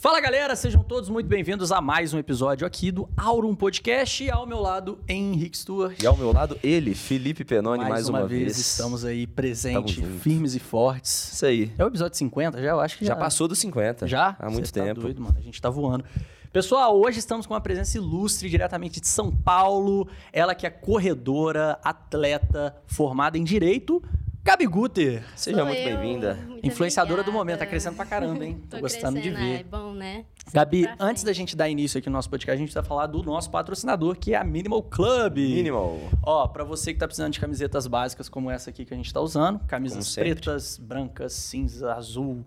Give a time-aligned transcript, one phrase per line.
[0.00, 4.24] Fala galera, sejam todos muito bem-vindos a mais um episódio aqui do Aurum Podcast.
[4.24, 6.02] E ao meu lado, Henrique Stuart.
[6.02, 8.56] E ao meu lado, ele, Felipe Penoni, mais, uma, vez.
[8.56, 11.34] Estamos aí presentes, firmes e fortes.
[11.34, 11.70] Isso aí.
[11.76, 12.70] É o episódio 50 já?
[12.70, 13.12] Eu acho que já.
[13.12, 14.06] Já passou dos 50.
[14.06, 14.36] Já?
[14.38, 14.94] Há muito Cê tempo.
[14.94, 15.36] Tá doido, mano.
[15.38, 16.02] A gente tá voando.
[16.50, 20.08] Pessoal, hoje estamos com uma presença ilustre diretamente de São Paulo.
[20.32, 24.02] Ela que é corredora, atleta, formada em Direito.
[24.42, 26.38] Gabi Guter, Seja Sou muito bem-vinda.
[26.62, 27.38] Influenciadora do obrigada.
[27.38, 28.58] momento, tá crescendo pra caramba, hein?
[28.70, 29.60] Tô, Tô gostando de ver.
[29.60, 30.24] É bom, né?
[30.52, 32.82] Gabi, Sempre pra antes da gente dar início aqui no nosso podcast, a gente vai
[32.82, 35.36] falar do nosso patrocinador, que é a Minimal Club.
[35.36, 35.98] Minimal.
[36.22, 39.12] Ó, pra você que tá precisando de camisetas básicas como essa aqui que a gente
[39.12, 42.44] tá usando, camisas pretas, brancas, cinza, azul.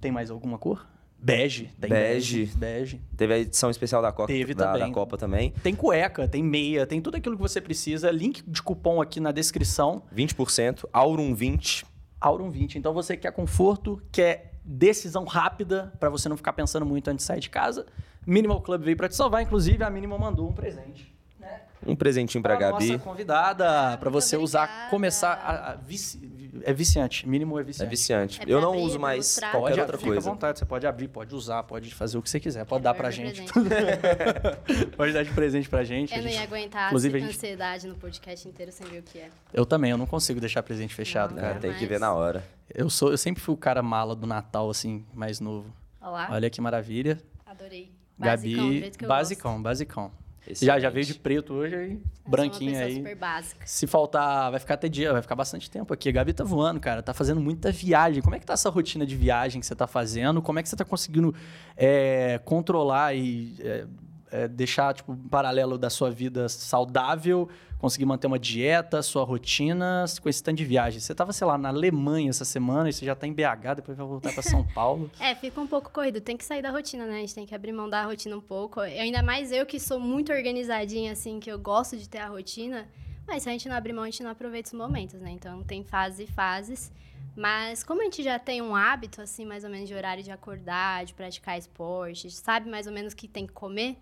[0.00, 0.84] Tem mais alguma cor?
[1.26, 1.70] Bege.
[1.80, 2.46] Tem Bege.
[2.54, 3.00] Bege.
[3.16, 4.86] Teve a edição especial da Copa, Teve da, também.
[4.88, 5.50] da Copa também.
[5.60, 8.12] Tem cueca, tem meia, tem tudo aquilo que você precisa.
[8.12, 10.02] Link de cupom aqui na descrição.
[10.14, 11.84] 20%, Aurum 20.
[12.20, 12.78] Aurum 20.
[12.78, 17.26] Então você quer conforto, quer decisão rápida pra você não ficar pensando muito antes de
[17.26, 17.86] sair de casa.
[18.24, 21.12] Minimal Club veio pra te salvar, inclusive a Minimal mandou um presente.
[21.40, 21.60] Né?
[21.84, 22.88] Um presentinho pra Gabi.
[22.90, 24.90] nossa convidada, pra muito você usar, obrigada.
[24.90, 26.18] começar a, a vici-
[26.64, 27.90] é viciante, mínimo é É viciante.
[27.90, 28.40] viciante.
[28.42, 29.50] É Eu não abrir, uso mais mostrar?
[29.52, 30.28] qualquer Pode, outra fica coisa.
[30.28, 32.84] à vontade, você pode abrir, pode usar, pode fazer o que você quiser, pode É
[32.84, 33.42] dar pra gente.
[34.96, 36.12] pode dar de presente pra gente.
[36.12, 38.98] Eu a não gente- ia aguentar Inclusive, a gente- ansiedade no podcast inteiro sem ver
[39.00, 39.28] o que é.
[39.52, 41.60] Eu também, eu não consigo deixar presente fechado, Não, É, cara.
[41.60, 42.44] tem que Mas- ver na hora.
[42.72, 45.72] Eu sou, eu sempre fui o cara mala do Natal assim, mais novo.
[46.00, 47.18] Olha lá, Olha que maravilha.
[47.44, 47.90] adorei.
[48.18, 50.12] Basicão, Gabi, que basicão, basicão.
[50.46, 50.64] Excelente.
[50.64, 52.96] Já, já veio de preto hoje aí, branquinho uma pessoa aí.
[52.96, 53.66] super básica.
[53.66, 56.08] Se faltar, vai ficar até dia, vai ficar bastante tempo aqui.
[56.08, 58.22] A Gabi tá voando, cara, tá fazendo muita viagem.
[58.22, 60.40] Como é que tá essa rotina de viagem que você tá fazendo?
[60.40, 61.34] Como é que você tá conseguindo
[61.76, 63.86] é, controlar e é,
[64.30, 67.48] é, deixar, tipo, um paralelo da sua vida saudável,
[67.86, 70.98] conseguir manter uma dieta, sua rotina, com esse tanto de viagem?
[70.98, 73.96] Você tava, sei lá, na Alemanha essa semana e você já tá em BH, depois
[73.96, 75.10] vai voltar pra São Paulo.
[75.20, 76.20] É, fica um pouco corrido.
[76.20, 77.18] Tem que sair da rotina, né?
[77.18, 78.80] A gente tem que abrir mão da rotina um pouco.
[78.80, 82.28] Eu, ainda mais eu que sou muito organizadinha, assim, que eu gosto de ter a
[82.28, 82.88] rotina.
[83.26, 85.30] Mas se a gente não abrir mão, a gente não aproveita os momentos, né?
[85.30, 86.92] Então tem fases e fases.
[87.36, 90.30] Mas como a gente já tem um hábito, assim, mais ou menos de horário de
[90.30, 93.96] acordar, de praticar esporte, sabe mais ou menos o que tem que comer,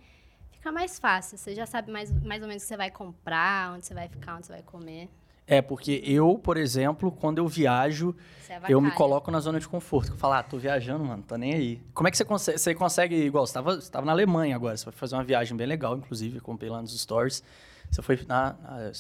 [0.65, 1.37] fica mais fácil.
[1.37, 4.09] Você já sabe mais, mais ou menos o que você vai comprar, onde você vai
[4.09, 5.11] ficar, onde você vai comer.
[5.47, 9.69] É, porque eu, por exemplo, quando eu viajo, Você eu me coloco na zona de
[9.69, 10.13] conforto.
[10.13, 11.83] Eu falo, ah, tô viajando, mano, tô nem aí.
[11.93, 14.75] Como é que você consegue, você consegue igual, você tava, você tava na Alemanha agora,
[14.75, 17.43] você vai fazer uma viagem bem legal, inclusive, comprei lá nos stories.
[17.91, 18.91] Você foi na, na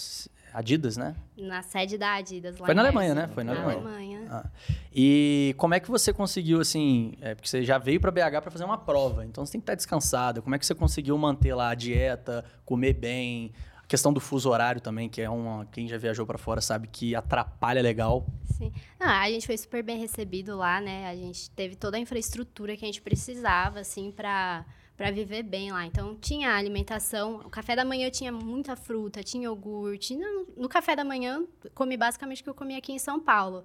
[0.54, 1.16] Adidas, né?
[1.36, 3.28] Na sede da Adidas lá Foi na Alemanha, né?
[3.34, 4.18] Foi na na Alemanha.
[4.18, 4.28] Alemanha.
[4.30, 4.48] Ah.
[4.94, 8.50] E como é que você conseguiu, assim, é, porque você já veio pra BH pra
[8.52, 10.40] fazer uma prova, então você tem que estar descansada.
[10.40, 13.52] Como é que você conseguiu manter lá a dieta, comer bem?
[13.82, 15.66] A questão do fuso horário também, que é uma.
[15.66, 18.24] Quem já viajou pra fora sabe que atrapalha legal.
[18.56, 18.72] Sim.
[19.00, 21.08] Ah, a gente foi super bem recebido lá, né?
[21.08, 24.64] A gente teve toda a infraestrutura que a gente precisava, assim, pra,
[24.96, 25.84] pra viver bem lá.
[25.86, 27.36] Então, tinha alimentação.
[27.44, 30.16] O café da manhã tinha muita fruta, tinha iogurte.
[30.16, 31.44] No, no café da manhã,
[31.74, 33.64] comi basicamente o que eu comi aqui em São Paulo.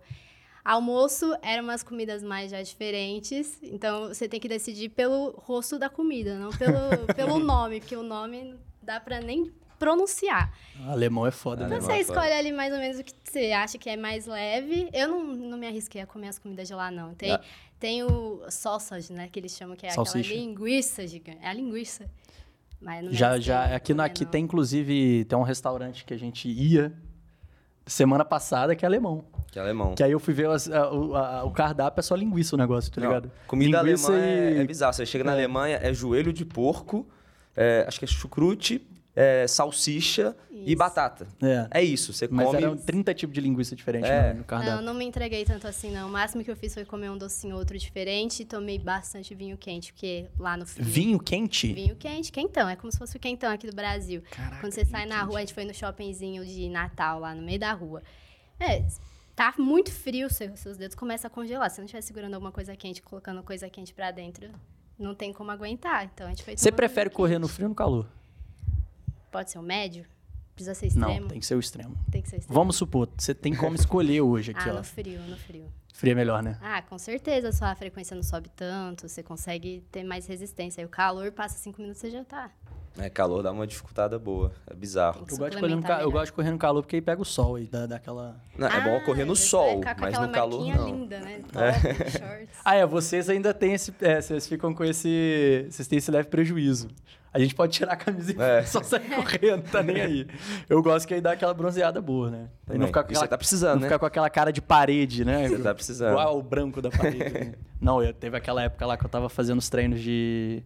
[0.63, 3.59] Almoço eram umas comidas mais já diferentes.
[3.63, 8.03] Então, você tem que decidir pelo rosto da comida, não pelo, pelo nome, porque o
[8.03, 10.53] nome dá pra nem pronunciar.
[10.87, 11.75] alemão é foda, né?
[11.75, 12.19] Alemão você é foda.
[12.19, 14.89] escolhe ali mais ou menos o que você acha que é mais leve.
[14.93, 17.13] Eu não, não me arrisquei a comer as comidas de lá, não.
[17.15, 17.41] Tem, Ah.
[17.79, 19.29] tem o sausage, né?
[19.31, 20.19] Que eles chamam que é Salsicha.
[20.19, 21.39] aquela linguiça gigante.
[21.41, 22.05] É a linguiça.
[22.81, 24.31] Mas não me Já, já, a aqui, na, comer, aqui não.
[24.31, 26.93] tem, inclusive, tem um restaurante que a gente ia
[27.85, 29.25] semana passada, que é alemão.
[29.51, 29.95] Que é alemão.
[29.95, 32.57] Que aí eu fui ver as- a- o, a- o cardápio, é só linguiça o
[32.57, 33.31] negócio, tá Não, ligado?
[33.47, 34.93] Comida Linguiça alemã é, e- é bizarro.
[34.93, 35.33] Você chega na É.
[35.33, 37.07] Alemanha, é joelho de porco,
[37.55, 38.87] é, acho que é chucrute,
[39.21, 40.77] é, salsicha e Isso.
[40.77, 41.27] batata.
[41.41, 41.67] É.
[41.79, 42.13] É isso.
[42.13, 42.57] Você Mas come.
[42.63, 44.33] eram 30 tipos de linguiça diferentes É.
[44.33, 44.75] no, cardápio.
[44.77, 46.07] Não, não me entreguei tanto assim, não.
[46.07, 49.57] O máximo que eu fiz foi comer um docinho outro diferente e tomei bastante vinho
[49.57, 50.85] quente, porque lá no frio...
[50.85, 51.73] Vinho quente?
[51.73, 52.69] Vinho quente, quentão.
[52.69, 54.21] É como se fosse o quentão aqui do Brasil.
[54.31, 57.41] Caraca, Quando você sai na rua, a gente foi no shoppingzinho de Natal, lá no
[57.41, 58.01] meio da rua.
[58.59, 58.85] É,
[59.35, 61.69] tá muito frio, seu- seus dedos começam a congelar.
[61.69, 64.49] Se você não estiver segurando alguma coisa quente, colocando coisa quente pra dentro,
[64.97, 66.05] não tem como aguentar.
[66.13, 67.41] Então a gente foi Você prefere correr quente.
[67.41, 68.05] no frio ou no calor?
[69.31, 70.05] Pode ser o médio?
[70.55, 71.21] Precisa ser extremo?
[71.21, 71.95] Não, tem que ser o extremo.
[72.11, 72.53] Tem que ser extremo.
[72.59, 74.77] Vamos supor, você tem como escolher hoje aqui, Ah, ó.
[74.77, 75.71] no frio, no frio.
[75.99, 76.57] Frio é melhor, né?
[76.61, 80.79] Ah, com certeza, sua frequência não sobe tanto, você consegue ter mais resistência.
[80.81, 82.49] Aí o calor passa cinco minutos, você já tá.
[82.97, 84.51] É, calor dá uma dificultada boa.
[84.65, 85.25] É bizarro.
[85.29, 87.21] Eu gosto, de correr no, ca- eu gosto de correr no calor porque aí pega
[87.21, 88.41] o sol e dá, dá aquela...
[88.57, 90.85] Não, é bom Ah, correr no sol, com mas no calor marquinha não.
[90.95, 91.39] linda, né?
[91.51, 92.55] Top, shorts.
[92.63, 93.93] Ah, é, vocês ainda têm esse...
[94.01, 95.67] É, vocês ficam com esse...
[95.69, 96.87] Vocês têm esse leve prejuízo.
[97.31, 98.63] A gente pode tirar a camisa e É.
[98.65, 100.27] só sair correndo, tá nem aí.
[100.67, 102.49] Eu gosto que aí dá aquela bronzeada boa, né?
[102.67, 103.87] Aí não ficar com E você aquela, tá precisando, não né?
[103.87, 105.47] ficar com aquela cara de parede, né?
[105.47, 105.88] Você tá precisando.
[106.11, 107.57] Igual o branco da parede.
[107.79, 110.63] não, eu teve aquela época lá que eu tava fazendo os treinos de.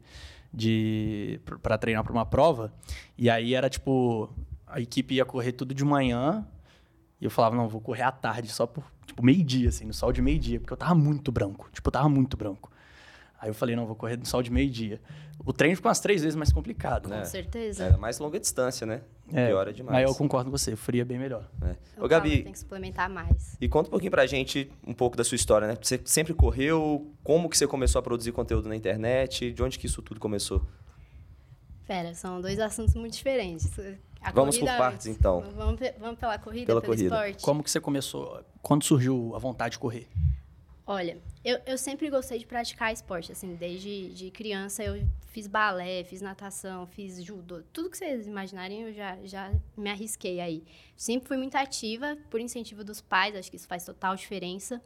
[0.54, 2.74] de para treinar pra uma prova.
[3.18, 4.30] E aí era tipo.
[4.68, 6.46] A equipe ia correr tudo de manhã.
[7.22, 10.12] E eu falava, não, vou correr à tarde, só por, tipo, meio-dia, assim, no sol
[10.12, 11.70] de meio-dia, porque eu tava muito branco.
[11.72, 12.70] Tipo, eu tava muito branco.
[13.44, 15.02] Aí eu falei, não, vou correr no sol de meio-dia.
[15.46, 17.26] O treino ficou umas três vezes mais complicado, Com né?
[17.26, 17.84] certeza.
[17.84, 19.02] É mais longa distância, né?
[19.30, 19.92] Pior é demais.
[20.00, 21.50] Mas eu concordo com você, frio é bem melhor.
[21.62, 21.76] É.
[22.02, 23.58] Ô, Gabi, Tem que suplementar mais.
[23.60, 25.78] e conta um pouquinho pra gente um pouco da sua história, né?
[25.82, 29.88] Você sempre correu, como que você começou a produzir conteúdo na internet, de onde que
[29.88, 30.66] isso tudo começou?
[31.86, 33.70] Pera, são dois assuntos muito diferentes.
[34.22, 35.20] A Vamos por partes, antes.
[35.20, 35.42] então.
[35.58, 37.14] Vamos, vamos pela corrida, Pela pelo corrida.
[37.14, 37.44] esporte?
[37.44, 38.42] Como que você começou?
[38.62, 40.08] Quando surgiu a vontade de correr?
[40.86, 46.04] Olha, eu, eu sempre gostei de praticar esporte, assim, desde de criança eu fiz balé,
[46.04, 50.62] fiz natação, fiz judô, tudo que vocês imaginarem eu já, já me arrisquei aí.
[50.98, 54.82] Sempre fui muito ativa, por incentivo dos pais, acho que isso faz total diferença.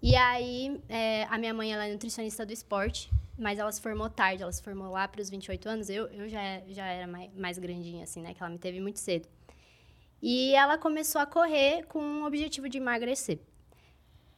[0.00, 4.08] E aí, é, a minha mãe ela é nutricionista do esporte, mas ela se formou
[4.08, 7.32] tarde, ela se formou lá para os 28 anos, eu, eu já, já era mais,
[7.34, 9.28] mais grandinha, assim, né, que ela me teve muito cedo.
[10.22, 13.38] E ela começou a correr com o objetivo de emagrecer.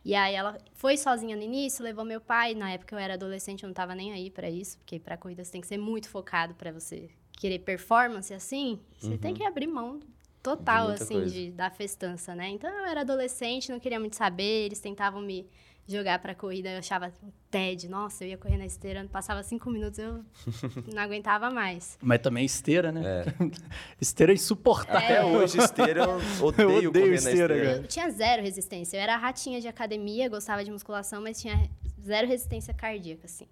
[0.05, 2.55] E aí ela foi sozinha no início, levou meu pai.
[2.55, 5.43] Na época eu era adolescente, eu não tava nem aí pra isso, porque pra corrida
[5.43, 8.79] você tem que ser muito focado pra você querer performance assim.
[8.99, 10.01] Você tem que abrir mão
[10.43, 11.31] total assim coisa.
[11.31, 12.51] de, da festança, né?
[12.51, 15.49] Então eu era adolescente, não queria muito saber, eles tentavam me
[15.87, 17.89] jogar pra corrida, eu achava um TED.
[17.89, 20.25] Nossa, eu ia correr na esteira, passava cinco minutos, eu
[20.95, 21.99] não aguentava mais.
[22.03, 23.03] Mas também esteira, né?
[23.05, 23.25] É.
[24.01, 24.99] esteira é insuportável.
[24.99, 27.77] Até hoje, esteira, eu odeio, odeio correr na esteira, esteira.
[27.83, 28.97] Eu tinha zero resistência.
[28.97, 31.69] Eu era ratinha de academia, gostava de musculação, mas tinha
[32.03, 33.47] zero resistência cardíaca, assim.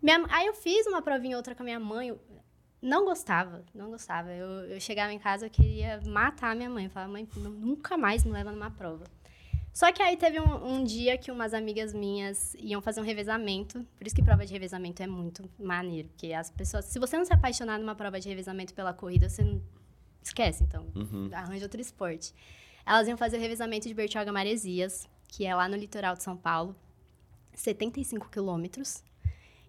[0.00, 2.08] Minha- aí eu fiz uma provinha outra com a minha mãe.
[2.08, 2.20] eu
[2.82, 4.30] não gostava, não gostava.
[4.30, 6.84] Eu, eu chegava em casa, eu queria matar a minha mãe.
[6.84, 9.02] Eu falava, mãe, nu- nunca mais me leva numa prova.
[9.76, 13.86] Só que aí teve um, um dia que umas amigas minhas iam fazer um revezamento.
[13.98, 16.08] Por isso que prova de revezamento é muito maneiro.
[16.08, 16.86] Porque as pessoas...
[16.86, 19.60] Se você não se apaixonar numa prova de revezamento pela corrida, você não...
[20.22, 20.86] Esquece, então.
[21.30, 22.34] Arranja outro esporte.
[22.86, 26.38] Elas iam fazer o revezamento de Bertioga Maresias, que é lá no litoral de São
[26.38, 26.74] Paulo.
[27.52, 29.04] 75 quilômetros.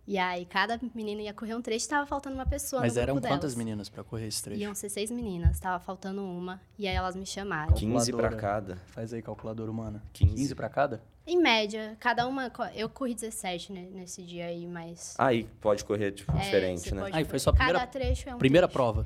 [0.08, 3.02] E aí, cada menina ia correr um trecho e tava faltando uma pessoa Mas no
[3.02, 3.56] eram grupo quantas delas.
[3.56, 4.62] meninas pra correr esse trecho?
[4.62, 6.62] Iam ser seis meninas, tava faltando uma.
[6.80, 7.74] E aí elas me chamaram.
[7.74, 8.36] 15 pra Calculadora.
[8.42, 8.76] cada.
[8.88, 10.02] Faz aí, calculadora humana.
[10.14, 10.34] 15.
[10.36, 11.02] 15 pra cada?
[11.26, 12.50] Em média, cada uma.
[12.74, 15.14] Eu corri 17 né, nesse dia aí, mas.
[15.18, 17.04] Aí pode correr, tipo, é, diferente, né?
[17.08, 17.40] Aí foi correr.
[17.40, 18.78] sua primeira- Cada trecho é um Primeira trecho.
[18.78, 19.06] prova.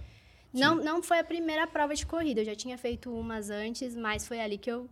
[0.53, 2.41] Não, não foi a primeira prova de corrida.
[2.41, 4.87] Eu já tinha feito umas antes, mas foi ali que eu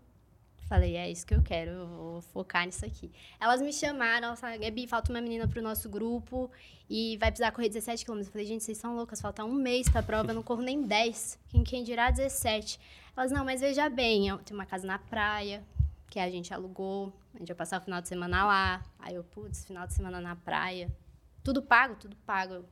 [0.70, 3.12] falei, é isso que eu quero, eu vou focar nisso aqui.
[3.40, 6.50] Elas me chamaram, falaram, Gabi, falta uma menina pro nosso grupo
[6.88, 8.28] e vai precisar correr 17 quilômetros.
[8.28, 10.84] Eu falei, gente, vocês são loucas, falta um mês pra prova, eu não corro nem
[10.84, 11.40] 10.
[11.48, 12.80] Quem, quem dirá 17?
[13.18, 15.64] Elas, não, mas veja bem, tenho uma casa na praia,
[16.08, 18.86] que a gente alugou, a gente vai passar o final de semana lá.
[19.00, 20.96] Aí eu, putz, final de semana na praia.
[21.44, 22.64] Tudo pago, tudo pago.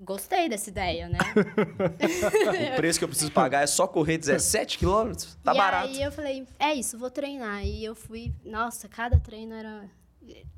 [0.00, 1.18] Gostei dessa ideia, né?
[2.72, 5.38] O preço que eu preciso pagar é só correr 17 quilômetros?
[5.42, 5.88] Tá e barato.
[5.88, 7.64] aí eu falei, é isso, vou treinar.
[7.64, 9.88] E eu fui, nossa, cada treino era.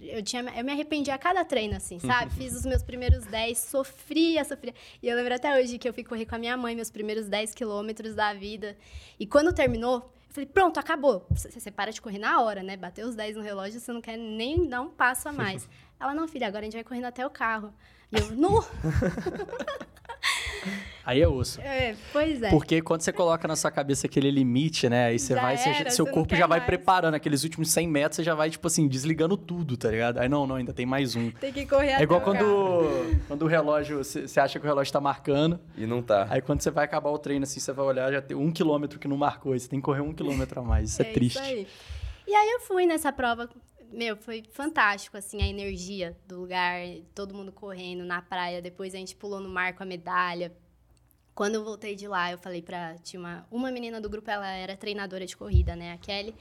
[0.01, 2.33] Eu, tinha, eu me arrependi a cada treino, assim, sabe?
[2.37, 4.75] Fiz os meus primeiros 10, sofria, sofria.
[5.03, 7.27] E eu lembro até hoje que eu fui correr com a minha mãe, meus primeiros
[7.29, 8.77] 10 quilômetros da vida.
[9.19, 11.25] E quando terminou, falei, pronto, acabou.
[11.31, 12.77] Você, para de correr na hora, né?
[12.77, 15.69] Bateu os 10 no relógio, você não quer nem dar um passo a mais.
[15.99, 17.73] Ela, não, filha, agora a gente vai correndo até o carro.
[18.11, 18.63] E eu, nu!
[21.07, 21.61] Aí é osso.
[21.61, 22.49] É, pois é.
[22.49, 25.07] Porque quando você coloca na sua cabeça aquele limite, né?
[25.09, 26.67] Aí você Já vai, você- era, seu corpo já vai mais.
[26.67, 27.15] preparando.
[27.15, 30.19] Aqueles últimos 100 metros, você já vai, tipo assim, desligando tudo, tá ligado?
[30.19, 31.31] Aí não, não, ainda tem mais um.
[31.33, 33.21] Tem que correr É até igual o quando, carro.
[33.29, 35.61] quando o relógio, você acha que o relógio tá marcando.
[35.77, 36.27] E não tá.
[36.31, 38.99] Aí quando você vai acabar o treino, assim, você vai olhar, já tem um quilômetro
[38.99, 39.53] que não marcou.
[39.53, 40.91] Aí você tem que correr um quilômetro a mais.
[40.91, 41.39] Isso é, triste.
[41.39, 41.67] aí.
[42.27, 43.47] E aí eu fui nessa prova,
[43.95, 46.81] meu, foi fantástico, assim, a energia do lugar,
[47.15, 48.61] todo mundo correndo na praia.
[48.61, 50.53] Depois a gente pulou no mar com a medalha.
[51.35, 52.95] Quando eu voltei de lá, eu falei pra.
[53.03, 55.93] Tinha uma, uma menina do grupo, ela era treinadora de corrida, né?
[55.93, 56.35] A Kelly.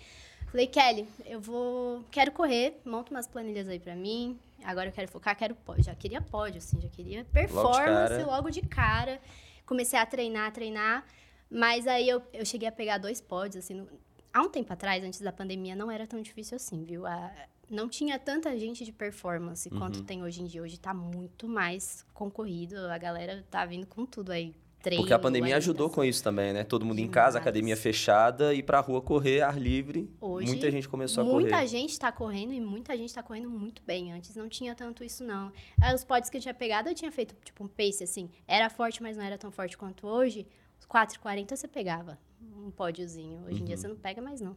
[0.52, 2.04] Falei, Kelly, eu vou.
[2.12, 4.38] Quero correr, monta umas planilhas aí pra mim.
[4.64, 5.84] Agora eu quero focar, quero pódio.
[5.84, 8.26] Já queria pódio, assim, já queria performance cara.
[8.26, 9.20] logo de cara.
[9.66, 11.06] Comecei a treinar, treinar.
[11.50, 13.74] Mas aí eu, eu cheguei a pegar dois pódios, assim.
[13.74, 13.88] no-
[14.34, 17.06] há um tempo atrás, antes da pandemia, não era tão difícil assim, viu?
[17.06, 17.32] A-
[17.70, 20.62] não tinha tanta gente de performance quanto tem hoje em dia.
[20.62, 24.54] Hoje tá muito mais concorrido, a galera tá vindo com tudo aí.
[24.84, 25.02] treino.
[25.02, 26.66] Porque a pandemia ajudou com isso também, né?
[26.66, 30.12] Todo mundo em casa, academia fechada, e pra rua correr, ar livre.
[30.20, 31.68] Hoje, muita gente começou a Muita correr.
[31.68, 34.12] gente tá correndo e muita gente tá correndo muito bem.
[34.12, 35.54] Antes não tinha tanto isso, não.
[35.82, 38.30] Aí, os pods que eu tinha pegado, eu tinha feito tipo um pace assim.
[38.46, 40.46] Era forte, mas não era tão forte quanto hoje.
[40.78, 42.20] Os 4,40 você pegava
[42.58, 43.44] um pódiozinho.
[43.46, 43.82] Hoje em dia Uhum.
[43.82, 44.56] você não pega mais, não.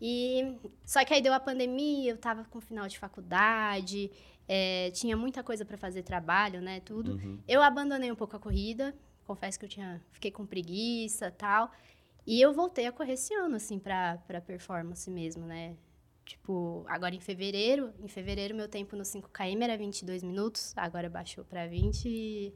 [0.00, 4.10] E só que aí deu a pandemia, eu tava com final de faculdade,
[4.48, 7.12] é, tinha muita coisa para fazer trabalho, né, tudo.
[7.12, 7.38] Uhum.
[7.46, 8.94] Eu abandonei um pouco a corrida,
[9.26, 11.70] confesso que eu tinha, fiquei com preguiça tal.
[12.26, 15.76] E eu voltei a correr esse ano, assim, pra, pra performance mesmo, né?
[16.24, 21.44] Tipo, agora em fevereiro, em fevereiro meu tempo no 5km era 22 minutos, agora baixou
[21.44, 22.54] pra 20 e,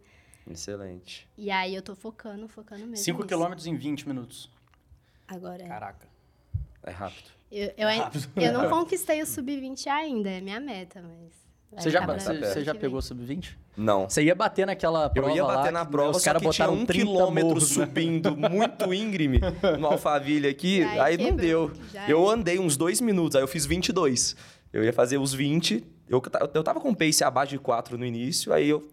[0.50, 1.26] Excelente.
[1.38, 3.28] e aí eu tô focando, focando mesmo 5 nisso.
[3.28, 4.50] quilômetros em 20 minutos.
[5.26, 5.66] Agora é.
[5.66, 6.06] Caraca.
[6.82, 7.30] É rápido.
[7.50, 8.28] Eu, eu, ai- Rápido.
[8.36, 11.44] eu não conquistei o sub-20 ainda, é minha meta, mas...
[11.76, 13.08] Você já, você, tá você já pegou vem.
[13.08, 13.56] sub-20?
[13.76, 14.08] Não.
[14.08, 16.74] Você ia bater naquela Eu prova ia lá bater na que prova, os caras botaram
[16.74, 17.84] um 30 quilômetro morros, né?
[17.86, 19.40] subindo muito íngreme
[19.80, 21.72] no Alphaville aqui, aí aí não deu.
[22.06, 22.34] Eu era.
[22.38, 24.36] andei uns dois minutos, aí eu fiz 22.
[24.72, 26.22] Eu ia fazer os 20, eu,
[26.54, 28.86] eu tava com pace abaixo de 4 no início, aí eu...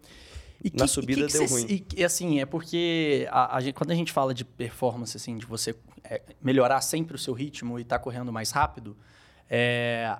[0.64, 1.84] E Na subida deu cê- ruim.
[1.96, 5.44] E, assim, é porque a, a gente- quando a gente fala de performance, assim, de
[5.46, 8.96] você é, melhorar sempre o seu ritmo e estar correndo mais rápido,
[9.50, 10.16] é,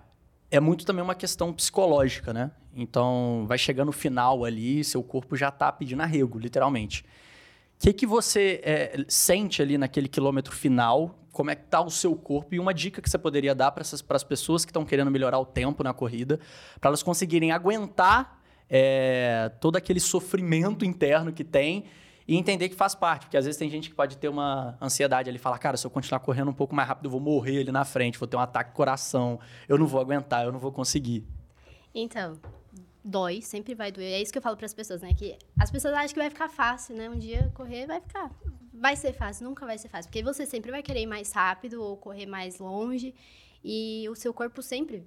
[0.51, 2.51] é muito também uma questão psicológica, né?
[2.75, 7.03] Então, vai chegando no final ali, seu corpo já tá pedindo arrego, literalmente.
[7.03, 11.19] O que, que você é, sente ali naquele quilômetro final?
[11.33, 12.55] Como é que tá o seu corpo?
[12.55, 13.83] E uma dica que você poderia dar para
[14.17, 16.39] as pessoas que estão querendo melhorar o tempo na corrida,
[16.81, 18.42] para elas conseguirem aguentar
[18.75, 21.85] é, todo aquele sofrimento interno que tem
[22.27, 23.27] e entender que faz parte.
[23.27, 25.91] Porque às vezes tem gente que pode ter uma ansiedade ali, falar, cara, se eu
[25.91, 28.41] continuar correndo um pouco mais rápido, eu vou morrer ali na frente, vou ter um
[28.41, 29.39] ataque de coração,
[29.69, 31.27] eu não vou aguentar, eu não vou conseguir.
[31.95, 32.41] Então,
[33.05, 34.15] dói, sempre vai doer.
[34.15, 35.13] É isso que eu falo para as pessoas, né?
[35.13, 37.11] Que as pessoas acham que vai ficar fácil, né?
[37.11, 38.31] Um dia correr vai ficar.
[38.73, 40.11] Vai ser fácil, nunca vai ser fácil.
[40.11, 43.15] Porque você sempre vai querer ir mais rápido ou correr mais longe.
[43.63, 45.07] E o seu corpo sempre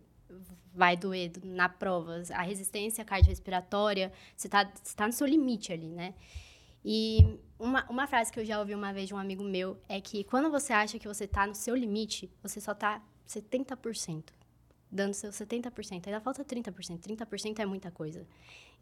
[0.76, 2.22] vai doer na prova.
[2.34, 6.14] A resistência cardiorrespiratória, você tá, você tá no seu limite ali, né?
[6.84, 10.00] E uma, uma frase que eu já ouvi uma vez de um amigo meu é
[10.00, 14.24] que quando você acha que você tá no seu limite, você só tá 70%
[14.92, 16.08] dando seu 70%.
[16.08, 17.00] Ainda falta 30%.
[17.00, 18.26] 30% é muita coisa.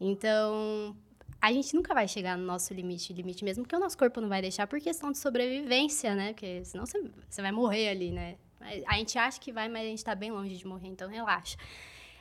[0.00, 0.96] Então,
[1.40, 4.28] a gente nunca vai chegar no nosso limite, limite mesmo, porque o nosso corpo não
[4.28, 6.32] vai deixar por questão de sobrevivência, né?
[6.32, 8.36] Porque senão você, você vai morrer ali, né?
[8.64, 11.08] Mas A gente acha que vai, mas a gente tá bem longe de morrer, então
[11.08, 11.56] relaxa.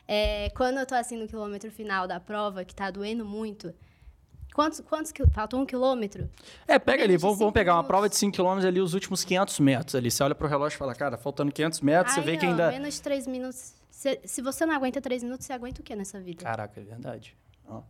[0.05, 3.73] É, quando eu tô assim no quilômetro final da prova, que tá doendo muito,
[4.53, 6.29] quantos, quantos faltou um quilômetro?
[6.67, 9.23] É, pega ali, de vamos, vamos pegar uma prova de 5 km ali, os últimos
[9.23, 10.12] 500 metros ali.
[10.12, 12.69] Você olha pro relógio e fala, cara, faltando 500 metros, você Aí, vê que ainda...
[12.69, 13.73] menos de três minutos.
[13.89, 16.43] Se, se você não aguenta três minutos, você aguenta o que nessa vida?
[16.43, 17.38] Caraca, é verdade.
[17.65, 17.81] Ó.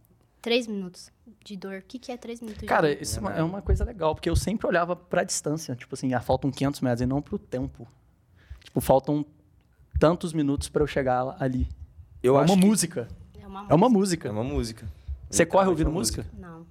[0.44, 1.10] Três minutos
[1.44, 1.80] de dor.
[1.80, 3.02] O que, que é três minutos de Cara, dor?
[3.02, 5.76] isso é uma, é uma coisa legal, porque eu sempre olhava pra distância.
[5.76, 7.88] Tipo assim, ah, faltam 500 metros e não pro tempo.
[8.64, 9.26] Tipo, faltam
[10.00, 11.68] tantos minutos pra eu chegar lá- ali.
[12.22, 13.08] Eu é acho uma que música.
[13.40, 14.32] É uma É uma é música.
[14.32, 14.88] uma música.
[15.30, 16.26] Você corre Literalmente ouvindo uma música?
[16.38, 16.66] Não,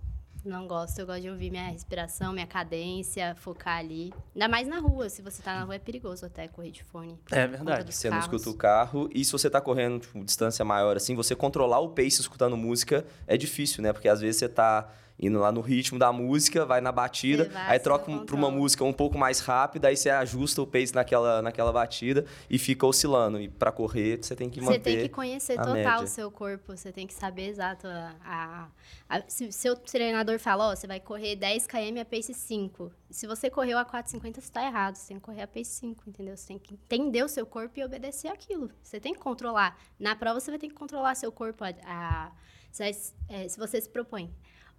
[0.45, 0.99] não gosto.
[0.99, 4.13] Eu gosto de ouvir minha respiração, minha cadência, focar ali.
[4.35, 5.09] Ainda mais na rua.
[5.09, 7.19] Se você tá na rua, é perigoso até correr de fone.
[7.31, 7.93] É verdade.
[7.95, 8.35] Você não carros.
[8.35, 9.11] escuta o carro.
[9.15, 13.05] E se você tá correndo, tipo, distância maior, assim, você controlar o pace escutando música
[13.27, 13.93] é difícil, né?
[13.93, 14.89] Porque às vezes você tá
[15.23, 18.35] indo lá no ritmo da música, vai na batida, Você vai, aí você troca pra
[18.35, 22.59] uma música um pouco mais rápida, aí você ajusta o pace naquela, naquela batida e
[22.59, 23.41] fica oscilando.
[23.41, 24.81] E pra correr, você tem que Você manter.
[24.83, 26.01] tem que conhecer total média.
[26.03, 28.15] o seu corpo, você tem que saber exato a...
[28.25, 28.69] a-
[29.09, 32.91] a- se seu treinador fala, ó, você vai correr 10 km a pace 5.
[33.09, 36.03] Se você correu a 4,50, você tá errado, você tem que correr a pace 5,
[36.09, 36.37] entendeu?
[36.37, 38.71] Você tem que entender o seu corpo e obedecer aquilo.
[38.83, 39.79] Você tem que controlar.
[40.01, 41.63] Na prova, você vai ter que controlar seu corpo.
[41.63, 42.33] A, a-
[42.73, 42.97] você vai-
[43.29, 44.33] é, se você se propõe.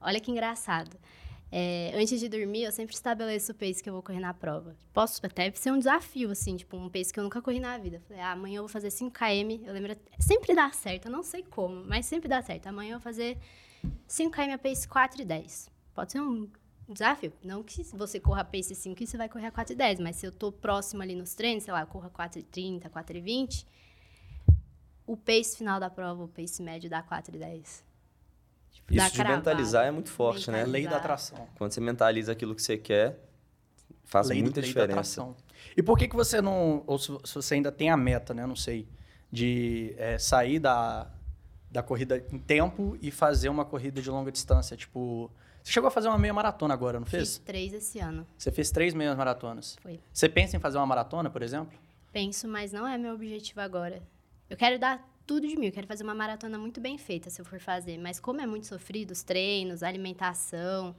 [0.03, 0.97] Olha que engraçado.
[1.55, 4.75] É, antes de dormir, eu sempre estabeleço o pace que eu vou correr na prova.
[4.91, 8.01] Posso até ser um desafio, assim, tipo, um pace que eu nunca corri na vida.
[8.07, 9.61] Falei, ah, amanhã eu vou fazer 5km.
[9.63, 12.65] Eu lembro, sempre dá certo, eu não sei como, mas sempre dá certo.
[12.65, 13.37] Amanhã eu vou fazer
[14.09, 15.69] 5km a pace 4 e 10.
[15.93, 16.49] Pode ser um
[16.89, 17.31] desafio.
[17.43, 19.99] Não que você corra a pace 5 e você vai correr a 4 e 10,
[19.99, 22.43] mas se eu tô próximo ali nos treinos, sei lá, eu corro a 4 e
[22.43, 23.67] 30, 4 e 20,
[25.05, 27.92] o pace final da prova, o pace médio dá 4 e 10.
[28.89, 29.37] Isso de cravado.
[29.37, 30.57] mentalizar é muito forte, né?
[30.57, 30.71] Mentalizar.
[30.71, 31.47] Lei da atração.
[31.57, 33.19] Quando você mentaliza aquilo que você quer,
[34.03, 34.91] faz lei, muita lei da diferença.
[34.93, 35.35] atração.
[35.75, 36.83] E por que, que você não.
[36.85, 38.45] Ou se, você ainda tem a meta, né?
[38.45, 38.87] Não sei.
[39.31, 41.07] De é, sair da,
[41.71, 44.77] da corrida em tempo e fazer uma corrida de longa distância.
[44.77, 45.31] Tipo.
[45.63, 47.37] Você chegou a fazer uma meia maratona agora, não Fiz fez?
[47.37, 48.27] três esse ano.
[48.37, 49.77] Você fez três meias maratonas.
[49.81, 49.97] Foi.
[50.11, 51.79] Você pensa em fazer uma maratona, por exemplo?
[52.11, 54.03] Penso, mas não é meu objetivo agora.
[54.49, 55.67] Eu quero dar tudo de mim.
[55.67, 57.97] Eu quero fazer uma maratona muito bem feita, se eu for fazer.
[57.97, 60.95] Mas como é muito sofrido, os treinos, a alimentação.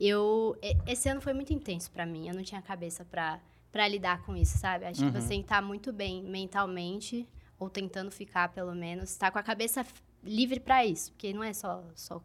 [0.00, 2.26] eu esse ano foi muito intenso pra mim.
[2.28, 4.84] Eu não tinha cabeça pra para lidar com isso, sabe?
[4.84, 5.10] Acho Uhum.
[5.12, 7.26] que você estar muito bem mentalmente
[7.58, 9.82] ou tentando ficar pelo menos, tá com a cabeça
[10.22, 12.20] livre pra isso, porque não é só só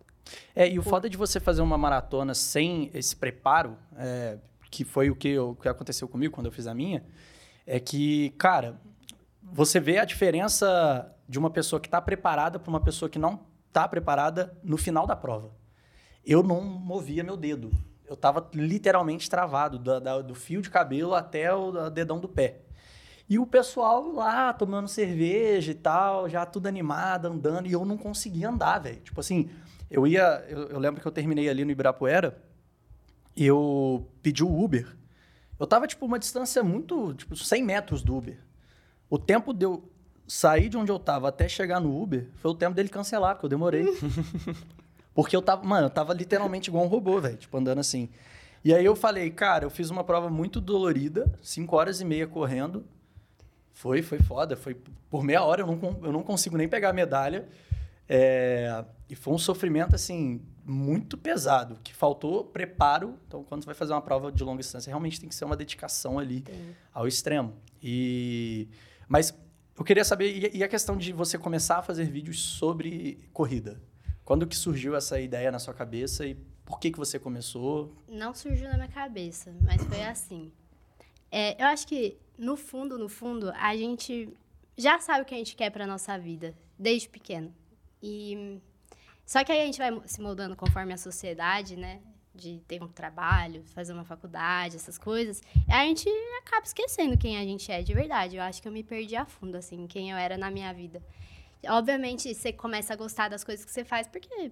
[0.54, 4.38] É, e o foda de você fazer uma maratona sem esse preparo, é,
[4.70, 7.02] que foi o que, eu- o que aconteceu comigo quando eu fiz a minha,
[7.66, 8.78] é que, cara,
[9.42, 13.46] você vê a diferença de uma pessoa que está preparada para uma pessoa que não
[13.68, 15.52] está preparada no final da prova.
[16.26, 17.72] Eu não movia meu dedo.
[18.06, 19.78] Eu estava literalmente travado,
[20.24, 22.62] do fio de cabelo até o dedão do pé.
[23.30, 27.98] E o pessoal lá tomando cerveja e tal, já tudo animado, andando, e eu não
[27.98, 29.02] conseguia andar, velho.
[29.02, 29.50] Tipo assim,
[29.92, 30.46] eu ia.
[30.48, 32.42] Eu, eu lembro que eu terminei ali no Ibirapuera
[33.36, 34.96] e eu pedi o Uber.
[35.60, 37.14] Eu tava, tipo, uma distância muito.
[37.16, 38.40] Tipo, 100 metros do Uber.
[39.10, 39.92] O tempo de eu
[40.28, 43.46] sair de onde eu tava até chegar no Uber foi o tempo dele cancelar, porque
[43.46, 43.86] eu demorei.
[45.16, 45.64] porque eu tava.
[45.64, 47.38] Mano, eu tava literalmente igual um robô, velho.
[47.38, 48.10] Tipo, andando assim.
[48.64, 52.28] E aí eu falei, cara, eu fiz uma prova muito dolorida, 5 horas e meia
[52.28, 52.84] correndo.
[53.74, 54.58] Foi, foi foda.
[54.58, 54.76] Foi
[55.10, 57.48] por meia hora, eu não, eu não consigo nem pegar a medalha.
[58.10, 63.18] É, e foi um sofrimento, assim, muito pesado, que faltou preparo.
[63.28, 65.56] Então, quando você vai fazer uma prova de longa distância, realmente tem que ser uma
[65.56, 66.76] dedicação ali tem.
[66.94, 67.54] ao extremo.
[67.82, 68.68] E
[69.08, 69.34] mas
[69.78, 73.82] eu queria saber e- a questão de você começar a fazer vídeos sobre corrida.
[74.26, 77.94] Quando que surgiu essa ideia na sua cabeça e por que que você começou?
[78.10, 80.52] não surgiu na minha cabeça, mas foi assim.
[81.32, 84.30] É, eu acho que, no fundo, no fundo, a gente
[84.78, 87.54] já sabe o que a gente quer pra nossa vida, desde pequeno.
[88.04, 88.60] E
[89.26, 92.00] só que aí a gente vai se moldando conforme a sociedade, né?
[92.38, 95.42] De ter um trabalho, fazer uma faculdade, essas coisas.
[95.68, 96.08] A gente
[96.40, 98.36] acaba esquecendo quem a gente é de verdade.
[98.36, 101.02] Eu acho que eu me perdi a fundo, assim, quem eu era na minha vida.
[101.68, 104.52] Obviamente, você começa a gostar das coisas que você faz, porque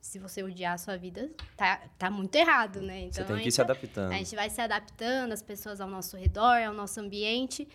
[0.00, 3.00] se você odiar a sua vida, tá, tá muito errado, né?
[3.06, 4.12] Então, Você tem que ir se adaptando.
[4.12, 7.66] a gente vai se adaptando, as pessoas ao nosso redor, ao nosso ambiente,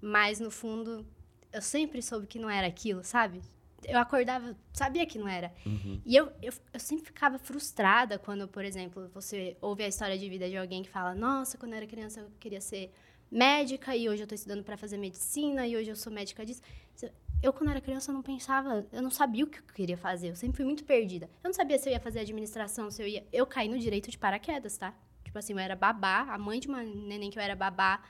[0.00, 1.04] mas no fundo,
[1.52, 3.40] eu sempre soube que não era aquilo, sabe?
[3.84, 5.52] Eu acordava, sabia que não era.
[5.64, 6.00] Uhum.
[6.04, 10.28] E eu, eu, eu sempre ficava frustrada quando, por exemplo, você ouve a história de
[10.28, 12.92] vida de alguém que fala: Nossa, quando eu era criança eu queria ser
[13.30, 16.60] médica e hoje eu tô estudando para fazer medicina e hoje eu sou médica disso.
[17.42, 20.28] Eu, quando era criança, não pensava, eu não sabia o que eu queria fazer.
[20.28, 21.26] Eu sempre fui muito perdida.
[21.42, 23.26] Eu não sabia se eu ia fazer administração, se eu ia.
[23.32, 24.94] Eu caí no direito de paraquedas, tá?
[25.24, 28.02] Tipo assim, eu era babá, a mãe de uma neném que eu era babá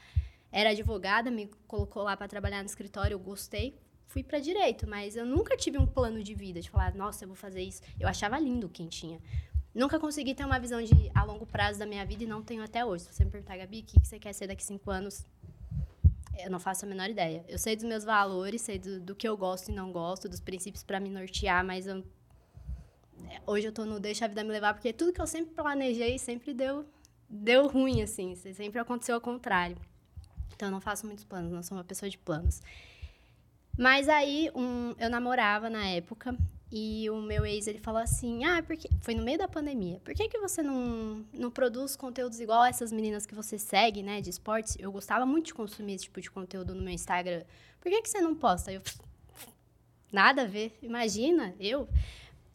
[0.50, 3.78] era advogada, me colocou lá para trabalhar no escritório, eu gostei,
[4.10, 7.28] fui para direito, mas eu nunca tive um plano de vida, de falar, nossa, eu
[7.28, 7.80] vou fazer isso.
[7.98, 9.20] Eu achava lindo quem tinha.
[9.72, 12.62] Nunca consegui ter uma visão de a longo prazo da minha vida e não tenho
[12.62, 13.04] até hoje.
[13.04, 15.24] Se você me perguntar, Gabi, o que você quer ser daqui cinco anos?
[16.36, 17.44] Eu não faço a menor ideia.
[17.48, 20.40] Eu sei dos meus valores, sei do, do que eu gosto e não gosto, dos
[20.40, 22.04] princípios para me nortear, mas eu-
[23.28, 25.54] é, hoje eu tô no deixa a vida me levar, porque tudo que eu sempre
[25.54, 26.84] planejei sempre deu,
[27.28, 28.34] deu ruim, assim.
[28.34, 29.76] Sempre aconteceu ao contrário.
[30.56, 32.60] Então eu não faço muitos planos, não sou uma pessoa de planos.
[33.80, 36.36] Mas aí um, eu namorava na época
[36.70, 39.98] e o meu ex ele falou assim: "Ah, porque foi no meio da pandemia.
[40.04, 44.20] Por que que você não, não produz conteúdos igual essas meninas que você segue, né,
[44.20, 44.76] de esportes?
[44.78, 47.42] Eu gostava muito de consumir esse tipo de conteúdo no meu Instagram.
[47.80, 48.82] Por que que você não posta?" Eu
[50.12, 50.76] nada a ver.
[50.82, 51.88] Imagina, eu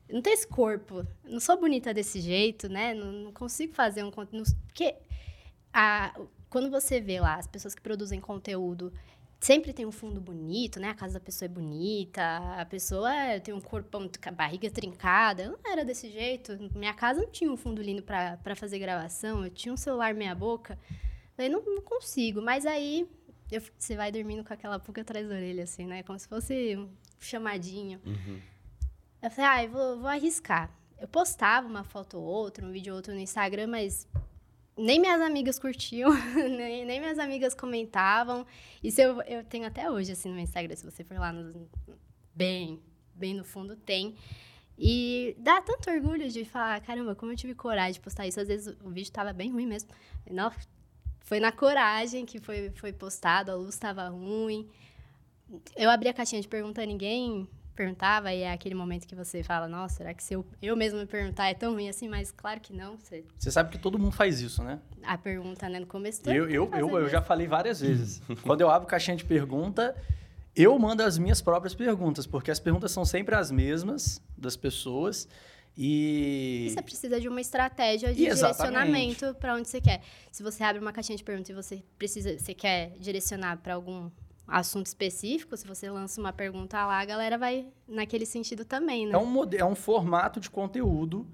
[0.07, 2.93] não tenho esse corpo, não sou bonita desse jeito, né?
[2.93, 4.55] Não, não consigo fazer um conteúdo.
[4.67, 4.95] Porque
[5.73, 6.13] a,
[6.51, 8.93] quando você vê lá as pessoas que produzem conteúdo,
[9.39, 10.89] sempre tem um fundo bonito, né?
[10.89, 12.21] A casa da pessoa é bonita,
[12.59, 15.43] a pessoa é- tem um corpão, a barriga trincada.
[15.43, 16.57] Eu não era desse jeito.
[16.75, 20.13] Minha casa não tinha um fundo lindo pra pra fazer gravação, eu tinha um celular
[20.13, 20.77] meia-boca.
[21.35, 22.41] Falei, não, não consigo.
[22.41, 23.07] Mas aí
[23.51, 26.01] eu- você vai dormindo com aquela pulga atrás da orelha, assim, né?
[26.03, 27.99] Como se fosse um chamadinho.
[28.05, 28.39] Uhum.
[29.21, 30.69] Eu falei, ah, eu vou, vou arriscar.
[30.97, 34.07] Eu postava uma foto ou outra, um vídeo ou outro no Instagram, mas
[34.77, 38.45] nem minhas amigas curtiam, nem, nem minhas amigas comentavam.
[38.83, 40.75] Isso eu, eu tenho até hoje, assim, no Instagram.
[40.75, 41.69] Se você for lá, no,
[42.33, 42.81] bem,
[43.13, 44.15] bem no fundo, tem.
[44.77, 48.39] E dá tanto orgulho de falar, caramba, como eu tive coragem de postar isso.
[48.39, 49.89] Às vezes o vídeo tava bem ruim mesmo.
[50.29, 50.51] Não,
[51.21, 54.69] foi na coragem que foi, foi postado, a luz tava ruim.
[55.75, 59.67] Eu abri a caixinha de pergunta, ninguém perguntava, e é aquele momento que você fala,
[59.67, 62.07] nossa, será que se eu, eu mesmo me perguntar é tão ruim assim?
[62.07, 62.97] Mas claro que não.
[62.97, 64.79] Você, Você sabe que todo mundo faz isso, né?
[65.03, 66.27] a pergunta, né, no começo...
[66.27, 68.21] Eu, eu, eu, eu já falei várias vezes.
[68.41, 69.95] Quando eu abro caixinha de pergunta,
[70.55, 75.27] eu mando as minhas próprias perguntas, porque as perguntas são sempre as mesmas das pessoas.
[75.77, 76.67] E.
[76.67, 78.71] E você precisa de uma estratégia de Exatamente.
[78.71, 80.01] direcionamento para onde você quer.
[80.31, 84.09] Se você abre uma caixinha de perguntas e você precisa, você quer direcionar para algum
[84.47, 89.13] assunto específico, se você lança uma pergunta lá, a galera vai naquele sentido também, né?
[89.13, 91.25] É um, mode- é um formato de conteúdo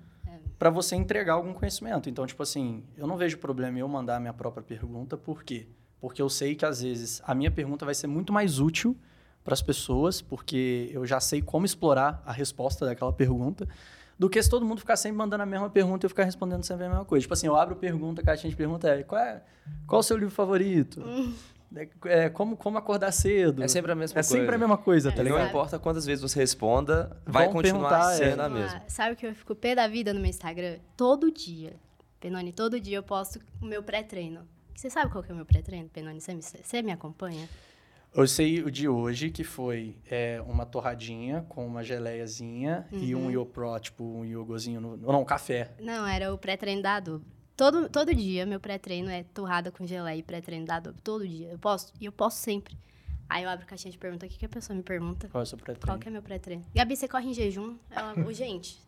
[0.57, 2.09] para você entregar algum conhecimento.
[2.09, 5.43] Então, tipo assim, eu não vejo problema em eu mandar a minha própria pergunta, por
[5.43, 5.67] quê?
[5.99, 8.95] Porque eu sei que às vezes a minha pergunta vai ser muito mais útil
[9.43, 13.67] para as pessoas, porque eu já sei como explorar a resposta daquela pergunta,
[14.17, 16.63] do que se todo mundo ficar sempre mandando a mesma pergunta e eu ficar respondendo
[16.63, 17.23] sempre a mesma coisa.
[17.23, 19.41] Tipo assim, eu abro pergunta, a caixinha de pergunta é qual, é,
[19.87, 21.01] qual é o seu livro favorito?
[21.75, 23.63] É, é, como, como acordar cedo?
[23.63, 24.35] É sempre a mesma é coisa.
[24.35, 25.39] É sempre a mesma coisa, tá é, ligado?
[25.39, 28.45] Não importa quantas vezes você responda, vai continuar sendo é.
[28.45, 28.83] a mesma.
[28.87, 30.77] Sabe que eu fico pé da vida no meu Instagram?
[30.97, 31.75] Todo dia.
[32.19, 34.47] Penone, todo dia eu posto o meu pré-treino.
[34.75, 36.19] Você sabe qual que é o meu pré-treino, Penone?
[36.19, 37.47] Você me, você me acompanha?
[38.13, 42.99] Eu sei o de hoje, que foi é, uma torradinha com uma geleiazinha uhum.
[42.99, 43.31] e um uhum.
[43.31, 45.71] Iopro, tipo um iogozinho, no, não, um café.
[45.79, 47.25] Não, era o pré-treino da Adobe.
[47.61, 50.99] Todo, todo dia, meu pré-treino é torrada com geleia e pré-treino da Adobe.
[51.03, 51.49] Todo dia.
[51.51, 52.75] Eu posso, e eu posso sempre.
[53.29, 55.29] Aí eu abro a caixinha de pergunta, o que, que a pessoa me pergunta?
[55.29, 55.85] Qual é o seu pré-treino?
[55.85, 56.65] Qual que é meu pré-treino?
[56.73, 57.75] Gabi, você corre em jejum?
[57.91, 58.81] Ela, oh, gente,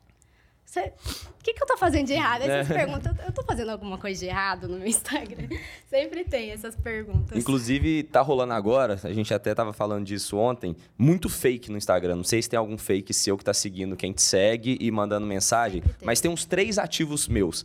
[0.75, 2.41] o que, que eu tô fazendo de errado?
[2.41, 2.73] Aí vocês é.
[2.73, 5.49] perguntam, eu tô fazendo alguma coisa de errado no meu Instagram?
[5.87, 7.37] Sempre tem essas perguntas.
[7.37, 12.15] Inclusive, tá rolando agora, a gente até tava falando disso ontem, muito fake no Instagram.
[12.15, 15.27] Não sei se tem algum fake seu que tá seguindo quem te segue e mandando
[15.27, 15.93] mensagem, tem.
[16.01, 17.63] mas tem uns três ativos meus.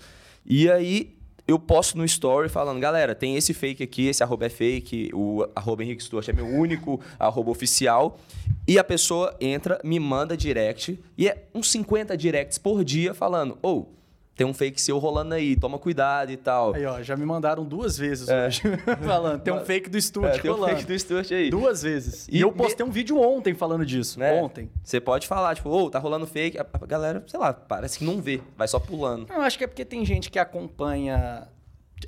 [0.50, 1.14] E aí,
[1.46, 5.46] eu posto no story falando, galera, tem esse fake aqui, esse arroba é fake, o
[5.54, 8.18] arroba Henrique Stuart é meu único arroba oficial.
[8.66, 13.58] E a pessoa entra, me manda direct, e é uns 50 directs por dia falando,
[13.60, 13.92] ou...
[13.92, 13.97] Oh,
[14.38, 16.72] tem um fake seu rolando aí, toma cuidado e tal.
[16.72, 18.46] Aí, ó, já me mandaram duas vezes é.
[18.46, 18.62] hoje
[19.04, 19.42] falando.
[19.42, 20.74] Tem um fake do Stuart é, tem rolando.
[20.74, 21.50] um fake do Stuart aí.
[21.50, 22.28] Duas vezes.
[22.28, 22.90] E, e eu postei me...
[22.90, 24.20] um vídeo ontem falando disso.
[24.20, 24.40] Né?
[24.40, 24.70] Ontem.
[24.80, 26.56] Você pode falar, tipo, ô, oh, tá rolando fake.
[26.56, 29.26] A galera, sei lá, parece que não vê, vai só pulando.
[29.28, 31.48] Eu acho que é porque tem gente que acompanha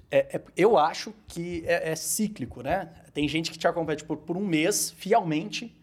[0.08, 2.90] é, é, eu acho que é, é, cíclico, né?
[3.12, 5.76] Tem gente que te acompanha tipo, por um mês, fielmente,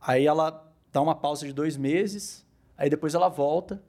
[0.00, 2.44] aí ela dá uma pausa de dois meses,
[2.76, 3.80] aí depois ela volta.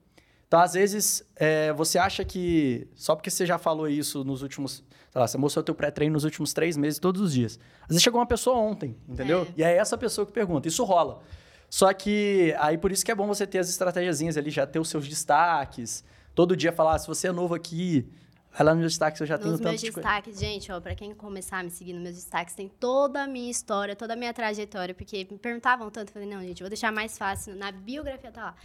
[0.54, 4.84] Então, às vezes, é, você acha que só porque você já falou isso nos últimos.
[5.10, 7.60] Sei lá, você mostrou teu pré-treino nos últimos três meses, todos os dias.
[7.82, 9.48] Às vezes chegou uma pessoa ontem, entendeu?
[9.50, 9.54] É.
[9.58, 10.68] E é essa pessoa que pergunta.
[10.68, 11.24] Isso rola.
[11.72, 14.78] Só que aí por isso que é bom você ter as estratégias ali, já ter
[14.78, 16.04] os seus destaques.
[16.36, 18.08] Todo dia falar, ah, se você é novo aqui,
[18.56, 21.12] Vai lá nos destaques, eu já nos tenho tanto meus destaques, gente, ó, pra quem
[21.16, 24.32] começar a me seguir nos meus destaques, tem toda a minha história, toda a minha
[24.32, 28.32] trajetória, porque me perguntavam tanto, eu falei, não, gente, vou deixar mais fácil, na biografia
[28.32, 28.56] tá lá.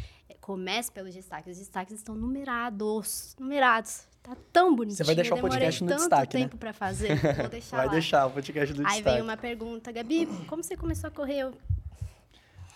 [0.41, 4.07] Comece pelos destaques, os destaques estão numerados, numerados.
[4.23, 4.97] Tá tão bonitinho.
[4.97, 6.61] Você vai deixar o podcast no destaque, tanto tempo né?
[6.61, 7.93] pra fazer, vou deixar Vai lá.
[7.93, 9.09] deixar o podcast no Aí destaque.
[9.09, 11.51] Aí veio uma pergunta, Gabi, como você começou a correr?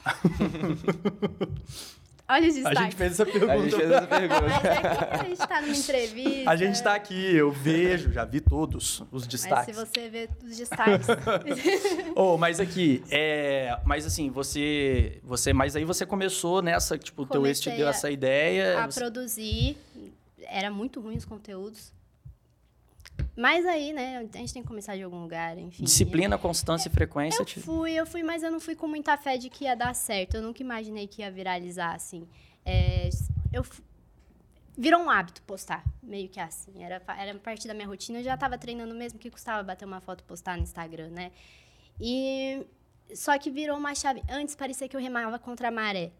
[2.32, 2.78] Olha os destaques.
[2.78, 3.52] A gente fez essa pergunta.
[3.52, 4.40] A gente fez essa pergunta.
[4.40, 6.50] Mas é a gente tá numa entrevista.
[6.50, 9.76] A gente tá aqui, eu vejo, já vi todos os destaques.
[9.76, 11.06] Mas se você ver os destaques.
[12.16, 17.26] oh, mas aqui, é, mas assim, você, você, mas aí você começou nessa, tipo, o
[17.26, 18.82] teu ex te deu essa ideia.
[18.82, 19.00] A você...
[19.00, 19.76] produzir,
[20.38, 21.92] era muito ruim os conteúdos.
[23.36, 25.84] Mas aí, né, a gente tem que começar de algum lugar, enfim.
[25.84, 27.40] Disciplina, constância e frequência.
[27.40, 29.94] Eu fui, eu fui, mas eu não fui com muita fé de que ia dar
[29.94, 30.34] certo.
[30.34, 32.28] Eu nunca imaginei que ia viralizar, assim.
[32.64, 33.08] É,
[33.52, 33.64] eu
[34.76, 36.82] virou um hábito postar, meio que assim.
[36.82, 38.18] Era, era parte da minha rotina.
[38.18, 41.32] Eu já estava treinando mesmo que custava bater uma foto e postar no Instagram, né?
[41.98, 42.66] E
[43.14, 44.22] só que virou uma chave.
[44.28, 46.12] Antes parecia que eu remava contra a maré.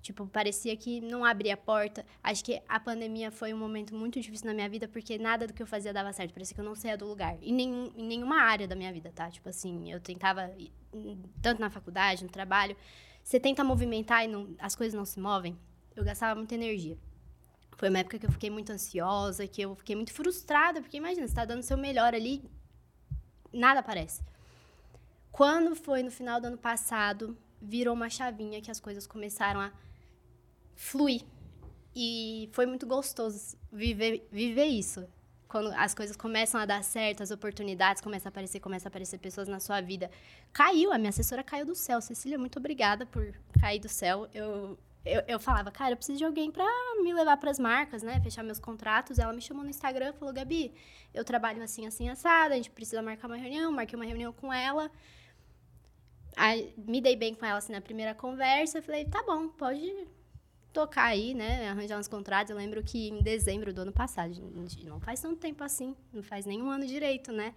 [0.00, 2.04] Tipo, parecia que não abria a porta.
[2.22, 5.52] Acho que a pandemia foi um momento muito difícil na minha vida, porque nada do
[5.52, 6.32] que eu fazia dava certo.
[6.32, 7.36] Parecia que eu não saía do lugar.
[7.42, 9.30] E nenhum, em nenhuma área da minha vida, tá?
[9.30, 10.50] Tipo assim, eu tentava,
[11.42, 12.76] tanto na faculdade, no trabalho,
[13.22, 15.58] você tenta movimentar e não, as coisas não se movem.
[15.94, 16.96] Eu gastava muita energia.
[17.76, 21.26] Foi uma época que eu fiquei muito ansiosa, que eu fiquei muito frustrada, porque imagina,
[21.26, 22.42] você tá dando seu melhor ali,
[23.52, 24.22] nada aparece.
[25.30, 29.72] Quando foi no final do ano passado, virou uma chavinha que as coisas começaram a
[30.78, 31.22] fluir.
[31.94, 35.04] E foi muito gostoso viver, viver isso.
[35.48, 39.18] Quando as coisas começam a dar certo, as oportunidades começam a aparecer, começam a aparecer
[39.18, 40.10] pessoas na sua vida.
[40.52, 42.00] Caiu, a minha assessora caiu do céu.
[42.00, 44.28] Cecília, muito obrigada por cair do céu.
[44.32, 46.64] Eu, eu, eu falava, cara, eu preciso de alguém para
[47.02, 48.20] me levar para as marcas, né?
[48.20, 49.18] Fechar meus contratos.
[49.18, 50.72] Ela me chamou no Instagram falou, Gabi,
[51.12, 53.72] eu trabalho assim, assim, assada, a gente precisa marcar uma reunião.
[53.72, 54.90] Marquei uma reunião com ela.
[56.36, 58.80] Aí, me dei bem com ela assim na primeira conversa.
[58.82, 60.06] Falei, tá bom, pode
[60.78, 61.68] tocar aí, né?
[61.68, 62.50] Arranjar uns contratos.
[62.50, 64.32] Eu lembro que em dezembro do ano passado,
[64.84, 67.52] não faz tanto tempo assim, não faz nenhum ano direito, né?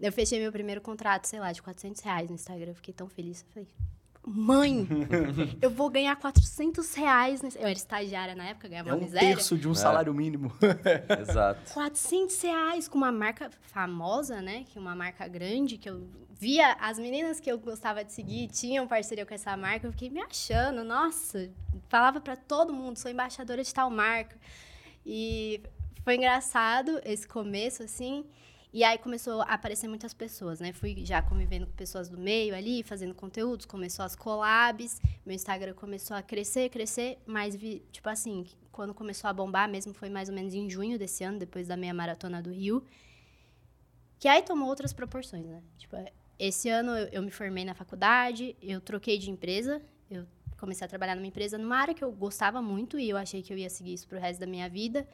[0.00, 2.72] Eu fechei meu primeiro contrato, sei lá, de 400 reais no Instagram.
[2.72, 3.42] Eu fiquei tão feliz.
[3.42, 3.68] Eu falei,
[4.28, 4.86] mãe,
[5.60, 7.42] eu vou ganhar 400 reais.
[7.42, 7.58] Nesse...
[7.58, 9.28] Eu era estagiária na época, ganhava é um miséria.
[9.28, 9.74] terço de um é.
[9.74, 10.52] salário mínimo.
[11.20, 11.72] Exato.
[11.72, 14.64] 400 reais com uma marca famosa, né?
[14.68, 18.48] Que é uma marca grande, que eu via as meninas que eu gostava de seguir
[18.48, 19.86] tinham parceria com essa marca.
[19.86, 21.50] Eu fiquei me achando, nossa.
[21.88, 24.36] Falava para todo mundo, sou embaixadora de tal marca.
[25.04, 25.60] E
[26.04, 28.24] foi engraçado esse começo, assim.
[28.70, 30.72] E aí começou a aparecer muitas pessoas, né?
[30.74, 35.72] Fui já convivendo com pessoas do meio ali, fazendo conteúdos, começou as collabs, meu Instagram
[35.72, 40.28] começou a crescer, crescer, mas vi, tipo assim, quando começou a bombar mesmo foi mais
[40.28, 42.84] ou menos em junho desse ano, depois da meia maratona do Rio.
[44.18, 45.62] Que aí tomou outras proporções, né?
[45.78, 45.96] Tipo,
[46.38, 50.26] esse ano eu, eu me formei na faculdade, eu troquei de empresa, eu
[50.58, 53.50] comecei a trabalhar numa empresa numa área que eu gostava muito e eu achei que
[53.50, 55.08] eu ia seguir isso pro resto da minha vida.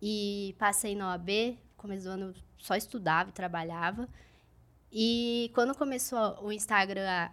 [0.00, 4.08] E passei na OAB, começo do ano só estudava e trabalhava.
[4.90, 7.30] E quando começou o Instagram a,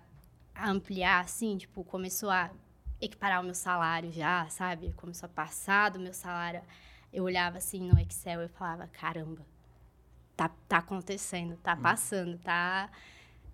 [0.56, 2.50] a ampliar, assim, tipo, começou a
[3.00, 4.92] equiparar o meu salário já, sabe?
[4.94, 6.62] Começou a passar do meu salário.
[7.14, 9.46] Eu olhava assim no Excel e falava, caramba,
[10.36, 11.82] tá, tá acontecendo, tá hum.
[11.82, 12.90] passando, tá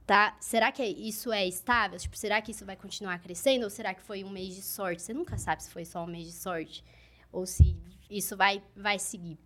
[0.05, 0.37] tá?
[0.39, 1.97] Será que isso é estável?
[1.97, 5.01] Tipo, será que isso vai continuar crescendo ou será que foi um mês de sorte?
[5.01, 6.83] Você nunca sabe se foi só um mês de sorte
[7.31, 7.75] ou se
[8.09, 9.37] isso vai vai seguir.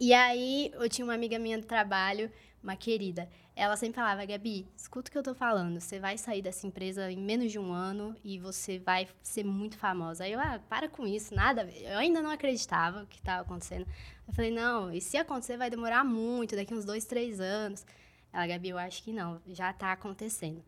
[0.00, 2.32] E aí, eu tinha uma amiga minha do trabalho,
[2.62, 3.28] uma querida.
[3.54, 5.78] Ela sempre falava, Gabi, escuta o que eu tô falando.
[5.78, 9.76] Você vai sair dessa empresa em menos de um ano e você vai ser muito
[9.76, 10.24] famosa.
[10.24, 11.64] Aí eu, ah, para com isso, nada.
[11.64, 13.86] Eu ainda não acreditava que estava acontecendo.
[14.26, 17.84] Eu falei, não, e se acontecer vai demorar muito, daqui uns dois, três anos.
[18.32, 20.64] Ela, Gabi, eu acho que não, já está acontecendo.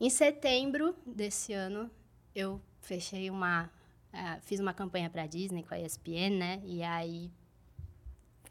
[0.00, 1.90] Em setembro desse ano,
[2.34, 3.70] eu fechei uma.
[4.10, 6.62] Uh, fiz uma campanha para Disney com a ESPN, né?
[6.64, 7.30] E aí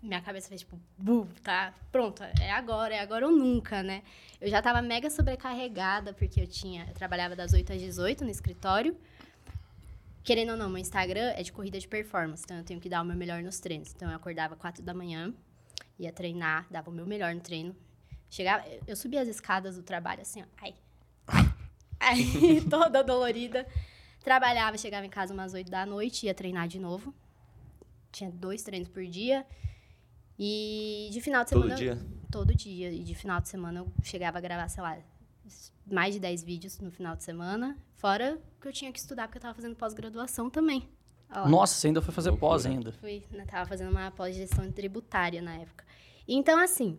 [0.01, 4.03] minha cabeça fez tipo, bu, tá, pronto, é agora, é agora ou nunca, né?
[4.39, 8.29] Eu já tava mega sobrecarregada, porque eu tinha, eu trabalhava das 8 às 18 no
[8.29, 8.95] escritório.
[10.23, 13.01] Querendo ou não, meu Instagram é de corrida de performance, então eu tenho que dar
[13.01, 13.93] o meu melhor nos treinos.
[13.95, 15.33] Então eu acordava 4 da manhã,
[15.97, 17.75] ia treinar, dava o meu melhor no treino.
[18.29, 20.75] Chegava, eu subia as escadas do trabalho assim, ó, ai,
[21.99, 22.17] ai,
[22.69, 23.65] toda dolorida.
[24.21, 27.13] Trabalhava, chegava em casa umas 8 da noite, ia treinar de novo.
[28.11, 29.45] Tinha dois treinos por dia.
[30.37, 31.69] E de final de semana.
[31.69, 31.97] Todo dia?
[32.31, 32.91] Todo dia.
[32.91, 34.97] E de final de semana eu chegava a gravar, sei lá,
[35.85, 37.77] mais de 10 vídeos no final de semana.
[37.95, 40.87] Fora que eu tinha que estudar, porque eu tava fazendo pós-graduação também.
[41.47, 42.93] Nossa, você ainda foi fazer pós ainda?
[42.93, 45.83] Fui, né, tava fazendo uma pós-gestão tributária na época.
[46.25, 46.97] Então, assim,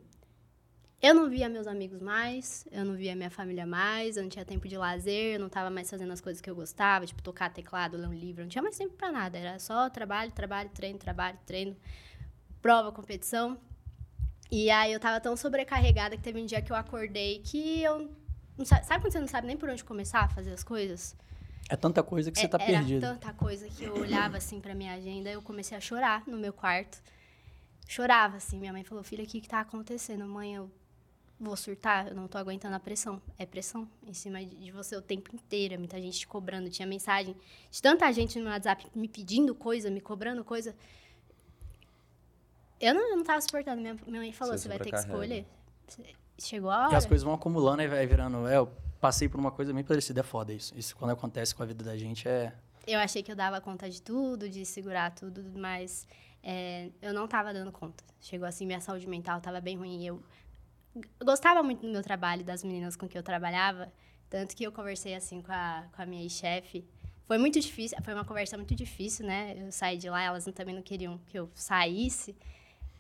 [1.01, 4.45] eu não via meus amigos mais, eu não via minha família mais, eu não tinha
[4.45, 7.51] tempo de lazer, eu não tava mais fazendo as coisas que eu gostava, tipo tocar
[7.51, 10.69] teclado, ler um livro, eu não tinha mais tempo para nada, era só trabalho, trabalho,
[10.75, 11.77] treino, trabalho, treino
[12.61, 13.59] prova, competição.
[14.51, 18.11] E aí eu tava tão sobrecarregada que teve um dia que eu acordei que eu.
[18.65, 21.15] Sabe, sabe quando você não sabe nem por onde começar a fazer as coisas?
[21.69, 23.07] É tanta coisa que é, você tá perdida.
[23.07, 26.39] Era tanta coisa que eu olhava assim pra minha agenda, eu comecei a chorar no
[26.39, 27.01] meu quarto.
[27.87, 30.27] Chorava assim, minha mãe falou: "Filha, o que que tá acontecendo?
[30.27, 30.71] Mãe, eu
[31.39, 33.21] vou surtar, eu não tô aguentando a pressão.
[33.39, 37.37] É pressão em cima de você o tempo inteiro, muita gente te cobrando, tinha mensagem
[37.71, 40.75] de tanta gente no WhatsApp me pedindo coisa, me cobrando coisa.
[42.81, 43.81] Eu não, eu não tava suportando.
[43.81, 45.47] Minha, minha mãe falou, você, você vai ter que escolher.
[46.39, 46.93] Chegou a hora.
[46.93, 48.47] E as coisas vão acumulando e vai virando...
[48.47, 50.77] É, eu passei por uma coisa bem parecida, é foda isso.
[50.77, 52.53] Isso quando acontece com a vida da gente é...
[52.87, 56.07] Eu achei que eu dava conta de tudo, de segurar tudo, mas
[56.43, 58.03] é, eu não tava dando conta.
[58.21, 60.07] Chegou assim, minha saúde mental tava bem ruim.
[60.07, 60.23] Eu
[61.23, 63.93] gostava muito do meu trabalho, das meninas com que eu trabalhava,
[64.31, 66.87] tanto que eu conversei assim com a, com a minha chefe
[67.29, 69.55] foi muito difícil, foi uma conversa muito difícil, né?
[69.59, 72.35] Eu saí de lá, elas também não queriam que eu saísse.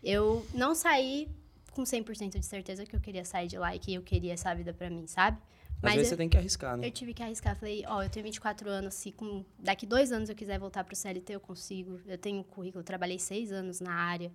[0.03, 1.29] Eu não saí
[1.73, 4.55] com 100% de certeza que eu queria sair de lá e que eu queria essa
[4.55, 5.39] vida para mim, sabe?
[5.81, 6.87] Mas Às vezes eu, você tem que arriscar, né?
[6.87, 7.57] Eu tive que arriscar.
[7.57, 10.83] Falei, ó, oh, eu tenho 24 anos, se com, daqui dois anos eu quiser voltar
[10.83, 12.01] pro CLT, eu consigo.
[12.07, 14.33] Eu tenho um currículo, trabalhei seis anos na área,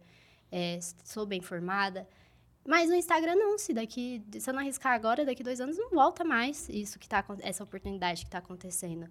[0.52, 2.08] é, sou bem formada.
[2.66, 5.90] Mas no Instagram não, se daqui, se eu não arriscar agora, daqui dois anos não
[5.90, 9.10] volta mais isso que tá, essa oportunidade que está acontecendo.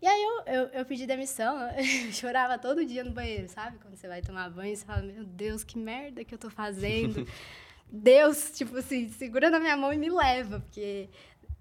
[0.00, 3.78] E aí eu, eu, eu pedi demissão, eu chorava todo dia no banheiro, sabe?
[3.78, 7.26] Quando você vai tomar banho, você fala, meu Deus, que merda que eu tô fazendo.
[7.90, 11.08] Deus, tipo assim, segura na minha mão e me leva, porque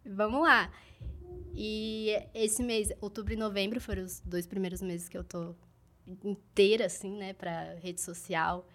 [0.06, 0.70] vamos lá.
[1.56, 5.56] E esse mês, outubro e novembro, foram os dois primeiros meses que eu tô
[6.24, 8.68] inteira, assim, né, pra rede social.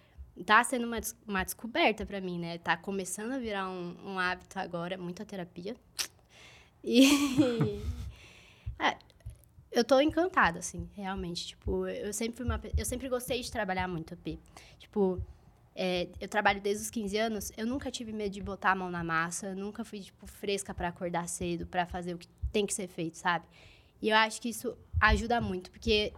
[0.45, 2.59] Tá sendo uma, uma descoberta para mim, né?
[2.59, 5.77] Tá começando a virar um, um hábito agora, muita terapia.
[6.83, 7.81] E.
[8.79, 8.97] é,
[9.73, 11.49] eu tô encantada, assim, realmente.
[11.49, 12.61] Tipo, eu sempre fui uma.
[12.77, 14.39] Eu sempre gostei de trabalhar muito, P.
[14.79, 15.21] Tipo,
[15.75, 18.91] é, eu trabalho desde os 15 anos, eu nunca tive medo de botar a mão
[18.91, 22.75] na massa, nunca fui, tipo, fresca para acordar cedo, para fazer o que tem que
[22.75, 23.47] ser feito, sabe?
[24.01, 26.13] E eu acho que isso ajuda muito, porque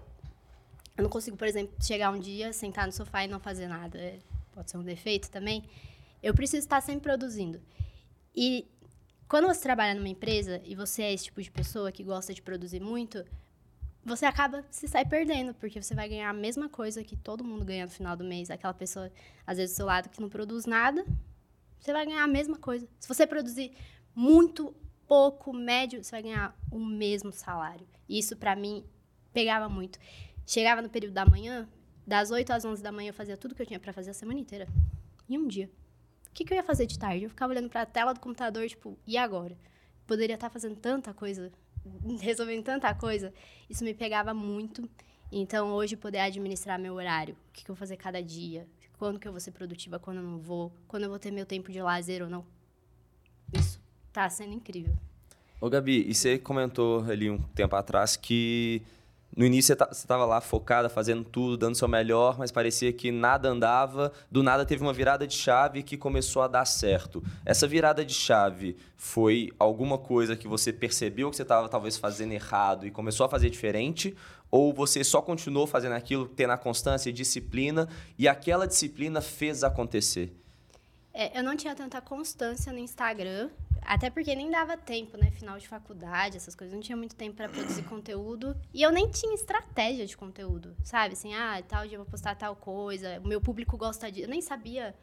[0.97, 3.99] eu não consigo, por exemplo, chegar um dia, sentar no sofá e não fazer nada.
[3.99, 4.19] É,
[4.53, 5.65] pode ser um defeito também.
[6.23, 7.61] Eu preciso estar sempre produzindo.
[8.35, 8.67] E
[9.29, 12.43] quando você trabalha numa empresa e você é esse tipo de pessoa que gosta de
[12.43, 13.25] produzir muito,
[14.05, 17.65] você acaba se sai perdendo, porque você vai ganhar a mesma coisa que todo mundo
[17.65, 18.51] ganha no final do mês.
[18.51, 19.11] Aquela pessoa,
[19.47, 21.05] às vezes, do seu lado que não produz nada,
[21.81, 22.87] você vai ganhar a mesma coisa.
[23.01, 23.73] Se você produzir
[24.15, 24.75] muito,
[25.07, 27.87] pouco, médio, você vai ganhar o mesmo salário.
[28.09, 28.85] E isso, para mim,
[29.33, 29.99] pegava muito.
[30.47, 31.67] Chegava no período da manhã,
[32.07, 34.15] das 8 às 11 da manhã, eu fazia tudo que eu tinha para fazer a
[34.15, 34.69] semana inteira.
[35.29, 35.71] Em um dia.
[36.29, 37.25] O que, que eu ia fazer de tarde?
[37.25, 39.57] Eu ficava olhando para a tela do computador, tipo, e agora?
[40.07, 41.51] Poderia estar tá fazendo tanta coisa
[42.21, 43.33] resolvendo tanta coisa,
[43.69, 44.89] isso me pegava muito.
[45.31, 48.67] Então, hoje, poder administrar meu horário, o que, que eu vou fazer cada dia,
[48.99, 51.45] quando que eu vou ser produtiva, quando eu não vou, quando eu vou ter meu
[51.45, 52.45] tempo de lazer ou não,
[53.53, 53.81] isso
[54.13, 54.95] tá sendo incrível.
[55.61, 58.83] Ô, Gabi, e você comentou ali um tempo atrás que
[59.37, 63.49] no início você estava lá focada, fazendo tudo, dando seu melhor, mas parecia que nada
[63.49, 64.13] andava.
[64.31, 67.23] Do nada teve uma virada de chave que começou a dar certo.
[67.45, 72.33] Essa virada de chave foi alguma coisa que você percebeu que você estava talvez fazendo
[72.33, 74.15] errado e começou a fazer diferente?
[74.53, 79.65] Ou você só continuou fazendo aquilo, tendo a constância e disciplina, e aquela disciplina fez
[79.65, 80.44] acontecer?
[81.15, 83.49] É, eu não tinha tanta constância no Instagram.
[83.83, 85.31] Até porque nem dava tempo, né?
[85.31, 86.75] Final de faculdade, essas coisas.
[86.75, 88.57] Não tinha muito tempo para produzir conteúdo.
[88.73, 91.13] E eu nem tinha estratégia de conteúdo, sabe?
[91.13, 93.21] Assim, ah, tal dia eu vou postar tal coisa.
[93.23, 94.23] O meu público gosta de.
[94.23, 94.95] Eu nem sabia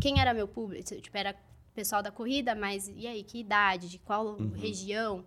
[0.00, 0.84] quem era meu público.
[1.00, 1.36] Tipo, era
[1.74, 3.22] pessoal da corrida, mas e aí?
[3.22, 3.88] Que idade?
[3.88, 4.52] De qual uhum.
[4.54, 5.24] região?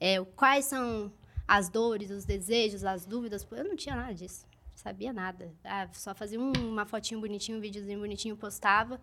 [0.00, 1.12] É, quais são
[1.46, 3.46] as dores, os desejos, as dúvidas?
[3.50, 4.46] Eu não tinha nada disso.
[4.74, 5.52] Sabia nada.
[5.62, 9.00] Ah, só fazia um, uma fotinho bonitinho, um videozinho bonitinho, postava.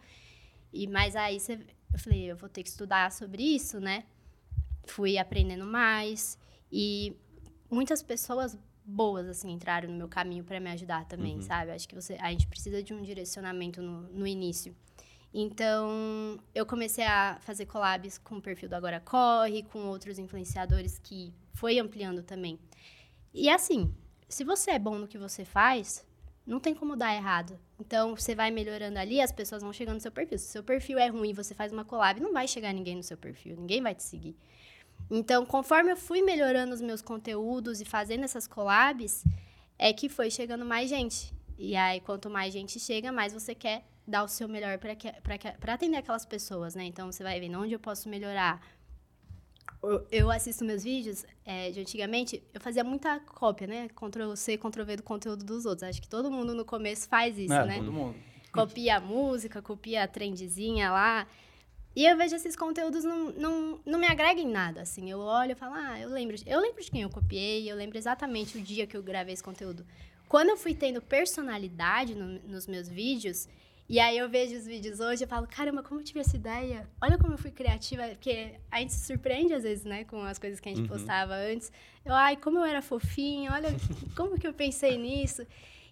[0.76, 1.60] E, mas aí você
[1.96, 4.04] eu falei, eu vou ter que estudar sobre isso, né?
[4.84, 6.38] Fui aprendendo mais
[6.70, 7.16] e
[7.72, 11.42] muitas pessoas boas assim entraram no meu caminho para me ajudar também, uhum.
[11.42, 11.72] sabe?
[11.72, 14.76] Acho que você, a gente precisa de um direcionamento no, no início.
[15.34, 21.00] Então, eu comecei a fazer collabs com o perfil do Agora Corre, com outros influenciadores
[21.00, 22.60] que foi ampliando também.
[23.34, 23.94] E assim,
[24.28, 26.06] se você é bom no que você faz,
[26.46, 27.60] não tem como dar errado.
[27.80, 30.38] Então, você vai melhorando ali, as pessoas vão chegando no seu perfil.
[30.38, 33.04] Se o seu perfil é ruim você faz uma collab, não vai chegar ninguém no
[33.04, 34.36] seu perfil, ninguém vai te seguir.
[35.12, 39.24] Então, conforme eu fui melhorando os meus conteúdos e fazendo essas collabs,
[39.78, 41.34] é que foi chegando mais gente.
[41.58, 45.98] E aí, quanto mais gente chega, mais você quer dar o seu melhor para atender
[45.98, 46.86] aquelas pessoas, né?
[46.86, 48.62] Então, você vai vendo onde eu posso melhorar,
[50.12, 53.88] eu assisto meus vídeos é, de antigamente, eu fazia muita cópia, né?
[53.90, 55.84] Ctrl C, Ctrl V do conteúdo dos outros.
[55.90, 57.78] Acho que todo mundo no começo faz isso, é, né?
[57.78, 58.16] Todo mundo.
[58.52, 61.28] Copia a música, copia a trendzinha lá.
[61.96, 65.10] E eu vejo esses conteúdos não, não, não me agregam em nada, assim.
[65.10, 67.98] Eu olho e falo, ah, eu lembro, eu lembro de quem eu copiei, eu lembro
[67.98, 69.86] exatamente o dia que eu gravei esse conteúdo.
[70.28, 73.48] Quando eu fui tendo personalidade no, nos meus vídeos,
[73.88, 76.90] e aí eu vejo os vídeos hoje e falo, caramba, como eu tive essa ideia?
[77.00, 80.40] Olha como eu fui criativa, porque a gente se surpreende às vezes, né, com as
[80.40, 80.88] coisas que a gente uhum.
[80.88, 81.72] postava antes.
[82.04, 83.70] Eu, ai, como eu era fofinha, olha
[84.18, 85.46] como que eu pensei nisso.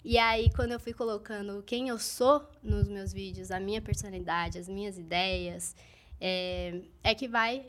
[0.03, 4.57] E aí, quando eu fui colocando quem eu sou nos meus vídeos, a minha personalidade,
[4.57, 5.75] as minhas ideias,
[6.19, 7.67] é, é que vai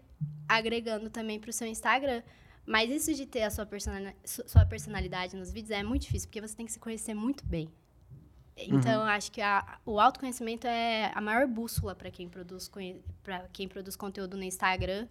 [0.48, 2.22] agregando também para o seu Instagram.
[2.66, 3.66] Mas isso de ter a sua
[4.66, 7.70] personalidade nos vídeos é muito difícil, porque você tem que se conhecer muito bem.
[8.57, 9.09] Então, uhum.
[9.09, 12.71] acho que a, o autoconhecimento é a maior bússola para quem produz
[13.53, 15.09] quem produz conteúdo no Instagram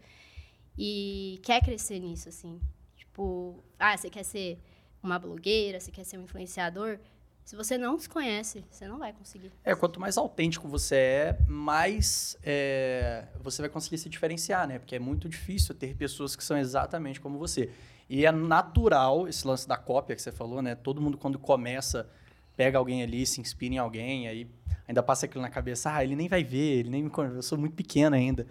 [0.78, 2.60] e quer crescer nisso, assim.
[2.96, 4.60] Tipo, ah, você quer ser
[5.02, 7.00] uma blogueira, você quer ser um influenciador.
[7.44, 9.52] Se você não se conhece, você não vai conseguir.
[9.66, 14.80] É, quanto mais autêntico você é, mais é, você vai conseguir se diferenciar, né?
[14.80, 17.70] Porque é muito difícil ter pessoas que são exatamente como você.
[18.10, 20.74] E é natural esse lance da cópia que você falou, né?
[20.74, 22.10] Todo mundo, quando começa
[22.56, 24.48] pega alguém ali, se inspira em alguém, aí
[24.88, 27.44] ainda passa aquilo na cabeça, ah, ele nem vai ver, ele nem me conhece, eu
[27.44, 28.46] sou muito pequeno ainda.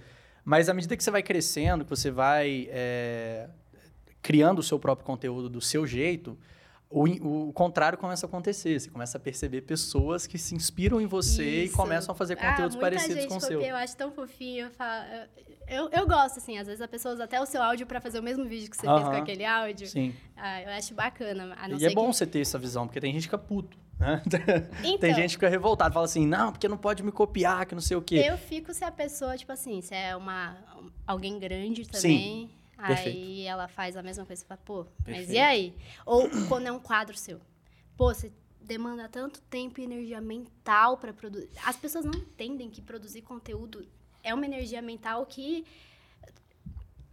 [0.45, 3.49] Mas à medida que você vai crescendo, que você vai é,
[4.21, 6.37] criando o seu próprio conteúdo do seu jeito,
[6.93, 8.79] o, o, contrário começa a acontecer.
[8.79, 11.73] Você começa a perceber pessoas que se inspiram em você Isso.
[11.73, 13.62] e começam a fazer ah, conteúdos ah, parecidos com o seu.
[13.62, 14.67] Eu acho tão fofinho.
[14.67, 15.05] Eu, falo,
[15.69, 18.21] eu, eu, gosto, assim, às vezes a pessoa usa até o seu áudio para fazer
[18.21, 18.99] o mesmo vídeo que você uh -huh.
[18.99, 19.87] fez com aquele áudio.
[19.87, 20.15] Sim.
[20.37, 21.57] Ah, eu acho bacana.
[21.79, 22.17] e é bom que...
[22.17, 23.79] você ter essa visão, porque tem gente que fica puto.
[24.03, 24.23] Né?
[24.83, 27.75] Então, tem gente que fica revoltada, fala assim, não, porque não pode me copiar, que
[27.75, 28.17] não sei o quê.
[28.17, 30.57] Eu fico se a pessoa, tipo assim, se é uma,
[31.07, 32.49] alguém grande também.
[32.49, 32.51] Sim.
[32.85, 33.17] Perfeito.
[33.17, 34.43] Aí ela faz a mesma coisa.
[34.43, 35.29] Você fala, pô, Perfeito.
[35.29, 35.75] mas e aí?
[36.05, 37.41] Ou quando é um quadro seu.
[37.97, 41.49] Pô, você demanda tanto tempo e energia mental para produzir.
[41.65, 43.87] As pessoas não entendem que produzir conteúdo
[44.25, 45.65] é uma energia mental que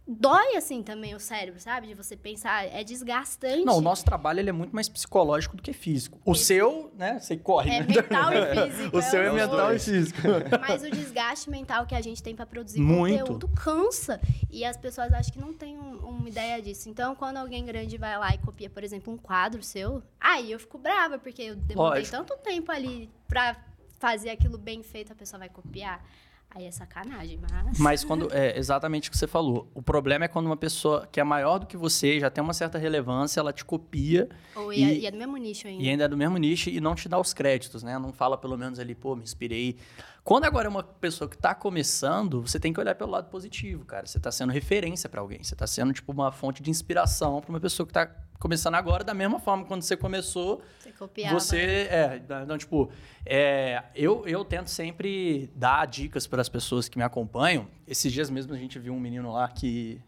[0.06, 1.86] dói assim também o cérebro, sabe?
[1.86, 3.64] De você pensar, é desgastante.
[3.64, 6.20] Não, o nosso trabalho ele é muito mais psicológico do que físico.
[6.24, 7.70] O Esse- seu, né, você corre.
[7.70, 7.86] É né?
[7.86, 8.96] mental e físico.
[8.98, 10.18] O seu é os mental e físico.
[10.60, 13.20] Mas o desgaste mental que a gente tem pra produzir Muito.
[13.20, 14.20] conteúdo cansa.
[14.50, 16.88] E as pessoas acham que não tem um- uma ideia disso.
[16.88, 20.58] Então, quando alguém grande vai lá e copia, por exemplo, um quadro seu, aí eu
[20.58, 22.16] fico brava, porque eu demorei Lógico.
[22.16, 23.56] tanto tempo ali pra
[23.98, 26.04] fazer aquilo bem feito, a pessoa vai copiar.
[26.52, 27.78] Aí é sacanagem, mas.
[27.78, 28.28] Mas quando.
[28.32, 29.70] É exatamente o que você falou.
[29.72, 32.52] O problema é quando uma pessoa que é maior do que você, já tem uma
[32.52, 35.82] certa relevância, ela te copia Ou e, é- e- é do mesmo nicho ainda.
[35.82, 37.96] e ainda é do mesmo nicho e não te dá os créditos, né?
[38.00, 39.76] Não fala pelo menos ali, pô, me inspirei.
[40.24, 43.84] Quando agora é uma pessoa que tá começando, você tem que olhar pelo lado positivo,
[43.84, 44.06] cara.
[44.06, 45.42] Você tá sendo referência pra alguém.
[45.42, 48.10] Você tá sendo, tipo, uma fonte de inspiração pra uma pessoa que tá
[48.40, 51.38] começando agora, da mesma forma que quando você começou, Você copiava.
[51.38, 51.56] Você,
[51.90, 52.90] é, então, tipo,
[53.24, 57.68] é, eu, eu tento sempre dar dicas para as pessoas que me acompanham.
[57.86, 60.00] Esses dias mesmo a gente viu um menino lá que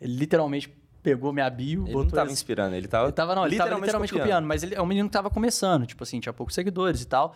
[0.00, 0.72] ele literalmente
[1.02, 3.56] pegou minha bio, Ele não botou tava esse- inspirando, ele tava, ele tava, não, ele
[3.56, 4.46] tava literalmente copiando.
[4.46, 7.34] mas ele é um menino que tava começando, tipo assim, tinha poucos seguidores e tal.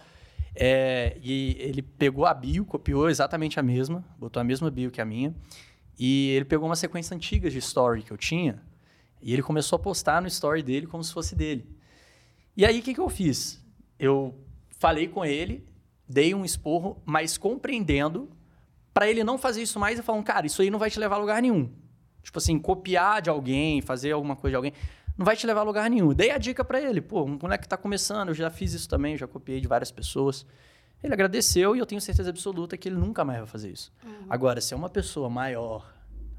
[0.55, 5.01] É, e ele pegou a bio, copiou exatamente a mesma, botou a mesma bio que
[5.01, 5.35] a minha.
[5.99, 8.63] E ele pegou uma sequência antiga de story que eu tinha,
[9.21, 11.69] e ele começou a postar no story dele como se fosse dele.
[12.57, 13.65] E aí, o que, que eu fiz?
[13.99, 14.35] Eu
[14.79, 15.67] falei com ele,
[16.09, 18.31] dei um esporro, mas compreendendo
[18.93, 21.17] para ele não fazer isso mais e falando, cara, isso aí não vai te levar
[21.17, 21.71] a lugar nenhum.
[22.23, 24.73] Tipo assim, copiar de alguém, fazer alguma coisa de alguém,
[25.17, 26.13] não vai te levar a lugar nenhum.
[26.13, 28.89] Dei a dica para ele, pô, um moleque que tá começando, eu já fiz isso
[28.89, 30.45] também, já copiei de várias pessoas.
[31.03, 33.93] Ele agradeceu e eu tenho certeza absoluta que ele nunca mais vai fazer isso.
[34.29, 35.93] Agora, se é uma pessoa maior,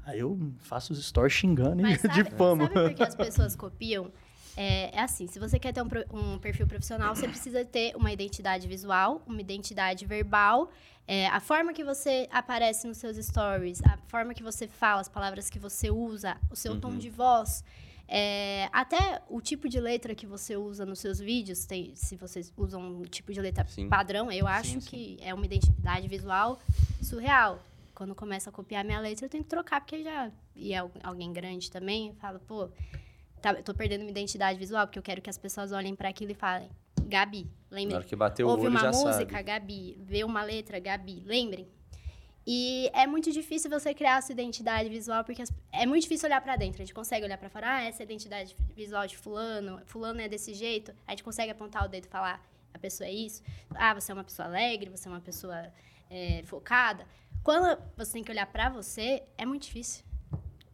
[0.04, 2.64] aí eu faço os stories xingando Mas de sabe, fama.
[2.64, 4.10] sabe por que as pessoas copiam?
[4.56, 5.88] É, é assim, se você quer ter um,
[6.34, 10.70] um perfil profissional, você precisa ter uma identidade visual, uma identidade verbal,
[11.06, 15.08] é, a forma que você aparece nos seus stories, a forma que você fala, as
[15.08, 17.64] palavras que você usa, o seu tom de voz,
[18.08, 22.52] é, até o tipo de letra que você usa nos seus vídeos, tem- se vocês
[22.56, 23.88] usam um tipo de letra Sim.
[23.88, 24.88] padrão, eu acho Sim, sim.
[24.90, 26.58] que é uma identidade visual
[27.00, 27.60] surreal.
[28.00, 30.30] Quando começa a copiar minha letra, eu tenho que trocar, porque já.
[30.56, 32.70] E é al- alguém grande também, fala, pô,
[33.42, 36.08] tá, eu tô perdendo minha identidade visual, porque eu quero que as pessoas olhem pra
[36.08, 36.70] aquilo e falem,
[37.02, 37.96] Gabi, Na lembrem.
[37.98, 39.42] hora que bateu o Ouve olho, uma já música, sabe.
[39.42, 39.98] Gabi.
[40.00, 41.22] Vê uma letra, Gabi.
[41.26, 41.68] Lembrem.
[42.46, 46.26] E é muito difícil você criar a sua identidade visual, porque as- é muito difícil
[46.26, 46.80] olhar pra dentro.
[46.80, 50.22] A gente consegue olhar pra fora, ah, essa é a identidade visual de fulano, fulano
[50.22, 50.90] é desse jeito.
[51.06, 52.42] A gente consegue apontar o dedo e falar,
[52.72, 53.42] a pessoa é isso.
[53.74, 55.70] Ah, você é uma pessoa alegre, você é uma pessoa
[56.08, 57.06] é, focada.
[57.42, 60.04] Quando você tem que olhar pra você, é muito difícil.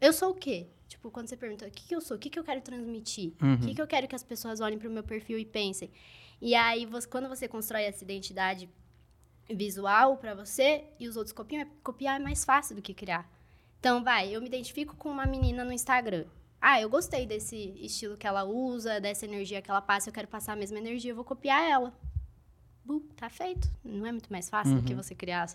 [0.00, 0.66] Eu sou o quê?
[0.88, 2.16] Tipo, quando você pergunta, o que, que eu sou?
[2.16, 3.32] O que, que eu quero transmitir?
[3.40, 3.60] O Uhum.
[3.60, 5.90] que, que eu quero que as pessoas olhem pro meu perfil e pensem?
[6.40, 8.68] E aí, você- quando você constrói essa identidade
[9.48, 13.28] visual pra você e os outros copiam, é- copiar é mais fácil do que criar.
[13.78, 16.24] Então, vai, eu me identifico com uma menina no Instagram.
[16.60, 20.26] Ah, eu gostei desse estilo que ela usa, dessa energia que ela passa, eu quero
[20.26, 21.92] passar a mesma energia, eu vou copiar ela.
[22.84, 23.68] Bum, tá feito.
[23.84, 25.46] Não é muito mais fácil do que você criar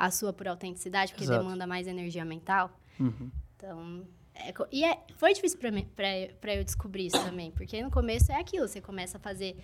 [0.00, 1.42] a sua por autenticidade, porque Exato.
[1.42, 2.70] demanda mais energia mental.
[2.98, 3.30] Uhum.
[3.54, 8.36] Então, é e é- foi difícil pra eu descobrir isso também, porque no começo é
[8.40, 9.56] aquilo, você começa a fazer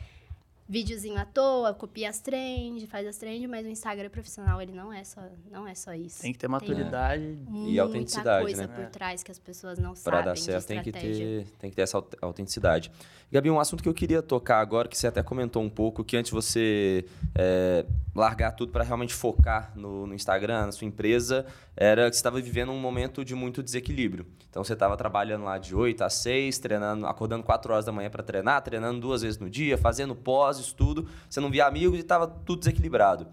[0.68, 4.92] videozinho à toa, copia as trends, faz as trends, mas o Instagram profissional, ele não
[4.92, 6.22] é só, não é só isso.
[6.22, 7.22] Tem que ter maturidade.
[7.46, 8.74] muita autenticidade, coisa né?
[8.74, 11.70] por trás que as pessoas não Para sabem dar de certo tem que, ter, tem
[11.70, 12.90] que ter essa aut- autenticidade.
[13.30, 16.16] Gabi, um assunto que eu queria tocar agora, que você até comentou um pouco, que
[16.16, 17.04] antes de você
[17.34, 21.44] é, largar tudo para realmente focar no, no Instagram, na sua empresa,
[21.76, 24.26] era que você estava vivendo um momento de muito desequilíbrio.
[24.48, 28.08] Então você estava trabalhando lá de 8 às 6, treinando, acordando 4 horas da manhã
[28.08, 32.02] para treinar, treinando duas vezes no dia, fazendo pós, estudo, você não via amigos e
[32.02, 33.26] estava tudo desequilibrado.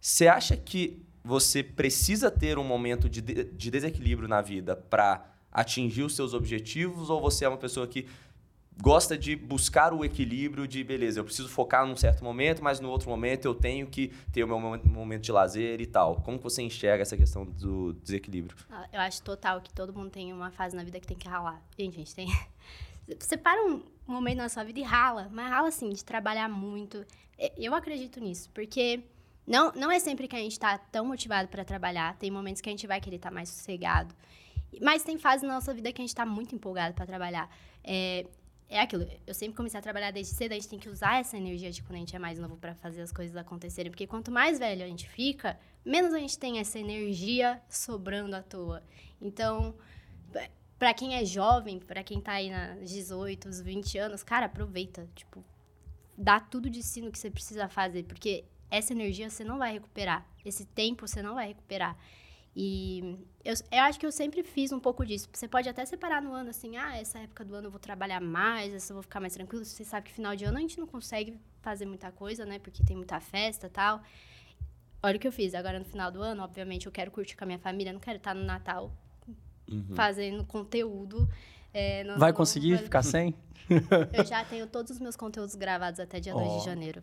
[0.00, 5.24] Você acha que você precisa ter um momento de, de- de desequilíbrio na vida para
[5.50, 8.06] atingir os seus objetivos ou você é uma pessoa que
[8.80, 12.90] gosta de buscar o equilíbrio de beleza, eu preciso focar num certo momento, mas no
[12.90, 16.16] outro momento eu tenho que ter o meu momen- momento de lazer e tal.
[16.16, 18.54] Como você enxerga essa questão do desequilíbrio?
[18.70, 21.26] Ah, Eu acho total que todo mundo tem uma fase na vida que tem que
[21.26, 21.60] ralar.
[21.78, 22.28] Gente, gente tem.
[23.18, 23.58] Você para
[24.08, 27.04] um momento na sua vida e rala, mas rala assim, de trabalhar muito.
[27.56, 29.02] Eu acredito nisso, porque
[29.46, 32.16] não, não é sempre que a gente tá tão motivado para trabalhar.
[32.16, 34.14] Tem momentos que a gente vai querer estar mais sossegado.
[34.80, 37.48] Mas tem fases na nossa vida que a gente tá muito empolgado para trabalhar.
[37.84, 38.26] É,
[38.68, 41.36] é aquilo, eu sempre comecei a trabalhar desde cedo, a gente tem que usar essa
[41.36, 44.32] energia de quando a gente é mais novo para fazer as coisas acontecerem, porque quanto
[44.32, 48.82] mais velho a gente fica, menos a gente tem essa energia sobrando à toa.
[49.20, 49.72] Então,
[50.78, 55.08] para quem é jovem, para quem tá aí nos 18, os 20 anos, cara, aproveita,
[55.14, 55.44] tipo,
[56.16, 59.72] dá tudo de si no que você precisa fazer, porque essa energia você não vai
[59.72, 61.96] recuperar, esse tempo você não vai recuperar.
[62.58, 65.28] E eu, eu acho que eu sempre fiz um pouco disso.
[65.30, 68.18] Você pode até separar no ano, assim, ah, essa época do ano eu vou trabalhar
[68.18, 69.62] mais, essa eu vou ficar mais tranquilo.
[69.62, 72.58] Você sabe que final de ano a gente não consegue fazer muita coisa, né?
[72.58, 74.02] Porque tem muita festa tal.
[75.02, 75.54] Olha o que eu fiz.
[75.54, 77.92] Agora, no final do ano, obviamente, eu quero curtir com a minha família.
[77.92, 78.90] Não quero estar no Natal
[79.70, 79.94] Uhum.
[79.94, 81.28] fazendo conteúdo.
[81.74, 83.34] é, Vai conseguir ficar sem?
[84.12, 86.58] Eu já tenho todos os meus conteúdos gravados até dia 2 Ó.
[86.60, 87.02] de janeiro.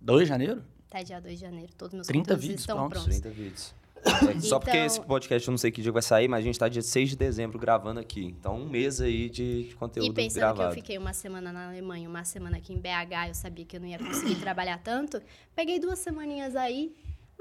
[0.00, 0.62] 2 de janeiro?
[0.90, 1.72] Até dia 2 de janeiro.
[1.76, 3.02] Todos os meus 30 conteúdos vídeos estão prontos.
[3.04, 3.20] prontos.
[3.20, 3.74] 30 vídeos.
[4.04, 6.42] É, só porque Então- esse podcast eu não sei que dia vai sair, mas a
[6.42, 8.24] gente tá dia 6 de dezembro gravando aqui.
[8.24, 10.74] Então, um mês aí de, de conteúdo E pensando gravado.
[10.74, 13.76] que eu fiquei uma semana na Alemanha, uma semana aqui em BH, eu sabia que
[13.76, 15.22] eu não ia conseguir trabalhar tanto.
[15.54, 16.92] Peguei duas semaninhas aí,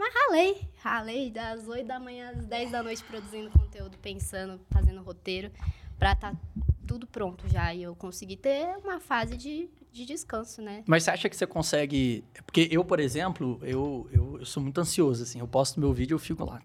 [0.02, 0.70] mas ralei.
[0.78, 5.52] Ralei das 8 da manhã às 10 da noite produzindo conteúdo, pensando, fazendo roteiro,
[6.00, 6.36] pra estar
[6.88, 7.74] tudo pronto já.
[7.74, 10.84] E eu consegui ter uma fase de, de descanso, né?
[10.88, 12.24] Mas você acha que você consegue.
[12.46, 15.40] Porque eu, por exemplo, eu, eu, eu sou muito ansioso, assim.
[15.40, 16.60] Eu posto meu vídeo e eu fico lá,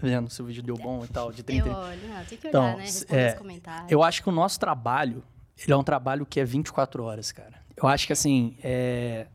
[0.00, 1.68] vendo se o vídeo deu bom e tal, de 30.
[1.68, 2.84] Eu olho, não, tem que olhar, Então, né?
[2.84, 3.92] Responder é, os comentários.
[3.92, 5.22] Eu acho que o nosso trabalho,
[5.58, 7.58] ele é um trabalho que é 24 horas, cara.
[7.76, 9.26] Eu acho que assim, é...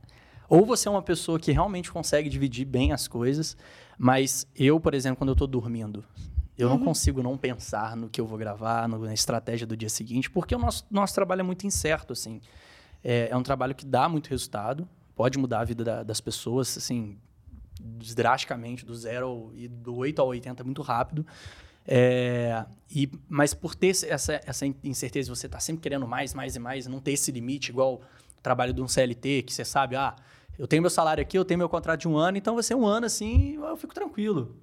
[0.50, 3.56] ou você é uma pessoa que realmente consegue dividir bem as coisas,
[3.98, 6.04] mas eu, por exemplo, quando eu tô dormindo,
[6.58, 9.90] eu não consigo não pensar no que eu vou gravar, no- na estratégia do dia
[9.90, 12.40] seguinte, porque o nosso, nosso trabalho é muito incerto, assim.
[13.04, 16.78] É, é um trabalho que dá muito resultado, pode mudar a vida da- das pessoas,
[16.78, 17.18] assim,
[18.16, 21.26] drasticamente, do zero e do 8 ao 80 muito rápido.
[21.86, 26.60] É, e, mas por ter essa, essa incerteza, você tá sempre querendo mais, mais e
[26.60, 28.02] mais, não ter esse limite, igual
[28.44, 30.16] trabalho de um CLT, que você sabe, ah,
[30.60, 32.76] eu tenho meu salário aqui, eu tenho meu contrato de um ano, então vai ser
[32.76, 34.56] um ano assim, eu fico tranquilo.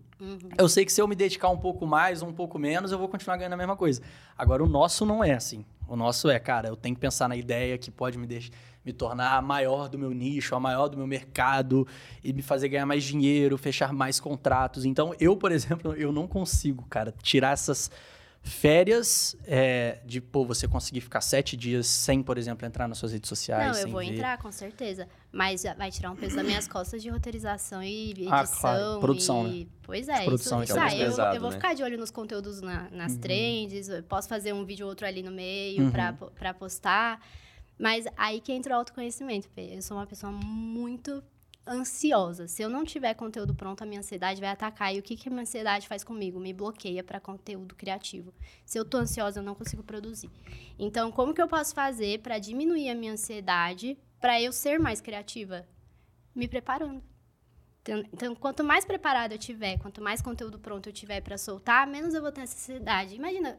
[0.59, 2.99] Eu sei que se eu me dedicar um pouco mais ou um pouco menos, eu
[2.99, 4.03] vou continuar ganhando a mesma coisa.
[4.37, 5.65] Agora, o nosso não é assim.
[5.89, 8.53] O nosso é, cara, eu tenho que pensar na ideia que pode me, deix-
[8.85, 11.87] me tornar a maior do meu nicho, a maior do meu mercado
[12.23, 14.85] e me fazer ganhar mais dinheiro, fechar mais contratos.
[14.85, 17.91] Então, eu, por exemplo, eu não consigo, cara, tirar essas
[18.43, 23.13] férias é, de, pô, você conseguir ficar sete dias sem, por exemplo, entrar nas suas
[23.13, 23.73] redes sociais.
[23.77, 24.15] Não, eu vou ver.
[24.15, 25.07] entrar, com certeza.
[25.31, 28.33] Mas vai tirar um peso das minhas costas de roteirização e edição.
[28.35, 29.01] Ah, claro.
[29.01, 29.69] Produção, e...
[29.83, 31.01] Pois é, produção, isso, que é isso aí.
[31.03, 31.57] Eu, pesado, eu vou né?
[31.57, 33.19] ficar de olho nos conteúdos na- nas Uhum.
[33.21, 35.91] trends, eu posso fazer um vídeo ou outro ali no meio Uhum.
[35.91, 37.21] pra, po- pra postar.
[37.79, 39.75] Mas aí que entra o autoconhecimento, Fê.
[39.77, 41.23] Eu sou uma pessoa muito
[41.71, 42.49] ansiosa.
[42.49, 44.95] Se eu não tiver conteúdo pronto, a minha ansiedade vai atacar.
[44.95, 46.41] E o que, que a minha ansiedade faz comigo?
[46.41, 48.35] Me bloqueia para conteúdo criativo.
[48.65, 50.31] Se eu tô ansiosa, eu não consigo produzir.
[50.79, 55.01] Então, como que eu posso fazer para diminuir a minha ansiedade, para eu ser mais
[55.01, 55.67] criativa?
[56.35, 57.03] Me preparando.
[57.83, 61.87] Então, então, quanto mais preparada eu tiver, quanto mais conteúdo pronto eu tiver para soltar,
[61.87, 63.15] menos eu vou ter ansiedade.
[63.15, 63.59] Imagina,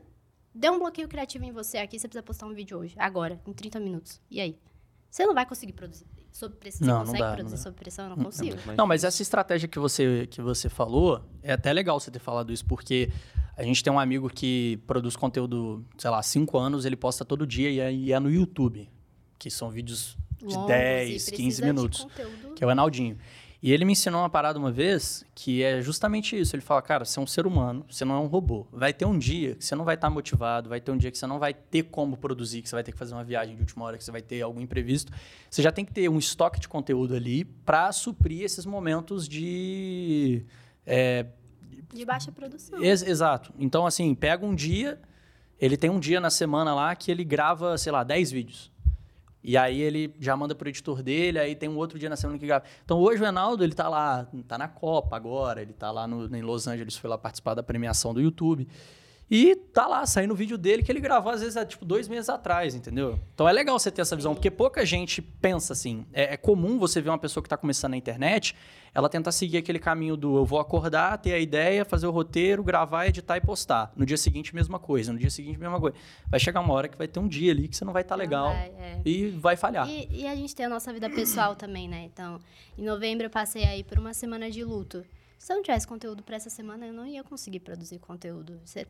[0.54, 3.54] deu um bloqueio criativo em você aqui, você precisa postar um vídeo hoje, agora, em
[3.54, 4.22] 30 minutos.
[4.30, 4.60] E aí?
[5.10, 6.88] Você não vai conseguir produzir sob pressão.
[6.88, 7.62] Não, Você não consegue dá, não produzir dá.
[7.62, 8.06] sob pressão?
[8.06, 8.58] Eu não consigo.
[8.78, 12.52] Não, mas essa estratégia que você, que você falou, é até legal você ter falado
[12.52, 13.12] isso, porque
[13.56, 17.24] a gente tem um amigo que produz conteúdo, sei lá, há cinco anos, ele posta
[17.26, 18.90] todo dia e é, e é no YouTube,
[19.38, 22.08] que são vídeos de Longos, 10, e 15 precisa de minutos,
[22.56, 23.18] que é o Enaldinho.
[23.64, 26.56] E ele me ensinou uma parada uma vez que é justamente isso.
[26.56, 28.66] Ele fala, cara, você é um ser humano, você não é um robô.
[28.72, 31.18] Vai ter um dia que você não vai estar motivado, vai ter um dia que
[31.18, 33.62] você não vai ter como produzir, que você vai ter que fazer uma viagem de
[33.62, 35.12] última hora, que você vai ter algum imprevisto.
[35.48, 40.44] Você já tem que ter um estoque de conteúdo ali para suprir esses momentos de.
[40.84, 41.28] é,
[41.94, 42.84] De baixa produção.
[42.84, 43.54] Ex- exato.
[43.60, 45.00] Então, assim, pega um dia,
[45.60, 48.71] ele tem um dia na semana lá que ele grava, sei lá, 10 vídeos.
[49.44, 52.38] E aí ele já manda pro editor dele, aí tem um outro dia na semana
[52.38, 52.64] que grava.
[52.86, 56.36] Então hoje o Enaldo, ele tá lá, tá na Copa agora, ele tá lá no,
[56.36, 58.68] em Los Angeles, foi lá participar da premiação do YouTube.
[59.34, 62.10] E tá lá, saindo o vídeo dele que ele gravou, às vezes, há, tipo, dois
[62.10, 63.18] meses atrás, entendeu?
[63.34, 66.06] Então é legal você ter essa visão, porque pouca gente pensa assim.
[66.12, 68.54] É, é comum você ver uma pessoa que tá começando na internet,
[68.94, 72.62] ela tentar seguir aquele caminho do eu vou acordar, ter a ideia, fazer o roteiro,
[72.62, 73.94] gravar, editar e postar.
[73.96, 75.14] No dia seguinte, mesma coisa.
[75.14, 75.96] No dia seguinte, mesma coisa.
[76.30, 78.18] Vai chegar uma hora que vai ter um dia ali que você não vai estar
[78.18, 79.02] Não legal vai, é.
[79.06, 79.90] e vai falhar.
[79.90, 82.04] E, e a gente tem a nossa vida pessoal também, né?
[82.04, 82.38] Então,
[82.78, 85.06] em novembro eu passei aí por uma semana de luto.
[85.40, 88.60] Se eu não tivesse conteúdo para essa semana, eu não ia conseguir produzir conteúdo.
[88.64, 88.86] Você,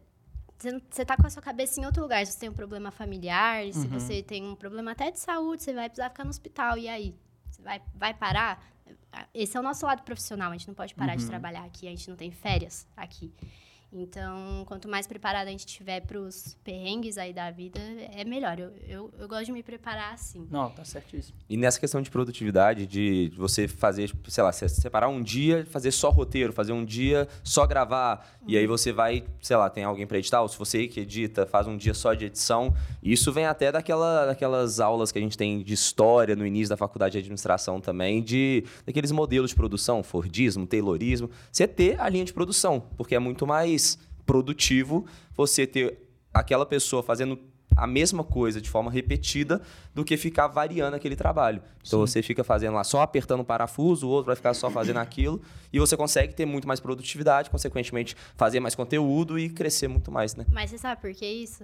[0.61, 2.25] você, tá com a sua cabeça em outro lugar.
[2.25, 3.87] Se você tem um problema familiar, se Uhum.
[3.99, 6.77] você tem um problema até de saúde, você vai precisar ficar no hospital.
[6.77, 7.15] E aí?
[7.49, 8.63] Você vai, vai parar?
[9.33, 10.51] Esse é o nosso lado profissional.
[10.51, 11.29] A gente não pode parar de Uhum.
[11.29, 11.87] trabalhar aqui.
[11.87, 13.33] A gente não tem férias aqui.
[13.93, 17.79] Então, quanto mais preparada a gente tiver para os perrengues aí da vida,
[18.15, 18.57] é melhor.
[18.57, 20.47] Eu, eu, eu gosto de me preparar assim.
[20.49, 21.37] Não, tá certíssimo.
[21.49, 25.91] E nessa questão de produtividade, de você fazer, sei lá, se- separar um dia, fazer
[25.91, 30.07] só roteiro, fazer um dia só gravar, e aí você vai, sei lá, tem alguém
[30.07, 32.73] para editar, ou se você que edita, faz um dia só de edição.
[33.03, 36.77] Isso vem até daquela, daquelas aulas que a gente tem de história no início da
[36.77, 42.23] faculdade de administração também, de daqueles modelos de produção, Fordismo, Taylorismo, você ter a linha
[42.23, 45.05] de produção, porque é muito mais mais produtivo
[45.35, 45.97] você ter
[46.33, 47.39] aquela pessoa fazendo
[47.75, 49.61] a mesma coisa de forma repetida
[49.95, 51.61] do que ficar variando aquele trabalho.
[51.85, 52.11] Então Sim.
[52.11, 55.41] você fica fazendo lá só apertando o parafuso, o outro vai ficar só fazendo aquilo
[55.71, 60.35] e você consegue ter muito mais produtividade, consequentemente fazer mais conteúdo e crescer muito mais,
[60.35, 60.45] né?
[60.51, 61.63] Mas você sabe por que isso?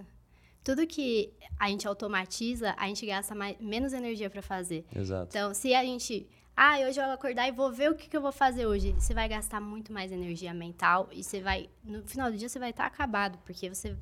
[0.64, 4.86] Tudo que a gente automatiza, a gente gasta mais, menos energia para fazer.
[4.94, 5.28] Exato.
[5.30, 6.28] Então, se a gente.
[6.60, 8.92] Ah, hoje eu vou acordar e vou ver o que, que eu vou fazer hoje.
[8.94, 11.70] Você vai gastar muito mais energia mental e você vai.
[11.84, 13.96] No final do dia você vai estar acabado, porque você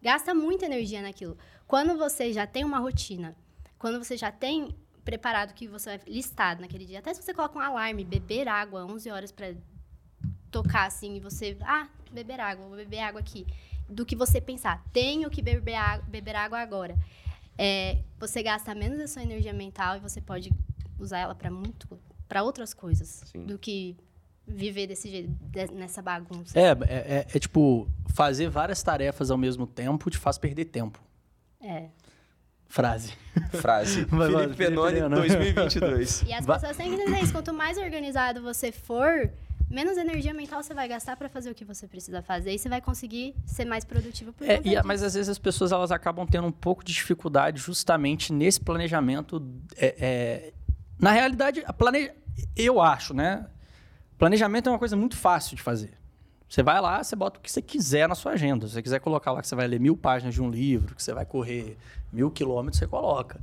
[0.00, 1.36] gasta muita energia naquilo.
[1.66, 3.34] Quando você já tem uma rotina,
[3.76, 4.72] quando você já tem
[5.04, 8.46] preparado o que você vai listado naquele dia, até se você coloca um alarme, beber
[8.46, 9.52] água 11 horas para
[10.48, 13.44] tocar assim e você, ah, beber água, vou beber água aqui,
[13.88, 16.96] do que você pensar, tenho que beber água, beber água agora.
[17.58, 20.52] É, você gasta menos a sua energia mental e você pode
[20.98, 21.88] usar ela para muito
[22.28, 23.44] para outras coisas Sim.
[23.44, 23.96] do que
[24.46, 26.58] viver desse jeito, de- nessa bagunça.
[26.58, 31.00] É, é, é- é tipo, fazer várias tarefas ao mesmo tempo te faz perder tempo.
[31.60, 31.86] É.
[32.68, 33.12] Frase.
[33.60, 34.04] Frase.
[34.10, 35.14] Vai, Felipe Penoni, Penoni.
[35.16, 36.22] 2022.
[36.22, 37.32] E as pessoas têm que entender isso.
[37.32, 39.30] Quanto mais organizado você for,
[39.70, 42.52] menos energia mental você vai gastar para fazer o que você precisa fazer.
[42.52, 45.70] E você vai conseguir ser mais produtivo por É, e mas às vezes as pessoas
[45.72, 49.40] elas acabam tendo um pouco de dificuldade justamente nesse planejamento.
[49.76, 50.52] é, é,
[50.98, 51.64] na realidade,
[52.56, 53.46] eu acho, né?
[54.18, 55.92] Planejamento é uma coisa muito fácil de fazer.
[56.48, 58.66] Você vai lá, você bota o que você quiser na sua agenda.
[58.66, 61.02] Se você quiser colocar lá que você vai ler mil páginas de um livro, que
[61.02, 61.76] você vai correr
[62.12, 63.40] mil quilômetros, você coloca.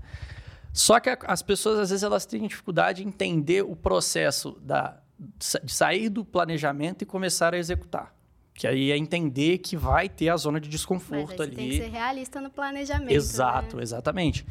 [0.72, 5.72] Só que as pessoas, às vezes, elas têm dificuldade em entender o processo da, de
[5.72, 8.16] sair do planejamento e começar a executar.
[8.56, 11.56] Que aí é entender que vai ter a zona de Mas aí desconforto você ali.
[11.56, 13.12] tem que ser realista no planejamento.
[13.12, 13.84] Exato, né?
[13.84, 14.45] exatamente.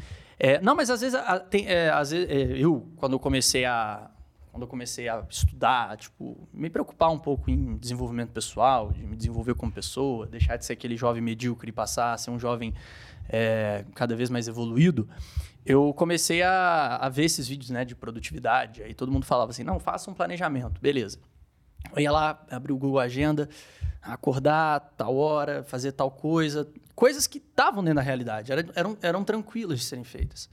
[0.44, 3.64] É, não, mas às vezes, a- tem, é, às vezes é, eu, quando eu comecei
[3.64, 4.10] a
[4.50, 9.16] quando eu comecei a estudar, tipo, me preocupar um pouco em desenvolvimento pessoal, de me
[9.16, 12.74] desenvolver como pessoa, deixar de ser aquele jovem medíocre e passar a ser um jovem
[13.30, 15.08] é, cada vez mais evoluído,
[15.64, 18.82] eu comecei a, a ver esses vídeos né, de produtividade.
[18.82, 21.18] Aí todo mundo falava assim, não, faça um planejamento, beleza.
[21.94, 23.48] Eu ia lá, abrir o Google Agenda,
[24.00, 26.68] acordar tal hora, fazer tal coisa.
[26.94, 30.48] Coisas que estavam dentro da realidade, eram, eram, tranquilas de serem feitas.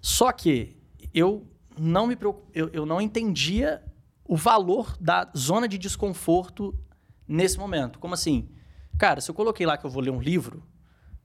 [0.00, 0.76] Só que
[1.12, 1.46] eu
[1.78, 2.48] não me preocup...
[2.54, 3.82] eu, eu não entendia
[4.24, 6.74] o valor da zona de desconforto
[7.26, 7.98] nesse momento.
[7.98, 8.48] Como assim?
[8.98, 10.62] Cara, se eu coloquei lá que eu vou ler um livro,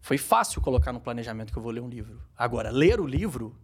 [0.02, 2.22] foi fácil colocar no planejamento que eu vou ler um livro.
[2.38, 3.56] Agora, ler o livro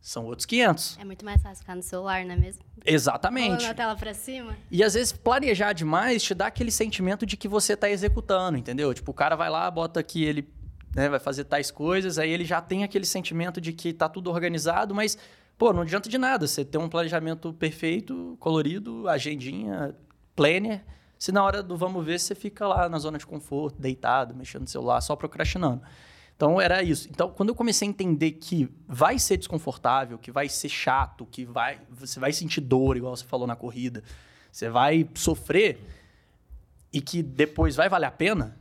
[0.00, 0.98] são outros 500.
[0.98, 2.64] É muito mais fácil ficar no celular, não é mesmo?
[2.84, 3.48] Exatamente.
[3.48, 4.56] Rolando a tela pra cima.
[4.70, 8.92] E às vezes planejar demais te dá aquele sentimento de que você tá executando, entendeu?
[8.94, 10.48] Tipo, o cara vai lá, bota que ele
[10.94, 14.30] né, vai fazer tais coisas, aí ele já tem aquele sentimento de que tá tudo
[14.30, 15.18] organizado, mas,
[15.58, 19.94] pô, não adianta de nada você ter um planejamento perfeito, colorido, agendinha,
[20.34, 20.82] planner,
[21.18, 24.62] se na hora do vamos ver você fica lá na zona de conforto, deitado, mexendo
[24.62, 25.82] no celular, só procrastinando.
[26.40, 27.06] Então era isso.
[27.10, 31.44] Então, quando eu comecei a entender que vai ser desconfortável, que vai ser chato, que
[31.44, 34.02] vai, você vai sentir dor, igual você falou na corrida,
[34.50, 35.78] você vai sofrer
[36.90, 38.56] e que depois vai valer a pena,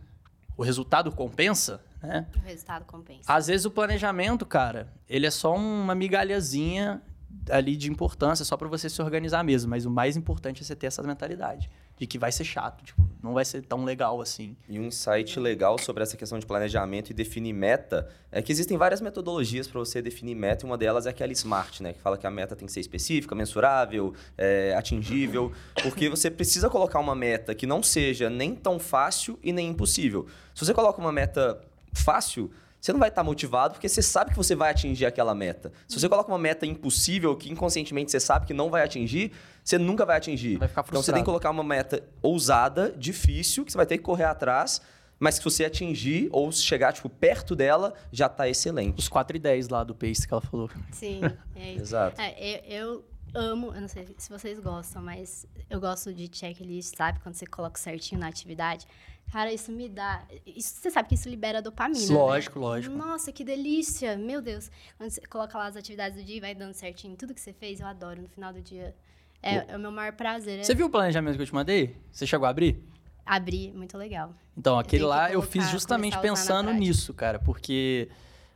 [0.57, 2.27] o resultado compensa, né?
[2.36, 3.21] O resultado compensa.
[3.25, 7.01] Às vezes o planejamento, cara, ele é só uma migalhazinha
[7.49, 9.69] ali de importância, só para você se organizar mesmo.
[9.69, 11.69] Mas o mais importante é você ter essa mentalidade
[12.00, 14.56] de que vai ser chato, tipo, não vai ser tão legal assim.
[14.70, 18.78] E um insight legal sobre essa questão de planejamento e definir meta é que existem
[18.78, 21.91] várias metodologias para você definir meta, e uma delas é aquela SMART, né?
[21.91, 25.52] Que fala que a meta tem que ser específica, mensurável, é, atingível,
[25.84, 30.26] porque você precisa colocar uma meta que não seja nem tão fácil e nem impossível.
[30.56, 31.60] Se você coloca uma meta
[31.93, 35.71] fácil, você não vai estar motivado porque você sabe que você vai atingir aquela meta.
[35.88, 39.32] Se você coloca uma meta impossível que inconscientemente você sabe que não vai atingir,
[39.63, 40.57] você nunca vai atingir.
[40.57, 41.21] Vai ficar então você tem frustrado.
[41.21, 44.82] que colocar uma meta ousada, difícil, que você vai ter que correr atrás,
[45.19, 48.99] mas que se você atingir ou chegar tipo perto dela, já está excelente.
[48.99, 50.69] Os 4 e 10 lá do Pace que ela falou.
[50.91, 51.21] Sim,
[51.55, 51.82] é isso.
[51.82, 52.21] Exato.
[52.21, 56.95] É, eu, eu amo, eu não sei se vocês gostam, mas eu gosto de checklist,
[56.95, 57.19] sabe?
[57.19, 58.88] Quando você coloca certinho na atividade.
[59.32, 60.23] Cara, isso me dá.
[60.45, 61.99] Isso, você sabe que isso libera dopamina.
[61.99, 62.13] né?
[62.13, 62.95] Lógico, lógico.
[62.95, 64.17] Nossa, que delícia!
[64.17, 64.71] Meu Deus.
[64.97, 67.53] Quando você coloca lá as atividades do dia e vai dando certinho tudo que você
[67.53, 68.21] fez, eu adoro.
[68.21, 68.95] No final do dia.
[69.41, 70.59] É, é o meu maior prazer.
[70.59, 71.95] É Você viu o planejamento que eu te mandei?
[72.11, 72.84] Você chegou a abrir?
[73.25, 74.34] abrir, muito legal.
[74.57, 78.09] Então, aquele que lá eu colocar- fiz justamente pensando nisso, cara, porque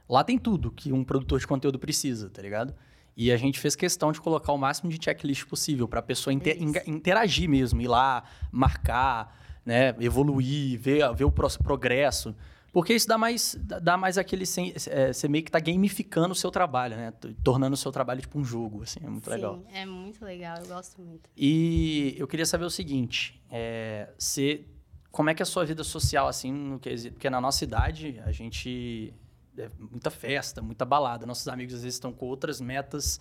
[0.09, 2.74] lá tem tudo que um produtor de conteúdo precisa, tá ligado?
[3.15, 6.34] E a gente fez questão de colocar o máximo de checklist possível para a pessoa
[6.34, 6.63] inte- Delícia.
[6.65, 12.36] inga- interagir mesmo, ir lá, marcar, né, evoluir, ver, ver o progresso.
[12.72, 14.45] Porque isso dá mais, dá- mais aquele.
[14.47, 17.14] sen- é, você meio que tá gamificando o seu trabalho, né?
[17.43, 19.57] Tornando o seu trabalho tipo um jogo, assim, é muito legal.
[19.57, 20.57] Sim, é muito legal.
[20.57, 21.30] Eu gosto muito.
[21.38, 24.66] E eu queria saber o seguinte: é, você
[25.11, 27.14] como é que é a sua vida social, assim, no quesito?
[27.14, 29.14] Porque na nossa idade, a gente...
[29.55, 31.28] É muita festa, muita balada.
[31.28, 33.20] Nossos amigos, às vezes, estão com outras metas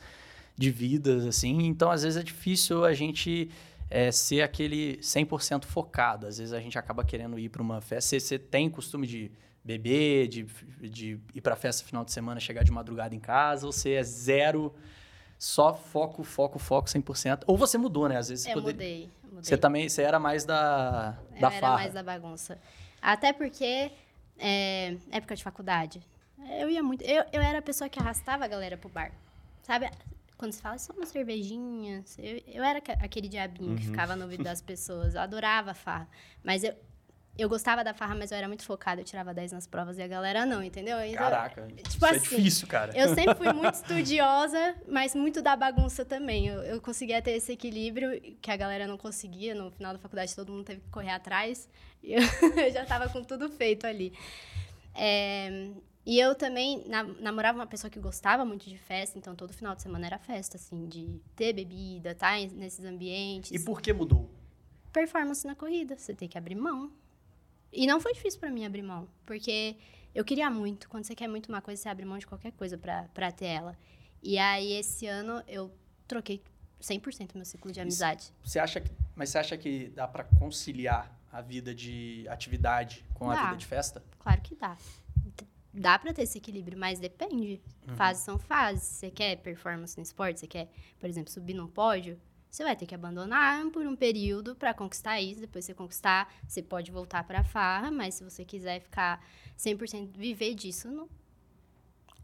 [0.57, 1.67] de vida, assim.
[1.67, 3.51] Então, às vezes, é difícil a gente
[3.93, 6.27] é, ser aquele 100% focado.
[6.27, 8.09] Às vezes, a gente acaba querendo ir para uma festa.
[8.09, 9.31] Você, você tem costume de
[9.63, 10.45] beber, de,
[10.81, 13.67] de ir para festa final de semana, chegar de madrugada em casa?
[13.67, 14.75] Ou você é zero,
[15.39, 17.43] só foco, foco, foco 100%?
[17.47, 18.17] Ou você mudou, né?
[18.17, 19.43] Às vezes Eu você poder- mudei, mudei.
[19.43, 22.59] Você também, você era mais da, da eu era mais da bagunça.
[23.01, 23.93] Até porque,
[24.39, 26.01] é, época de faculdade,
[26.59, 27.03] eu ia muito.
[27.05, 29.13] Eu, eu era a pessoa que arrastava a galera pro bar.
[29.63, 29.91] Sabe?
[30.43, 34.43] Quando se fala só uma cervejinha, eu, eu era aquele diabinho que ficava no ouvido
[34.43, 35.15] das pessoas.
[35.15, 36.09] Eu adorava a farra.
[36.43, 36.75] Mas eu,
[37.39, 39.01] eu gostava da farra, mas eu era muito focada.
[39.01, 40.99] Eu tirava 10 nas provas e a galera não, entendeu?
[40.99, 42.93] Então, Caraca, tipo isso é assim, difícil, cara.
[42.93, 46.49] Eu sempre fui muito estudiosa, mas muito da bagunça também.
[46.49, 49.55] Eu, eu conseguia ter esse equilíbrio que a galera não conseguia.
[49.55, 51.69] No final da faculdade, todo mundo teve que correr atrás.
[52.03, 52.19] E eu,
[52.67, 54.13] eu já estava com tudo feito ali.
[54.93, 55.71] É,
[56.05, 59.75] e eu também na- namorava uma pessoa que gostava muito de festa, então todo final
[59.75, 62.33] de semana era festa, assim, de ter bebida, tá?
[62.53, 63.51] Nesses ambientes.
[63.51, 64.29] E por que mudou?
[64.93, 66.93] Performance na corrida, você tem que abrir mão.
[67.73, 69.77] E não foi difícil pra mim abrir mão, porque
[70.15, 70.89] eu queria muito.
[70.89, 73.79] Quando você quer muito uma coisa, você abre mão de qualquer coisa pra ter ela.
[74.23, 75.73] E aí, esse ano, eu
[76.07, 76.43] troquei
[76.81, 78.31] 100% meu ciclo de amizade.
[78.45, 83.31] Você acha que, mas você acha que dá pra conciliar a vida de atividade com
[83.31, 83.45] a Dá.
[83.47, 84.03] vida de festa?
[84.19, 84.77] Claro que dá.
[85.73, 87.61] Dá pra ter esse equilíbrio, mas depende.
[87.97, 88.83] Fases são fases.
[88.83, 90.69] Você quer performance no esporte, você quer,
[91.01, 92.21] por exemplo, subir num pódio,
[92.53, 95.41] você vai ter que abandonar por um período pra conquistar isso.
[95.41, 99.25] Depois você conquistar, você pode voltar pra farra, mas se você quiser ficar
[99.59, 101.09] 100% viver disso, não...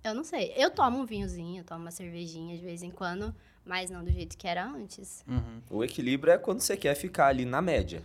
[0.05, 0.53] eu não sei.
[0.55, 3.35] Eu tomo um vinhozinho, eu tomo uma cervejinha de vez em quando,
[3.65, 5.25] mas não do jeito que era antes.
[5.27, 5.63] Uhum.
[5.71, 8.03] O equilíbrio é quando você quer ficar ali na média.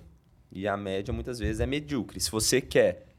[0.49, 2.21] E a média muitas vezes é medíocre.
[2.21, 3.12] Se você quer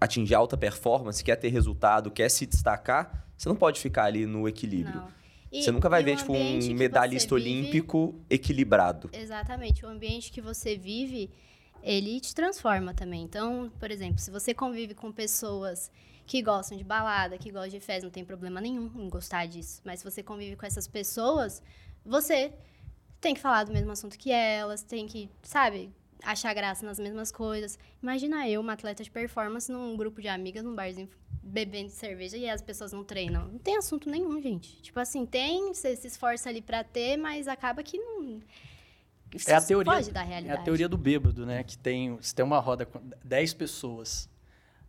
[0.00, 4.48] atingir alta performance, quer ter resultado, quer se destacar, você não pode ficar ali no
[4.48, 4.96] equilíbrio.
[5.00, 5.20] Não.
[5.52, 9.10] E- você nunca vai ver tipo um medalhista vive- olímpico equilibrado.
[9.12, 9.84] Exatamente.
[9.84, 11.28] O ambiente que você vive,
[11.82, 13.22] ele te transforma também.
[13.22, 15.90] Então, por exemplo, se você convive com pessoas
[16.26, 19.82] que gostam de balada, que gostam de festa, não tem problema nenhum em gostar disso.
[19.84, 21.60] Mas se você convive com essas pessoas,
[22.06, 22.52] você
[23.20, 25.90] tem que falar do mesmo assunto que elas, tem que, sabe,
[26.24, 27.78] achar graça nas mesmas coisas.
[28.02, 31.08] Imagina eu, uma atleta de performance, num grupo de amigas, num barzinho,
[31.42, 33.48] bebendo cerveja e as pessoas não treinam.
[33.48, 34.80] Não tem assunto nenhum, gente.
[34.82, 38.40] Tipo assim, tem, você se esforça ali pra ter, mas acaba que não.
[39.46, 40.60] É a teoria, Foge da é realidade.
[40.60, 41.62] a teoria do bêbado, né?
[41.62, 44.28] Que tem, se tem uma roda com 10 pessoas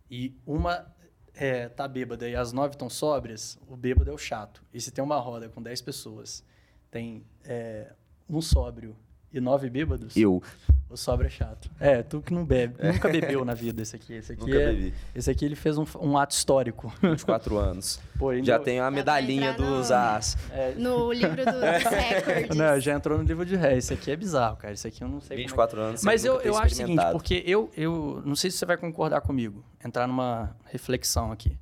[0.10, 0.92] e uma
[1.34, 4.64] é, tá bêbada e as nove estão sóbrias, o bêbado é o chato.
[4.74, 6.44] E se tem uma roda com 10 pessoas,
[6.90, 7.94] tem é,
[8.28, 8.96] um sóbrio
[9.34, 10.42] e nove bêbados, Eu
[10.90, 11.72] o sóbrio é chato.
[11.80, 14.14] É, tu que não bebe, nunca bebeu na vida esse aqui.
[14.14, 14.94] Esse aqui, nunca é- bebi.
[15.16, 16.94] esse aqui ele fez um, um ato histórico.
[17.02, 17.98] 24 anos.
[18.20, 20.38] Pô, Já tenho a pra medalhinha entrar no- dos as.
[20.52, 21.54] é, No livro do, dos
[21.90, 22.58] recordes.
[22.58, 23.78] não, já entrou no livro de ré.
[23.78, 24.74] Esse aqui é bizarro, cara.
[24.74, 26.04] Esse aqui eu não sei como é 24 anos.
[26.04, 29.22] Mas eu, eu acho o seguinte, porque eu, eu não sei se você vai concordar
[29.22, 31.58] comigo, entrar numa reflexão aqui.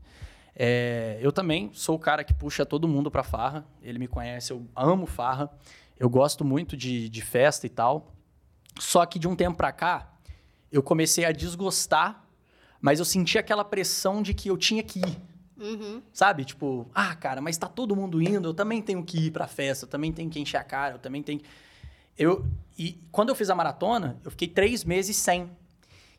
[0.56, 3.64] É, eu também sou o cara que puxa todo mundo pra farra.
[3.82, 5.50] Ele me conhece, eu amo farra.
[6.00, 8.14] Eu gosto muito de, de festa e tal.
[8.80, 10.12] Só que de um tempo pra cá,
[10.72, 12.24] eu comecei a desgostar,
[12.80, 15.18] mas eu senti aquela pressão de que eu tinha que ir.
[15.58, 16.02] Uhum.
[16.14, 16.46] Sabe?
[16.46, 19.84] Tipo, ah, cara, mas tá todo mundo indo, eu também tenho que ir pra festa,
[19.86, 21.40] eu também tenho que encher a cara, eu também tenho.
[21.40, 21.46] que-
[22.18, 22.46] Eu,
[22.78, 25.50] e quando eu fiz a maratona, eu fiquei três meses sem.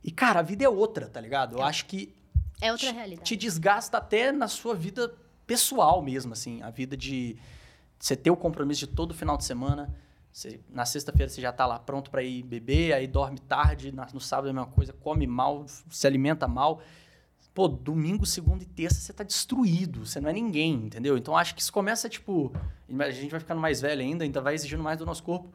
[0.05, 1.57] E, cara, a vida é outra, tá ligado?
[1.57, 2.15] Eu acho que
[2.61, 3.27] É outra te- realidade.
[3.27, 5.15] te desgasta até na sua vida
[5.47, 6.61] pessoal mesmo, assim.
[6.63, 7.37] A vida de
[8.01, 9.95] você ter o compromisso de todo final de semana.
[10.33, 14.09] Você- na sexta-feira você já tá lá pronto pra ir beber, aí dorme tarde, na-
[14.15, 16.81] no sábado é a mesma coisa, come mal, se alimenta mal.
[17.53, 21.19] Pô, domingo, segunda e terça você tá destruído, você não é ninguém, entendeu?
[21.19, 22.53] Então acho que isso começa, tipo,
[22.99, 25.53] a gente vai ficando mais velho ainda, ainda vai exigindo mais do nosso corpo.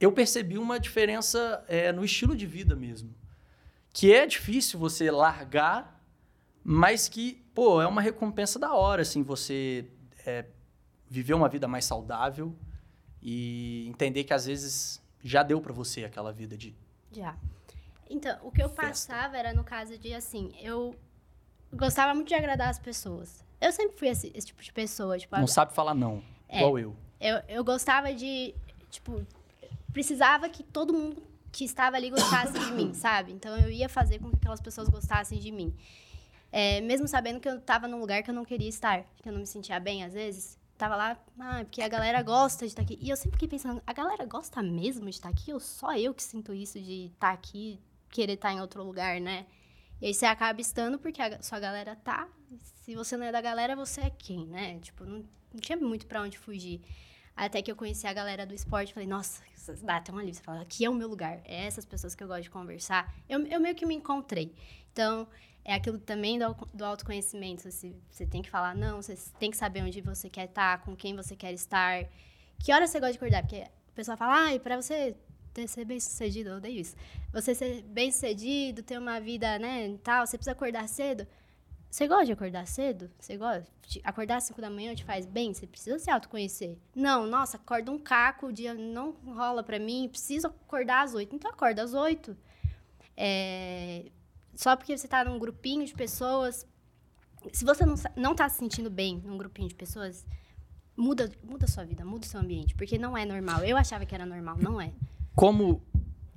[0.00, 3.12] Eu percebi uma diferença é, no estilo de vida mesmo.
[3.92, 6.00] Que é difícil você largar,
[6.64, 9.86] mas que, pô, é uma recompensa da hora, assim, você
[10.24, 10.46] é,
[11.12, 12.56] viver uma vida mais saudável
[13.20, 16.74] e entender que às vezes já deu pra você aquela vida de
[17.12, 17.36] Já.
[18.08, 19.12] Então, o que eu Festa.
[19.12, 20.94] passava era no caso de, assim, eu
[21.72, 23.44] gostava muito de agradar as pessoas.
[23.60, 26.58] Eu sempre fui esse, esse tipo de pessoa, tipo, não sabe falar não, É.
[26.58, 26.96] igual eu.
[27.20, 28.54] eu, eu gostava de,
[28.90, 29.24] tipo,
[29.92, 33.32] precisava que todo mundo que estava ali gostasse de mim, sabe?
[33.32, 35.74] Então, eu ia fazer com que aquelas pessoas gostassem de mim.
[36.50, 39.32] É, mesmo sabendo que eu estava num lugar que eu não queria estar, que eu
[39.32, 40.58] não me sentia bem, às vezes.
[40.82, 42.98] Tava lá, ah, porque a galera gosta de estar aqui.
[43.00, 45.52] E eu sempre fiquei pensando, a galera gosta mesmo de estar aqui?
[45.52, 47.78] Ou só eu que sinto isso de estar aqui
[48.10, 49.46] querer estar em outro lugar, né?
[50.00, 52.26] E aí você acaba estando porque a sua galera tá.
[52.82, 54.80] Se você não é da galera, você é quem, né?
[54.80, 55.24] Tipo, não,
[55.54, 56.80] não tinha muito para onde fugir.
[57.36, 59.40] Até que eu conheci a galera do esporte, falei, nossa,
[59.84, 60.38] dá até uma livre.
[60.38, 63.14] Você fala, aqui é o meu lugar, é essas pessoas que eu gosto de conversar.
[63.28, 64.52] Eu, eu meio que me encontrei.
[64.92, 65.28] Então,
[65.64, 67.70] é aquilo também do, do autoconhecimento.
[67.70, 70.96] Você, você tem que falar, não, você tem que saber onde você quer estar, com
[70.96, 72.04] quem você quer estar.
[72.58, 73.42] Que hora você gosta de acordar?
[73.42, 75.16] Porque o pessoal fala, ah, para você
[75.52, 76.96] ter, ser bem sucedido, eu odeio isso.
[77.32, 81.26] Você ser bem sucedido, ter uma vida, né, tal, você precisa acordar cedo.
[81.90, 83.10] Você gosta de acordar cedo?
[83.18, 83.70] Você gosta?
[84.02, 85.52] Acordar às 5 da manhã te faz bem?
[85.52, 86.78] Você precisa se autoconhecer.
[86.94, 91.36] Não, nossa, acorda um caco, o dia não rola pra mim, preciso acordar às 8.
[91.36, 92.34] Então acorda às 8.
[93.14, 94.06] É,
[94.54, 96.66] só porque você tá num grupinho de pessoas.
[97.52, 100.24] Se você não, não tá se sentindo bem num grupinho de pessoas,
[100.96, 102.74] muda, muda sua vida, muda o seu ambiente.
[102.74, 103.64] Porque não é normal.
[103.64, 104.92] Eu achava que era normal, não é.
[105.34, 105.82] Como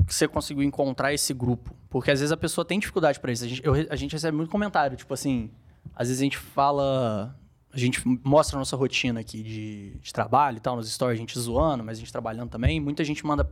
[0.08, 1.76] você conseguiu encontrar esse grupo?
[1.90, 3.44] Porque às vezes a pessoa tem dificuldade para isso.
[3.44, 5.52] A gente, eu, a gente recebe muito comentário, tipo assim,
[5.96, 7.36] às vezes a gente fala,
[7.72, 11.20] a gente mostra a nossa rotina aqui de, de trabalho e tal, nos stories, a
[11.20, 12.80] gente zoando, mas a gente trabalhando também.
[12.80, 13.50] Muita gente manda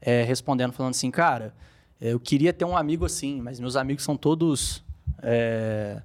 [0.00, 1.54] é, respondendo, falando assim, cara,
[2.00, 4.84] eu queria ter um amigo assim, mas meus amigos são todos
[5.22, 6.02] é,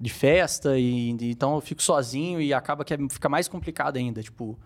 [0.00, 4.22] de festa, e, então eu fico sozinho e acaba que é, fica mais complicado ainda.
[4.22, 4.58] Tipo,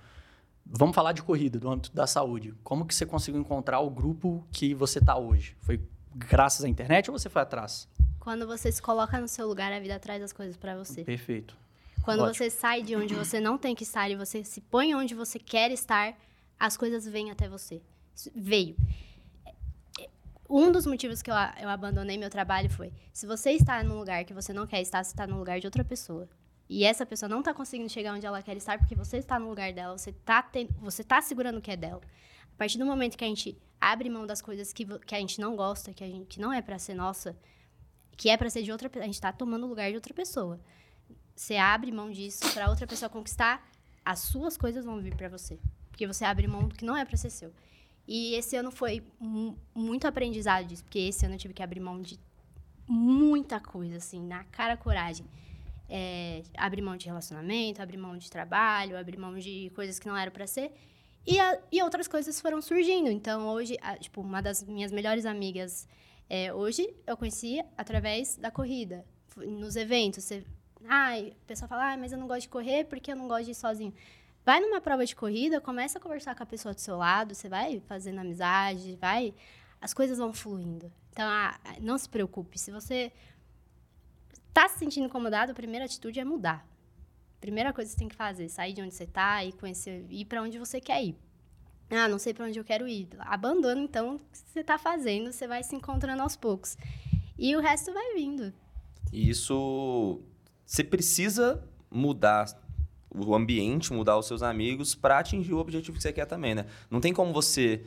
[0.70, 2.54] Vamos falar de corrida, do âmbito da saúde.
[2.62, 5.56] Como que você conseguiu encontrar o grupo que você está hoje?
[5.60, 5.80] Foi
[6.14, 7.88] graças à internet ou você foi atrás?
[8.20, 11.04] Quando você se coloca no seu lugar, a vida traz as coisas para você.
[11.04, 11.56] Perfeito.
[12.02, 12.34] Quando Ótimo.
[12.34, 15.38] você sai de onde você não tem que estar e você se põe onde você
[15.38, 16.14] quer estar,
[16.60, 17.80] as coisas vêm até você.
[18.34, 18.76] Veio.
[20.49, 24.24] Um dos motivos que eu, eu abandonei meu trabalho foi: se você está num lugar
[24.24, 26.28] que você não quer estar, você está no lugar de outra pessoa
[26.68, 29.49] e essa pessoa não está conseguindo chegar onde ela quer estar porque você está no
[29.49, 30.42] lugar dela, você está
[31.07, 32.03] tá segurando o que é dela.
[32.53, 35.40] A partir do momento que a gente abre mão das coisas que, que a gente
[35.40, 37.36] não gosta, que, a gente, que não é para ser nossa,
[38.16, 40.61] que é para ser de outra a gente está tomando o lugar de outra pessoa.
[41.34, 43.66] Você abre mão disso para outra pessoa conquistar,
[44.05, 45.59] as suas coisas vão vir para você.
[45.90, 47.53] Porque você abre mão do que não é para ser seu.
[48.09, 49.04] E esse ano foi
[49.74, 52.18] muito aprendizado disso, porque esse ano eu tive que abrir mão de
[52.88, 55.26] muita coisa, assim, na cara coragem
[55.88, 60.16] é, abrir mão de relacionamento, abrir mão de trabalho, abrir mão de coisas que não
[60.16, 60.72] eram para ser.
[61.26, 63.09] E, a, e outras coisas foram surgindo.
[63.11, 65.88] Então, hoje, a, tipo, uma das minhas melhores amigas,
[66.28, 69.04] é, hoje eu conheci através da corrida,
[69.36, 70.24] nos eventos.
[70.24, 70.44] Você,
[70.86, 73.46] ai, o pessoal fala, ah, mas eu não gosto de correr porque eu não gosto
[73.46, 73.94] de ir sozinho.
[74.49, 77.51] Vai numa prova de corrida, começa a conversar com a pessoa do seu lado, você
[77.51, 79.34] vai fazendo amizade, vai,
[79.78, 80.90] as coisas vão fluindo.
[81.11, 82.59] Então, ah, não se preocupe.
[82.59, 83.12] Se você
[84.55, 86.66] tá se sentindo incomodado, a primeira atitude é mudar.
[87.38, 90.24] Primeira coisa que você tem que fazer, sair de onde você tá e conhecer, ir
[90.24, 91.14] para onde você quer ir.
[91.90, 93.07] Ah, não sei para onde eu quero ir.
[93.18, 96.74] Abandona então o que você tá fazendo, você vai se encontrando aos poucos.
[97.36, 98.51] E o resto vai vindo.
[99.12, 100.22] E isso
[100.64, 102.46] você precisa mudar
[103.14, 106.66] o ambiente, mudar os seus amigos para atingir o objetivo que você quer também, né?
[106.90, 107.84] Não tem como você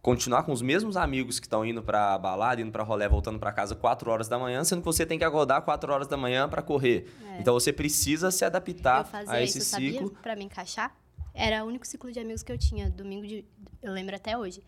[0.00, 3.52] continuar com os mesmos amigos que estão indo para balada, indo para rolê, voltando para
[3.52, 6.48] casa 4 horas da manhã, sendo que você tem que acordar 4 horas da manhã
[6.48, 7.12] para correr.
[7.34, 7.40] É.
[7.40, 10.10] Então você precisa se adaptar a esse isso, ciclo.
[10.22, 10.96] Para me encaixar,
[11.34, 13.44] era o único ciclo de amigos que eu tinha, domingo de,
[13.82, 14.62] eu lembro até hoje.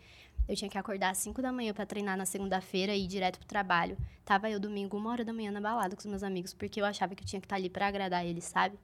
[0.49, 3.39] Eu tinha que acordar às 5 da manhã para treinar na segunda-feira e ir direto
[3.39, 3.97] pro trabalho.
[4.25, 6.85] Tava eu domingo, uma hora da manhã na balada com os meus amigos, porque eu
[6.85, 8.77] achava que eu tinha que estar tá ali para agradar eles, sabe?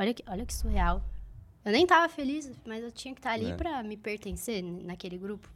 [0.00, 1.04] Olha que, olha que surreal.
[1.62, 3.54] Eu nem tava feliz, mas eu tinha que estar ali é.
[3.54, 5.46] para me pertencer naquele grupo.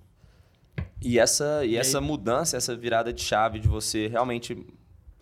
[1.01, 4.67] E essa, e, e essa mudança, essa virada de chave de você realmente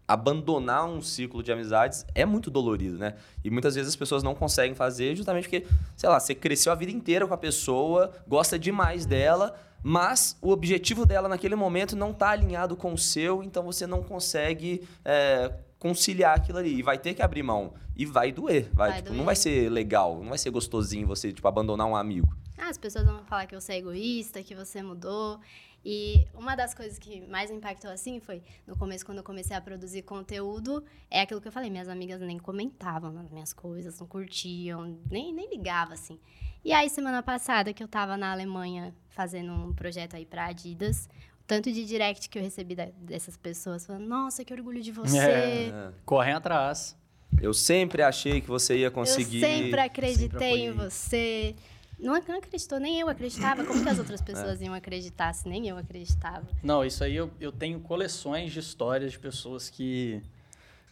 [0.09, 3.15] abandonar um ciclo de amizades é muito dolorido, né?
[3.45, 6.75] E muitas vezes as pessoas não conseguem fazer justamente porque, sei lá, você cresceu a
[6.75, 9.55] vida inteira com a pessoa, gosta demais dela,
[9.85, 14.03] mas o objetivo dela naquele momento não está alinhado com o seu, então você não
[14.03, 15.53] consegue é,
[15.83, 16.79] conciliar aquilo ali.
[16.79, 17.75] E vai ter que abrir mão.
[17.97, 18.71] E vai doer.
[18.73, 19.19] Vai, vai tipo, doer.
[19.19, 22.33] Não vai ser legal, não vai ser gostosinho você tipo, abandonar um amigo.
[22.57, 25.41] Ah, as pessoas vão falar que você é egoísta, que você mudou.
[25.85, 29.57] E uma das coisas que mais me impactou assim foi, no começo, quando eu comecei
[29.57, 33.99] a produzir conteúdo, é aquilo que eu falei, minhas amigas nem comentavam nas minhas coisas,
[33.99, 36.21] não curtiam, nem, nem ligavam, assim.
[36.65, 41.09] E aí, semana passada, que eu tava na Alemanha fazendo um projeto aí pra Adidas,
[41.53, 45.19] tanto de direct que eu recebi da, dessas pessoas falando, nossa, que orgulho de você.
[45.19, 46.97] É, correm atrás.
[47.43, 49.43] Eu sempre achei que você ia conseguir.
[49.43, 51.55] Eu sempre acreditei sempre em você.
[51.99, 53.67] Não, não acreditou, nem eu acreditava.
[53.67, 54.65] Como que as outras pessoas é.
[54.65, 56.47] iam acreditar se nem eu acreditava?
[56.63, 60.23] Não, isso aí eu, eu tenho coleções de histórias de pessoas que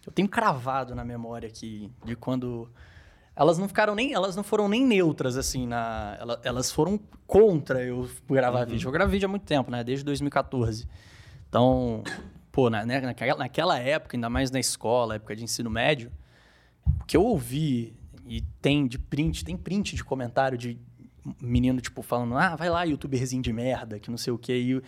[0.07, 2.69] eu tenho cravado na memória aqui de quando
[3.35, 8.09] elas não ficaram nem elas não foram nem neutras assim na elas, foram contra eu
[8.29, 8.73] gravar uhum.
[8.73, 10.87] vídeo eu gravo vídeo há muito tempo né desde 2014
[11.51, 12.05] Então,
[12.53, 16.11] pô, na, né, naquela, naquela época, ainda mais na escola, época de ensino médio,
[17.01, 17.93] o que eu ouvi
[18.25, 20.79] e tem de print, tem print de comentário de
[21.43, 24.57] menino, tipo, falando, ah, vai lá, youtuberzinho de merda, que não sei o quê.
[24.57, 24.83] E,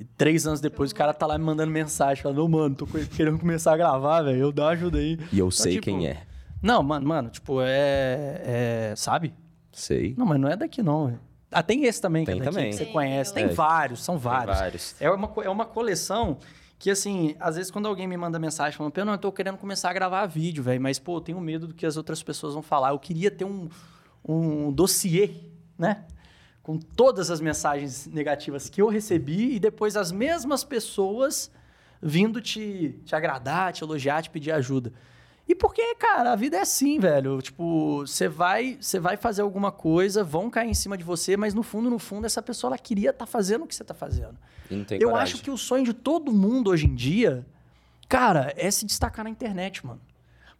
[0.00, 3.38] e três anos depois o cara tá lá me mandando mensagem, falando, mano, tô querendo
[3.38, 5.16] começar a gravar, velho, eu dá ajuda aí.
[5.32, 6.26] E eu Então, sei tipo, quem é.
[6.62, 8.90] Não, mano, mano, tipo, é.
[8.90, 9.34] é sabe?
[9.72, 10.14] Sei.
[10.16, 11.18] Não, mas não é daqui, não.
[11.50, 12.70] Ah, tem esse também, que Tem é daqui, também.
[12.70, 13.34] que você conhece.
[13.34, 13.48] Tem É.
[13.48, 14.58] vários, são vários.
[14.58, 14.94] vários.
[15.00, 16.38] É uma, é uma coleção
[16.78, 19.56] que, assim, às vezes quando alguém me manda mensagem falando, pô, não, eu tô querendo
[19.58, 22.54] começar a gravar vídeo, velho, mas, pô, eu tenho medo do que as outras pessoas
[22.54, 22.90] vão falar.
[22.90, 23.68] Eu queria ter um,
[24.24, 25.30] um dossiê,
[25.78, 26.04] né?
[26.62, 31.50] Com todas as mensagens negativas que eu recebi e depois as mesmas pessoas
[32.02, 34.92] vindo te, te agradar, te elogiar, te pedir ajuda.
[35.50, 37.42] E porque, cara, a vida é assim, velho.
[37.42, 41.54] Tipo, você vai, você vai fazer alguma coisa, vão cair em cima de você, mas
[41.54, 44.38] no fundo, no fundo, essa pessoa ela queria estar fazendo o que você tá fazendo.
[44.70, 45.34] Eu coragem.
[45.34, 47.44] acho que o sonho de todo mundo hoje em dia,
[48.08, 50.00] cara, é se destacar na internet, mano.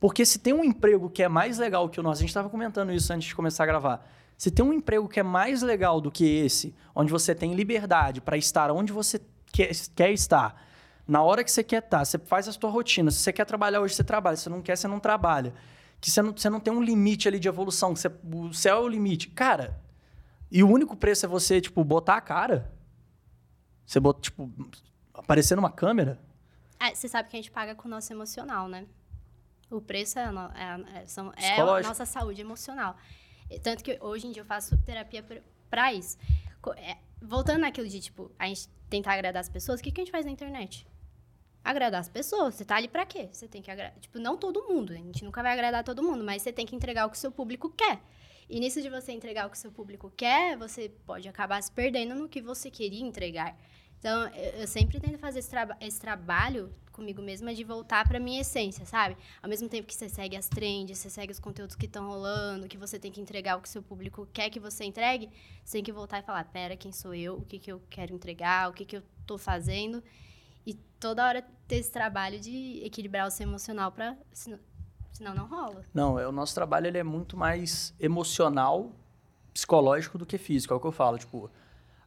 [0.00, 2.50] Porque se tem um emprego que é mais legal que o nosso, a gente estava
[2.50, 4.10] comentando isso antes de começar a gravar.
[4.36, 8.20] Se tem um emprego que é mais legal do que esse, onde você tem liberdade
[8.20, 9.20] para estar onde você
[9.52, 10.60] quer, quer estar,
[11.10, 13.10] na hora que você quer estar, você faz a sua rotina.
[13.10, 14.36] Se você quer trabalhar hoje, você trabalha.
[14.36, 15.52] Se você não quer, você não trabalha.
[16.00, 18.76] Que você não, você não tem um limite ali de evolução, que você, o céu
[18.76, 19.28] é o limite.
[19.28, 19.78] Cara,
[20.50, 22.70] e o único preço é você, tipo, botar a cara.
[23.84, 24.50] Você bota, tipo,
[25.12, 26.18] aparecer numa câmera.
[26.78, 28.86] Ah, você sabe que a gente paga com o nosso emocional, né?
[29.70, 32.96] O preço é a, no- é é- são- é a nossa saúde emocional.
[33.62, 35.24] Tanto que hoje em dia eu faço terapia
[35.68, 36.16] pra- isso.
[36.76, 40.04] É, voltando naquilo de, tipo, a gente tentar agradar as pessoas, o que, que a
[40.04, 40.86] gente faz na internet?
[41.62, 42.54] Agradar as pessoas.
[42.54, 43.28] Você tá ali pra quê?
[43.32, 43.98] Você tem que agradar.
[44.00, 44.92] Tipo, não todo mundo.
[44.92, 47.20] A gente nunca vai agradar todo mundo, mas você tem que entregar o que o
[47.20, 48.00] seu público quer.
[48.48, 51.70] E nisso de você entregar o que o seu público quer, você pode acabar se
[51.70, 53.56] perdendo no que você queria entregar.
[54.00, 58.40] Então, eu, sempre tento fazer esse, traba- esse trabalho comigo mesma de voltar pra minha
[58.40, 59.16] essência, sabe?
[59.42, 62.66] Ao mesmo tempo que você segue as trends, você segue os conteúdos que estão rolando,
[62.66, 65.30] que você tem que entregar o que seu público quer que você entregue,
[65.62, 67.36] você tem que voltar e falar, pera, quem sou eu?
[67.36, 68.70] O que, que eu quero entregar?
[68.70, 70.02] O que, que eu tô fazendo?
[70.66, 74.16] E toda hora ter esse trabalho de equilibrar o seu emocional pra...
[74.32, 75.84] Senão, não rola.
[75.92, 78.90] Não, é, o nosso trabalho ele é muito mais emocional,
[79.52, 80.72] psicológico do que físico.
[80.72, 81.18] É o que eu falo.
[81.18, 81.50] Tipo,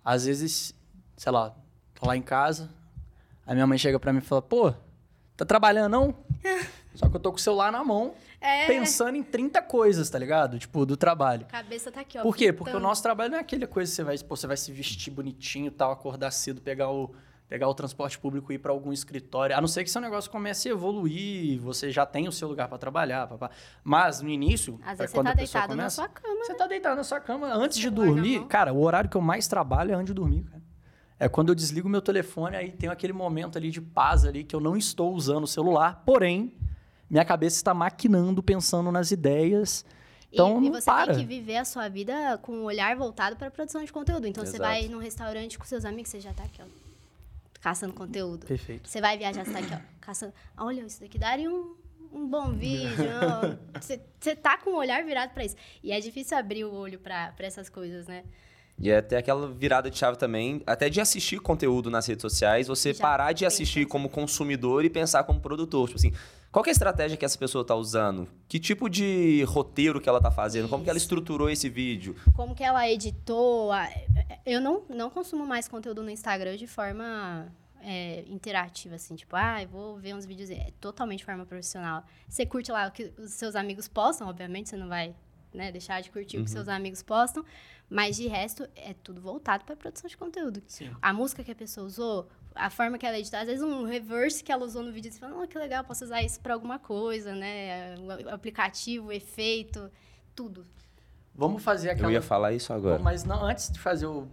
[0.03, 0.73] às vezes,
[1.15, 1.55] sei lá,
[1.93, 2.69] tô lá em casa,
[3.45, 4.73] a minha mãe chega pra mim e fala, pô,
[5.37, 6.15] tá trabalhando não?
[6.95, 8.67] Só que eu tô com o celular na mão, É.
[8.67, 10.59] pensando em 30 coisas, tá ligado?
[10.59, 11.45] Tipo, do trabalho.
[11.49, 12.21] A cabeça tá aqui, ó.
[12.21, 12.51] Por quê?
[12.53, 12.83] Porque o fritando.
[12.87, 15.71] nosso trabalho não é aquela coisa que você vai, pô, você vai se vestir bonitinho
[15.71, 17.13] tal, acordar cedo, pegar o,
[17.53, 19.55] pegar o transporte público e ir para algum escritório.
[19.55, 22.67] A não ser que seu negócio comece a evoluir, você já tem o seu lugar
[22.67, 23.51] para trabalhar, papá.
[23.83, 26.09] Mas no início, Às pra vezes você quando tá a pessoa deitado na começa, sua
[26.09, 26.43] cama.
[26.45, 28.43] você tá deitado na sua cama antes de na dormir.
[28.47, 30.63] Cara, o horário que eu mais trabalho é antes de dormir, cara.
[31.19, 34.55] É quando eu desligo meu telefone, aí tem aquele momento ali de paz ali que
[34.55, 36.55] eu não estou usando o celular, porém,
[37.07, 39.85] minha cabeça está maquinando, pensando nas ideias.
[40.31, 41.13] Então, e, e você para.
[41.13, 44.25] tem que viver a sua vida com um olhar voltado para produção de conteúdo.
[44.25, 44.63] Então, você Exato.
[44.63, 46.92] vai num restaurante com seus amigos, você já tá aqui, ó,
[47.63, 48.45] caçando conteúdo.
[48.45, 48.89] Perfeito.
[48.89, 50.33] Você vai viajar, você tá aqui, ó, caçando.
[50.57, 51.73] Olha, isso daqui daria um,
[52.11, 53.09] um bom vídeo.
[53.79, 55.55] Você, tá com o olhar virado para isso.
[55.81, 58.23] E é difícil abrir o olho para essas coisas, né?
[58.77, 62.67] E é até aquela virada de chave também, até de assistir conteúdo nas redes sociais,
[62.67, 63.87] você Já parar de assistir assim.
[63.87, 65.87] como consumidor e pensar como produtor.
[65.87, 66.13] Tipo assim,
[66.53, 68.29] qual que é a estratégia que essa pessoa tá usando?
[68.47, 70.69] Que tipo de roteiro que ela tá fazendo?
[70.69, 71.05] Como que ela Isso.
[71.05, 72.15] estruturou esse vídeo?
[72.35, 73.71] como que ela editou.
[74.45, 77.51] Eu não, não consumo mais conteúdo no Instagram de forma
[77.81, 80.51] é, interativa, assim, tipo, ah, eu vou ver uns vídeos.
[80.51, 82.03] É totalmente de forma profissional.
[82.29, 85.15] Você curte lá o que os seus amigos postam, obviamente, você não vai
[85.51, 87.43] né, deixar de curtir o que seus amigos postam,
[87.89, 90.61] mas de resto é tudo voltado para produção de conteúdo.
[90.67, 90.91] Sim.
[91.01, 94.43] A música que a pessoa usou, a forma que ela editou, às vezes um reverse
[94.43, 96.79] que ela usou no vídeo, você fala, oh, que legal, posso usar isso para alguma
[96.79, 97.95] coisa, né?
[97.97, 99.91] O aplicativo, o efeito,
[100.35, 100.65] tudo.
[101.35, 102.09] Vamos fazer aquela.
[102.09, 102.97] Eu ia falar isso agora.
[102.97, 104.27] Bom, mas não, antes de fazer o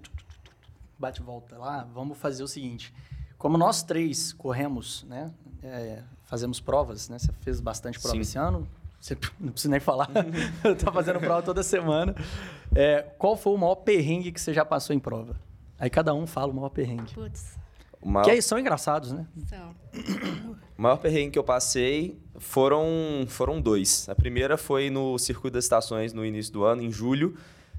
[0.98, 2.92] bate e volta lá, vamos fazer o seguinte.
[3.38, 5.32] Como nós três corremos, né?
[5.62, 7.18] é, fazemos provas, né?
[7.18, 8.20] Você fez bastante prova Sim.
[8.20, 8.68] esse ano.
[9.00, 10.08] Você não precisa nem falar.
[10.84, 12.14] tá fazendo prova toda semana.
[12.74, 15.36] É, qual foi o maior perrengue que você já passou em prova?
[15.78, 17.14] Aí cada um fala o maior perrengue.
[17.14, 17.56] Putz,
[18.08, 19.26] maior, Que aí são engraçados, né?
[19.46, 19.74] são.
[20.78, 22.86] o maior perrengue que eu passei foram,
[23.28, 24.08] foram dois.
[24.08, 27.36] A primeira foi no Circuito das Estações no início do ano, em julho,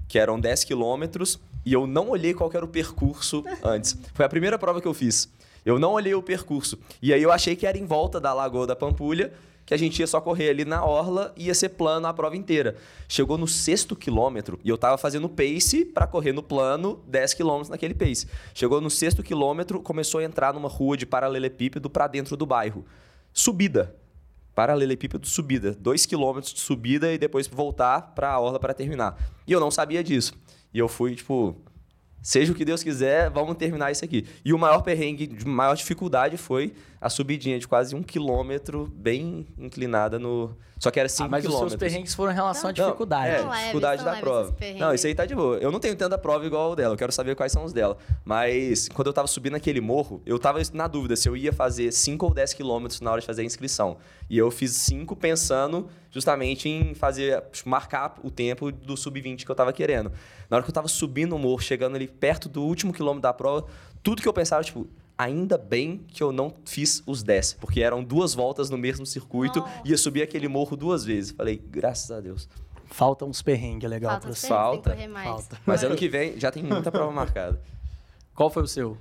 [0.07, 3.97] que eram 10 quilômetros, e eu não olhei qual era o percurso antes.
[4.13, 5.29] Foi a primeira prova que eu fiz.
[5.65, 6.77] Eu não olhei o percurso.
[7.01, 9.31] E aí eu achei que era em volta da Lagoa da Pampulha,
[9.65, 12.35] que a gente ia só correr ali na orla e ia ser plano a prova
[12.35, 12.75] inteira.
[13.07, 17.69] Chegou no sexto quilômetro e eu tava fazendo pace para correr no plano 10 quilômetros
[17.69, 18.27] naquele pace.
[18.53, 22.85] Chegou no sexto quilômetro, começou a entrar numa rua de paralelepípedo para dentro do bairro.
[23.33, 23.95] Subida.
[24.53, 25.71] Paralelepípedo subida.
[25.71, 29.17] Dois quilômetros de subida e depois voltar para a orla para terminar.
[29.47, 30.33] E eu não sabia disso.
[30.73, 31.55] E eu fui, tipo,
[32.21, 34.25] seja o que Deus quiser, vamos terminar isso aqui.
[34.45, 39.47] E o maior perrengue, de maior dificuldade foi a subidinha de quase um quilômetro, bem
[39.57, 40.55] inclinada no.
[40.77, 41.71] Só que era 5 Ah, mas os quilômetros.
[41.79, 43.35] seus perrengues foram em relação à Não, dificuldade.
[43.35, 44.55] É, Não leve, dificuldade da leve prova.
[44.79, 45.57] Não, isso aí tá de boa.
[45.57, 47.97] Eu não tenho tanta prova igual o dela, eu quero saber quais são os dela.
[48.25, 51.91] Mas quando eu tava subindo aquele morro, eu tava na dúvida se eu ia fazer
[51.91, 53.97] 5 ou 10 quilômetros na hora de fazer a inscrição.
[54.27, 59.49] E eu fiz 5 pensando justamente em fazer, tipo, marcar o tempo do sub-20 que
[59.49, 60.11] eu tava querendo.
[60.49, 63.33] Na hora que eu tava subindo o morro, chegando ali perto do último quilômetro da
[63.33, 63.65] prova,
[64.03, 64.87] tudo que eu pensava, tipo,
[65.17, 69.59] ainda bem que eu não fiz os 10, porque eram duas voltas no mesmo circuito,
[69.59, 69.81] Nossa.
[69.85, 71.31] ia subir aquele morro duas vezes.
[71.31, 72.49] Falei, graças a Deus.
[72.87, 74.47] Faltam uns perrengues legal Falta pra os você.
[74.47, 74.97] Falta.
[75.23, 75.61] Falta.
[75.65, 77.61] Mas ano que vem já tem muita prova marcada.
[78.35, 78.97] Qual foi o seu?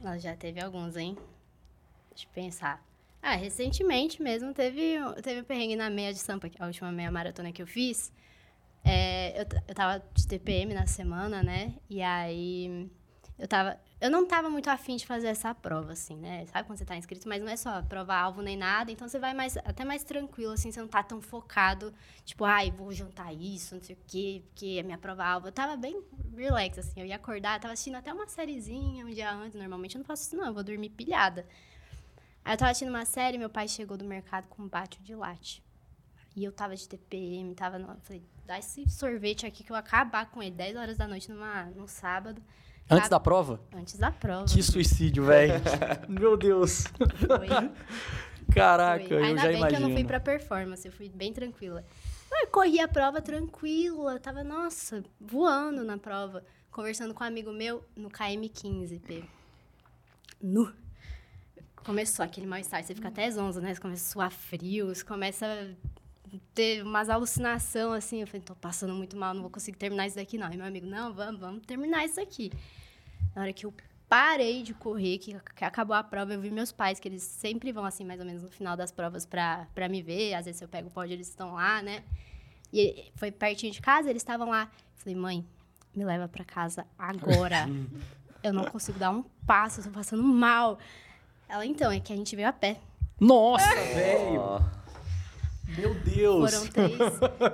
[0.00, 1.16] Nós já teve alguns, hein?
[2.10, 2.84] Deixa eu pensar.
[3.26, 7.50] Ah, recentemente mesmo teve, teve um perrengue na meia de Sampa, a última meia maratona
[7.52, 8.12] que eu fiz.
[8.84, 11.72] É, eu, eu tava de TPM na semana, né?
[11.88, 12.86] E aí
[13.38, 13.80] eu tava.
[13.98, 16.44] Eu não tava muito afim de fazer essa prova, assim, né?
[16.52, 19.32] Sabe quando você tá inscrito, mas não é só prova-alvo nem nada, então você vai
[19.32, 21.94] mais, até mais tranquilo, assim, você não tá tão focado,
[22.26, 25.48] tipo, ai, vou jantar isso, não sei o quê, porque é minha prova-alvo.
[25.48, 26.02] Eu tava bem
[26.36, 30.00] relax, assim, eu ia acordar, tava assistindo até uma sériezinha um dia antes, normalmente eu
[30.00, 31.46] não faço isso, não, eu vou dormir pilhada.
[32.44, 35.14] Aí eu tava assistindo uma série, meu pai chegou do mercado com um bate de
[35.14, 35.62] latte.
[36.36, 39.78] E eu tava de TPM, tava no, falei, dá esse sorvete aqui que eu vou
[39.78, 42.42] acabar com ele, 10 horas da noite numa, num sábado.
[42.90, 43.60] Antes da prova?
[43.72, 44.44] Antes da prova.
[44.46, 45.54] Que suicídio, velho.
[46.06, 46.84] Meu Deus.
[47.26, 47.48] Foi.
[48.52, 49.16] Caraca, Foi.
[49.16, 49.78] eu Ainda já bem imagino.
[49.78, 51.82] que eu não fui pra performance, eu fui bem tranquila.
[52.30, 56.44] Eu corri a prova tranquila, tava, nossa, voando na prova.
[56.70, 59.24] Conversando com um amigo meu no KM15, P.
[60.42, 60.70] Nu.
[61.84, 63.74] Começou aquele mal-estar, você fica até zonzo, né?
[63.74, 68.22] Você começa a suar frio, você começa a ter umas alucinações, assim.
[68.22, 70.50] Eu falei, tô passando muito mal, não vou conseguir terminar isso daqui, não.
[70.50, 72.50] E meu amigo, não, vamos, vamos terminar isso aqui.
[73.34, 73.74] Na hora que eu
[74.08, 77.70] parei de correr, que, que acabou a prova, eu vi meus pais, que eles sempre
[77.70, 80.32] vão, assim, mais ou menos no final das provas pra, pra me ver.
[80.34, 82.02] Às vezes eu pego o pódio, eles estão lá, né?
[82.72, 84.70] E foi pertinho de casa, eles estavam lá.
[84.72, 85.46] Eu falei, mãe,
[85.94, 87.68] me leva pra casa agora.
[88.42, 90.78] eu não consigo dar um passo, eu tô passando mal.
[91.54, 92.78] Ela, então, é que a gente veio a pé.
[93.20, 94.40] Nossa, velho.
[94.40, 94.60] Ó,
[95.78, 96.52] Meu Deus.
[96.52, 96.98] Foram três,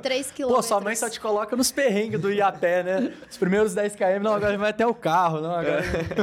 [0.00, 0.64] três Pô, quilômetros.
[0.64, 3.14] sua mãe só te coloca nos perrengues do ir a pé, né?
[3.30, 5.82] Os primeiros 10 km, não, agora vai até o carro, não, agora...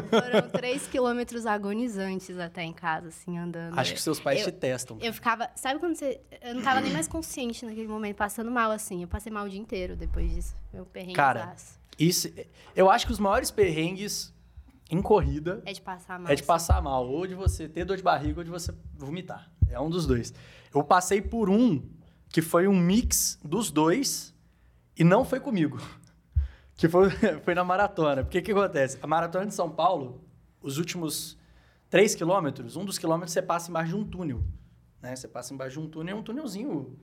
[0.10, 3.78] Foram três quilômetros agonizantes até em casa, assim, andando.
[3.78, 4.98] Acho que seus pais eu, te testam.
[5.00, 5.48] Eu ficava.
[5.56, 6.20] Sabe quando você.
[6.42, 9.04] Eu não tava nem mais consciente naquele momento, passando mal, assim.
[9.04, 10.56] Eu passei mal o dia inteiro depois disso.
[10.74, 11.14] Meu perrengue.
[11.14, 11.56] Cara,
[12.00, 12.28] Isso,
[12.76, 14.34] eu acho que os maiores perrengues
[14.90, 16.32] em corrida É de passar mal.
[16.32, 19.52] é de passar mal, ou de você ter dor de barriga ou de você vomitar.
[19.70, 20.34] É um dos dois.
[20.74, 21.84] Eu passei por um
[22.30, 24.34] que foi um mix dos dois
[24.98, 25.78] e não foi comigo.
[26.80, 27.10] Que foi,
[27.44, 28.24] foi na maratona.
[28.24, 29.00] Porque o que acontece?
[29.02, 30.22] A maratona de São Paulo,
[30.62, 31.36] os últimos
[31.90, 34.44] 3 quilômetros, um dos quilômetros você passa embaixo de um túnel.
[35.02, 35.16] Né?
[35.16, 36.96] Você passa embaixo de um túnel, é um túnelzinho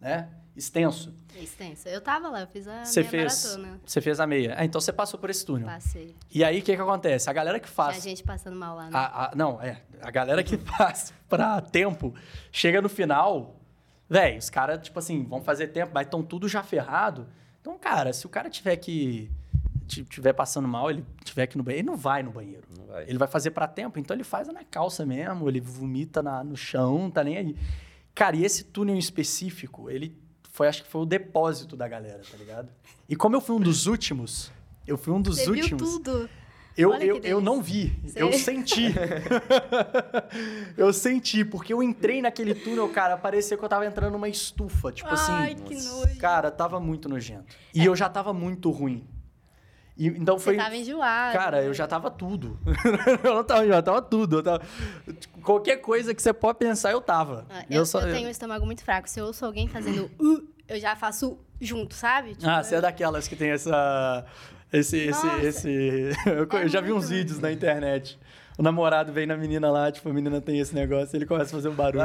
[0.00, 0.30] né?
[0.56, 1.12] Extenso.
[1.34, 1.88] É extensa.
[1.88, 3.80] Eu tava lá, eu fiz a Você minha fez, maratona.
[3.84, 4.54] você fez a meia.
[4.58, 5.66] Ah, então você passou por esse túnel.
[5.68, 6.14] Passei.
[6.32, 7.28] E aí, o que, que acontece?
[7.28, 7.96] A galera que faz...
[8.02, 8.90] Tinha gente passando mal lá, né?
[8.94, 9.82] A- a- não, é.
[10.00, 12.14] A galera que faz pra tempo,
[12.50, 13.60] chega no final,
[14.08, 17.26] velho, os caras, tipo assim, vão fazer tempo, mas estão tudo já ferrado.
[17.60, 19.30] Então, cara, se o cara tiver que.
[19.86, 22.62] ti- tiver passando mal, ele tiver que ir no banheiro, ele não vai no banheiro.
[22.78, 23.04] não vai.
[23.08, 26.56] Ele vai fazer pra tempo, então ele faz na calça mesmo, ele vomita na- no
[26.56, 27.56] chão, tá nem aí.
[28.14, 30.16] Cara, e esse túnel em específico, ele
[30.56, 32.68] foi, acho que foi o depósito da galera, tá ligado?
[33.06, 34.50] E como eu fui um dos últimos,
[34.86, 35.82] eu fui um dos Você últimos.
[35.90, 36.30] viu tudo.
[36.74, 38.86] Eu, Olha que eu, eu não vi, Você- eu senti.
[40.76, 44.92] eu senti, porque eu entrei naquele túnel, cara, parecia que eu tava entrando numa estufa.
[44.92, 45.62] Tipo Ai, assim.
[45.64, 45.90] que nossa.
[46.06, 46.18] nojo.
[46.18, 47.54] Cara, tava muito nojento.
[47.74, 49.06] E eu já tava muito ruim.
[49.98, 50.56] E, então Você foi.
[50.56, 51.32] tava enjoado.
[51.38, 52.58] Cara, eu já tava tudo.
[53.24, 54.38] eu não tava enjoado, tava tudo.
[54.38, 54.62] Eu tava...
[55.42, 57.46] Qualquer coisa que você pode pensar, eu tava.
[57.48, 59.08] Ah, Eu, só- eu tenho um estômago muito fraco.
[59.08, 62.34] Se eu ouço alguém fazendo uh, eu já faço junto, sabe?
[62.34, 64.24] Tipo, Ah, você é eu- daquelas que tem essa.
[64.72, 64.98] Esse.
[64.98, 65.46] esse, Nossa.
[65.46, 65.68] esse...
[66.26, 68.18] Eu, É eu já vi uns vídeos na internet.
[68.58, 71.58] O namorado vem na menina lá, tipo, a menina tem esse negócio, ele começa a
[71.58, 72.04] fazer um barulho.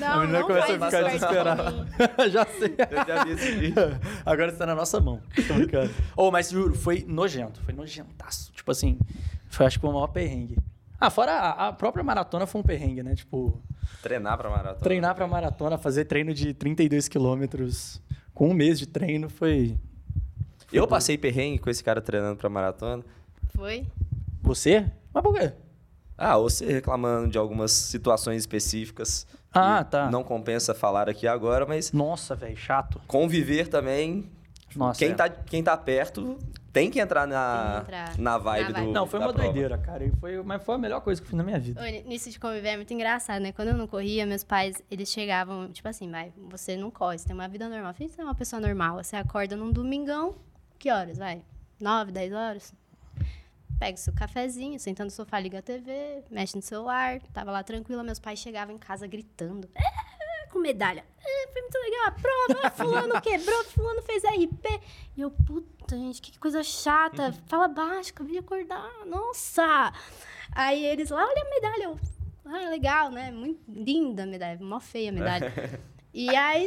[0.00, 1.86] Não, a menina não começa a ficar desesperada.
[2.28, 2.74] já sei.
[2.90, 4.00] Eu já vi esse vídeo.
[4.26, 5.20] Agora você tá na nossa mão.
[5.46, 5.90] Tô brincando.
[6.16, 7.62] oh, mas juro, foi nojento.
[7.62, 8.50] Foi nojentaço.
[8.52, 8.98] Tipo assim,
[9.48, 10.58] foi acho que foi o maior perrengue.
[10.98, 13.14] Ah, fora a, a própria maratona foi um perrengue, né?
[13.14, 13.62] Tipo,
[14.02, 14.80] Treinar pra maratona.
[14.80, 18.02] Treinar pra maratona, fazer treino de 32 quilômetros
[18.34, 19.78] com um mês de treino foi.
[20.72, 23.04] Eu passei perrengue com esse cara treinando pra maratona.
[23.54, 23.86] Foi?
[24.42, 24.90] Você?
[25.12, 25.52] Mas por quê?
[26.18, 29.26] Ah, você reclamando de algumas situações específicas.
[29.52, 30.10] Ah, que tá.
[30.10, 33.00] Não compensa falar aqui agora, mas Nossa, velho, chato.
[33.06, 34.30] conviver também.
[34.74, 35.14] Nossa, quem, é.
[35.14, 36.38] tá, quem tá perto
[36.70, 38.74] tem que entrar na, Tem que entrar na vibe na do.
[38.74, 38.92] vibe.
[38.92, 39.48] Não, foi da uma prova.
[39.50, 40.04] doideira, cara.
[40.04, 41.80] E foi, mas foi a melhor coisa que eu fiz na minha vida.
[42.04, 43.52] Nisso de conviver é muito engraçado, né?
[43.52, 47.26] Quando eu não corria, meus pais, eles chegavam, tipo assim, vai, você não corre, você
[47.26, 47.94] tem uma vida normal.
[47.94, 49.02] Você é uma pessoa normal.
[49.02, 50.34] Você acorda num domingão,
[50.78, 51.40] que horas, vai?
[51.80, 52.74] Nove, dez horas?
[53.78, 57.20] Pega seu cafezinho, senta no sofá, liga a TV, mexe no celular.
[57.32, 59.68] Tava lá tranquila, meus pais chegavam em casa gritando.
[59.76, 61.04] "Ah", com medalha.
[61.20, 64.80] "Ah, foi muito legal a prova, fulano quebrou, fulano fez RP.
[65.16, 67.32] E eu, puta, gente, que coisa chata.
[67.48, 68.90] Fala baixo, acabei de acordar.
[69.04, 69.92] Nossa!
[70.52, 71.82] Aí eles lá, olha a medalha.
[71.84, 72.00] Eu,
[72.46, 73.30] ah, legal, né?
[73.30, 75.52] Muito linda a medalha, mó feia a medalha.
[76.14, 76.66] e aí.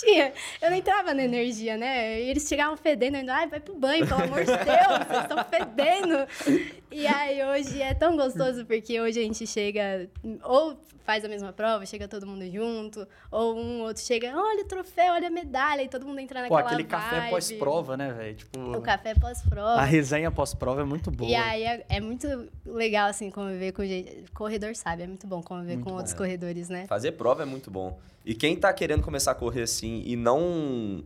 [0.00, 2.20] Tinha, eu não entrava na energia, né?
[2.20, 5.44] E eles chegavam fedendo, ainda, ai, vai pro banho, pelo amor de Deus, vocês estão
[5.44, 6.79] fedendo.
[6.90, 10.08] E aí hoje é tão gostoso, porque hoje a gente chega,
[10.42, 14.66] ou faz a mesma prova, chega todo mundo junto, ou um outro chega, olha o
[14.66, 17.30] troféu, olha a medalha, e todo mundo entra Pô, naquela aquele café vibe.
[17.30, 18.34] pós-prova, né, velho?
[18.36, 19.80] Tipo, O café pós-prova.
[19.80, 21.30] a resenha pós-prova é muito boa.
[21.30, 22.26] E aí é, é muito
[22.66, 24.24] legal, assim, conviver com gente.
[24.34, 25.96] Corredor sabe, é muito bom conviver Muito com bom.
[25.96, 26.86] outros corredores, né?
[26.86, 27.98] Fazer prova é muito bom.
[28.24, 31.02] E quem tá querendo começar a correr assim e não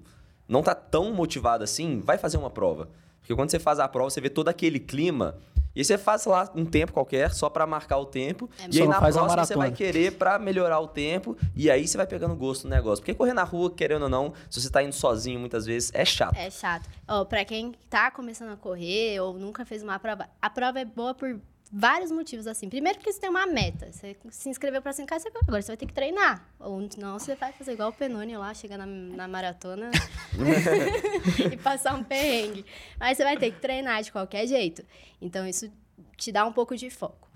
[0.49, 2.89] não tá tão motivado assim, vai fazer uma prova.
[3.21, 5.37] Porque quando você faz a prova, você vê todo aquele clima
[5.75, 8.49] e aí você faz lá um tempo qualquer só pra marcar o tempo.
[8.59, 11.97] É, e aí na próxima você vai querer pra melhorar o tempo e aí você
[11.97, 13.03] vai pegando gosto no negócio.
[13.03, 16.05] Porque correr na rua, querendo ou não, se você tá indo sozinho muitas vezes, é
[16.05, 16.37] chato.
[16.37, 16.89] É chato.
[17.09, 20.85] Ó, pra quem tá começando a correr ou nunca fez uma prova, a prova é
[20.85, 21.39] boa por
[21.77, 22.69] vários motivos, assim.
[22.69, 23.91] Primeiro porque você tem uma meta.
[23.91, 26.47] Você se inscreveu pra 5K, você- agora você vai ter que treinar.
[26.61, 29.91] Ou não, você vai fazer igual o Penone lá, chegar na, na maratona
[31.53, 32.65] e passar um perrengue.
[32.99, 34.85] Mas você vai ter que treinar de qualquer jeito.
[35.21, 35.71] Então, isso
[36.17, 37.29] te dá um pouco de foco.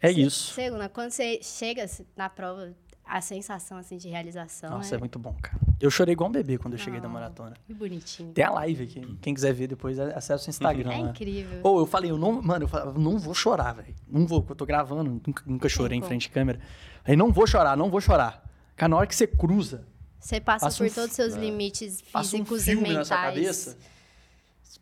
[0.00, 0.54] É Se- isso.
[0.54, 1.84] Segunda, quando você chega
[2.16, 2.74] na prova,
[3.04, 4.96] a sensação, assim, de realização Nossa, é...
[4.96, 5.58] é muito bom, cara.
[5.78, 7.10] Eu chorei igual um bebê quando eu cheguei da Ah.
[7.10, 7.54] maratona.
[7.66, 8.32] Que bonitinho.
[8.32, 9.18] Tem a live aqui.
[9.20, 10.90] Quem quiser ver depois, acessa o Instagram.
[10.92, 11.08] É lá.
[11.10, 11.60] incrível.
[11.62, 13.94] Ou eu falei, eu não, mano, eu não vou chorar, velho.
[14.08, 16.08] Não vou, porque eu tô gravando, nunca, nunca chorei em como.
[16.08, 16.60] frente de câmera.
[17.04, 18.42] Aí não vou chorar, não vou chorar.
[18.74, 19.86] Cara, na hora que você cruza,
[20.18, 23.08] Você passa Passa por um todos os seus limites passa um físicos e filme mentais.
[23.10, 23.78] na sua cabeça.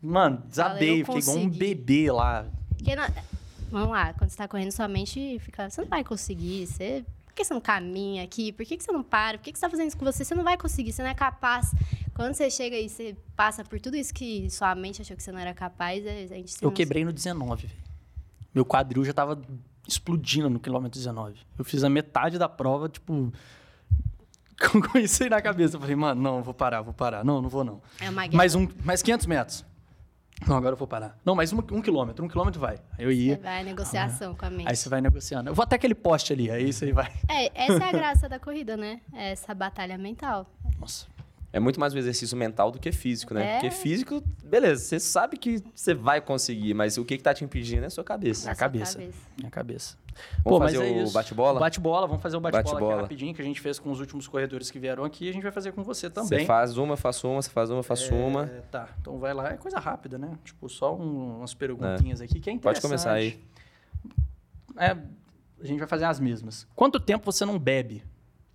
[0.00, 2.46] Mano, desabei, fiquei igual um bebê lá.
[2.76, 3.06] Porque não-
[3.70, 5.68] Vamos lá, quando você tá correndo, sua mente fica.
[5.68, 6.66] Você não vai conseguir.
[6.66, 7.04] Você...
[7.34, 8.52] Por que você não caminha aqui?
[8.52, 9.38] Por que que você não para?
[9.38, 10.24] Por que que você tá fazendo isso com você?
[10.24, 11.74] Você não vai conseguir, você não é capaz.
[12.14, 15.32] Quando você chega e você passa por tudo isso que sua mente achou que você
[15.32, 17.80] não era capaz, é- a gente Eu quebrei no 19, velho.
[18.54, 19.42] Meu quadril já tava
[19.88, 21.36] explodindo no quilômetro 19.
[21.58, 23.32] Eu fiz a metade da prova, tipo.
[24.92, 25.74] Com isso aí na cabeça.
[25.74, 27.24] Eu falei, mano, não, vou parar, vou parar.
[27.24, 27.82] Não, não vou não.
[28.00, 28.36] É uma guerra.
[28.36, 29.64] Mais, um, mais 500 metros.
[30.46, 31.16] Não, agora eu vou parar.
[31.24, 32.24] Não, mais um, um quilômetro.
[32.24, 32.78] Um quilômetro vai.
[32.98, 33.38] Aí eu Você ia.
[33.38, 34.68] vai negociação com a mente.
[34.68, 35.48] Aí você vai negociando.
[35.48, 36.50] Eu vou até aquele poste ali.
[36.50, 37.10] Aí você vai.
[37.28, 39.00] É, essa é a graça da corrida, né?
[39.12, 40.50] É essa batalha mental.
[40.78, 41.06] Nossa.
[41.52, 43.46] É muito mais um exercício mental do que físico, né?
[43.46, 43.52] É.
[43.60, 47.44] Porque físico, beleza, você sabe que você vai conseguir, mas o que, que tá te
[47.44, 48.46] impedindo é a sua cabeça.
[48.46, 48.98] Na Na sua cabeça.
[48.98, 49.18] cabeça.
[49.38, 49.96] Minha cabeça.
[50.44, 51.60] Vamos mas fazer é o bate-bola?
[51.60, 53.02] Bate-bola, vamos fazer o bate-bola aqui Bate-bola.
[53.02, 55.28] rapidinho, que a gente fez com os últimos corredores que vieram aqui.
[55.28, 56.40] A gente vai fazer com você também.
[56.40, 58.44] Você faz uma, eu faço uma, você faz uma, eu faço uma.
[58.44, 59.50] É, tá, então vai lá.
[59.50, 60.38] É coisa rápida, né?
[60.44, 62.82] Tipo, só um- umas perguntinhas aqui que é interessante.
[62.82, 63.40] Pode começar aí.
[64.76, 64.90] É,
[65.62, 66.66] a gente vai fazer as mesmas.
[66.74, 68.04] Quanto tempo você não bebe?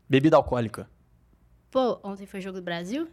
[0.07, 0.87] Bebida alcoólica.
[1.71, 3.07] Pô, ontem foi jogo do Brasil?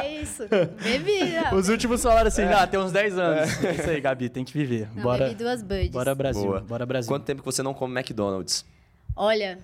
[0.00, 0.42] que isso?
[0.82, 1.54] Bebida.
[1.54, 3.64] Os últimos falaram assim, ah, tem uns 10 anos.
[3.64, 4.88] É isso aí, Gabi, tem que viver.
[4.94, 5.90] Não, bora, bebi duas buds.
[5.90, 6.60] bora Brasil, Boa.
[6.60, 7.08] bora Brasil.
[7.12, 8.64] Quanto tempo que você não come McDonald's?
[9.14, 9.58] Olha,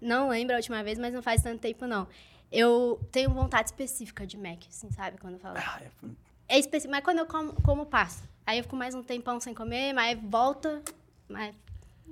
[0.00, 2.08] não lembro a última vez, mas não faz tanto tempo, não.
[2.50, 5.18] Eu tenho vontade específica de Mac, assim, sabe?
[5.18, 5.54] Quando eu falo.
[5.56, 6.08] Ah, é-
[6.56, 8.24] É específico, mas quando eu como, como passa.
[8.44, 10.82] Aí eu fico mais um tempão sem comer, mas volta.
[11.28, 11.54] Mas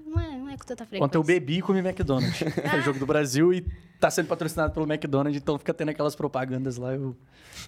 [0.06, 1.04] não é, não é com tanta frequência.
[1.04, 2.38] Ontem eu bebi e comi McDonald's.
[2.70, 3.62] Foi jogo do Brasil e
[4.00, 6.94] tá sendo patrocinado pelo McDonald's, então fica tendo aquelas propagandas lá.
[6.94, 7.16] Eu,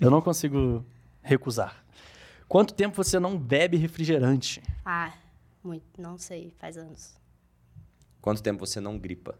[0.00, 0.84] eu não consigo
[1.22, 1.84] recusar.
[2.48, 4.62] Quanto tempo você não bebe refrigerante?
[4.84, 5.12] Ah,
[5.62, 5.84] muito.
[5.98, 7.14] Não sei, faz anos.
[8.20, 9.38] Quanto tempo você não gripa?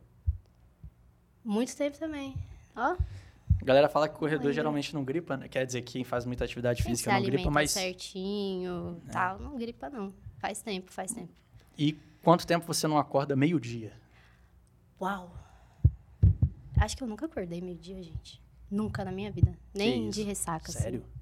[1.45, 2.35] Muito tempo também.
[2.77, 2.97] Ó,
[3.61, 5.49] A galera fala que corredor geralmente não gripa, né?
[5.49, 7.73] Quer dizer que quem faz muita atividade quem se física não gripa, mas.
[7.73, 10.13] certinho, tal, não gripa não.
[10.39, 11.33] Faz tempo, faz tempo.
[11.77, 13.93] E quanto tempo você não acorda meio-dia?
[15.01, 15.35] Uau!
[16.79, 18.41] Acho que eu nunca acordei meio-dia, gente.
[18.71, 19.53] Nunca na minha vida.
[19.75, 21.01] Nem de ressaca, Sério?
[21.01, 21.21] assim.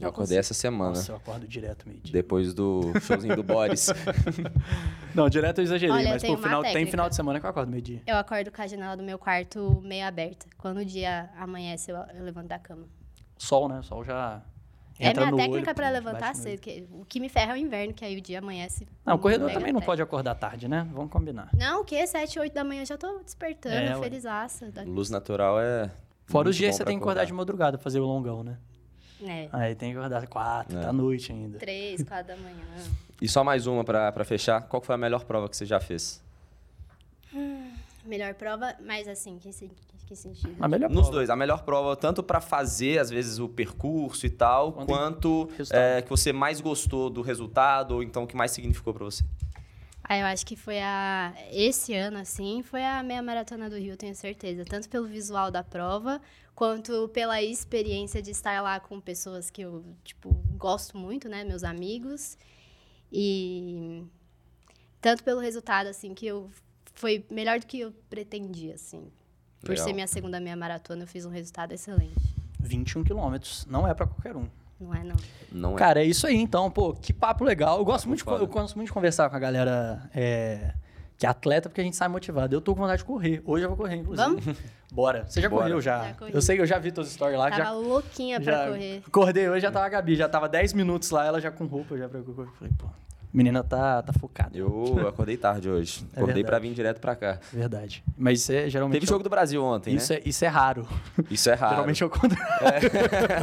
[0.00, 0.40] Eu Não acordei consigo.
[0.40, 0.90] essa semana.
[0.90, 2.12] Nossa, eu acordo direto meio dia.
[2.12, 3.88] Depois do showzinho do Boris.
[5.12, 7.46] Não, direto eu exagerei, Olha, mas tenho pô, uma final, tem final de semana que
[7.46, 8.02] eu acordo meio dia.
[8.06, 10.46] Eu acordo com a janela do meu quarto meio aberta.
[10.56, 12.86] Quando o dia amanhece, eu, eu levanto da cama.
[13.36, 13.82] Sol, né?
[13.82, 14.40] Sol já
[14.98, 16.60] É entra minha no técnica bate levantar cedo.
[16.60, 18.86] que o que me ferra é o inverno, que aí o dia amanhece.
[19.06, 20.86] Não, o corredor também não pode acordar tarde, né?
[20.92, 21.48] Vamos combinar.
[21.56, 22.06] Não, o quê?
[22.06, 24.70] 7, 8 da manhã eu já tô despertando, É, felizaça.
[24.70, 24.82] Da...
[24.82, 25.90] Luz natural é.
[26.26, 27.36] Fora muito os dias que você tem que acordar de acordar.
[27.42, 28.58] madrugada pra fazer o longão, né?
[29.22, 30.80] É, Aí tem que acordar quatro É.
[30.80, 31.58] da noite ainda.
[31.58, 32.64] 3, 4 da manhã.
[33.20, 34.62] E só mais uma pra, pra fechar.
[34.62, 36.22] Qual foi a melhor prova que você já fez?
[38.04, 39.70] Melhor prova, mas assim, que, se-
[40.08, 40.56] que sentido?
[40.58, 41.12] A melhor Nos prova.
[41.12, 41.30] dois.
[41.30, 46.08] A melhor prova, tanto pra fazer, às vezes, o percurso e tal, Quanto é, que
[46.08, 49.22] você mais gostou do resultado, ou então o que mais significou pra você.
[50.02, 51.34] Ah, eu acho que foi a.
[51.52, 54.64] Esse ano, assim, foi a meia maratona do Rio, tenho certeza.
[54.64, 56.18] Tanto pelo visual da prova,
[56.54, 61.44] quanto pela experiência de estar lá com pessoas que eu, tipo, gosto muito, né?
[61.44, 62.38] Meus amigos.
[63.12, 64.02] E.
[65.02, 66.50] Tanto pelo resultado, assim, que eu.
[66.94, 69.12] Foi melhor do que eu pretendia, assim.
[69.60, 69.86] Por Legal.
[69.86, 72.36] ser minha segunda meia maratona, eu fiz um resultado excelente.
[72.60, 73.66] 21 quilômetros.
[73.66, 74.46] Não é pra qualquer um.
[74.80, 75.16] Não é, não.
[75.50, 75.78] Não é.
[75.78, 76.92] Cara, é isso aí então, pô.
[76.94, 77.78] Que papo legal.
[77.78, 80.72] Eu gosto, muito de, eu gosto muito de conversar com a galera é,
[81.16, 82.54] que é atleta, porque a gente sai motivado.
[82.54, 83.42] Eu tô com vontade de correr.
[83.44, 84.56] Hoje eu vou correr, inclusive.
[84.92, 85.26] Bora.
[85.26, 85.64] Você já Bora.
[85.64, 86.04] correu já?
[86.04, 86.32] Já corri.
[86.32, 87.50] eu sei que eu já vi todas as stories lá.
[87.50, 89.02] Tava já, louquinha pra já correr.
[89.06, 90.14] Acordei hoje, já tava a Gabi.
[90.14, 92.48] Já tava 10 minutos lá, ela já com roupa, já pra correr.
[92.58, 92.86] Falei, pô,
[93.32, 94.56] menina tá, tá focada.
[94.56, 96.04] Eu acordei tarde hoje.
[96.14, 96.68] É acordei pra verdade.
[96.68, 97.38] vir direto pra cá.
[97.52, 98.02] Verdade.
[98.16, 98.94] Mas isso é geralmente.
[99.00, 100.18] Teve jogo do Brasil ontem, isso, né?
[100.24, 100.86] é, isso é raro.
[101.30, 101.74] Isso é raro.
[101.74, 102.90] Geralmente é o contrário.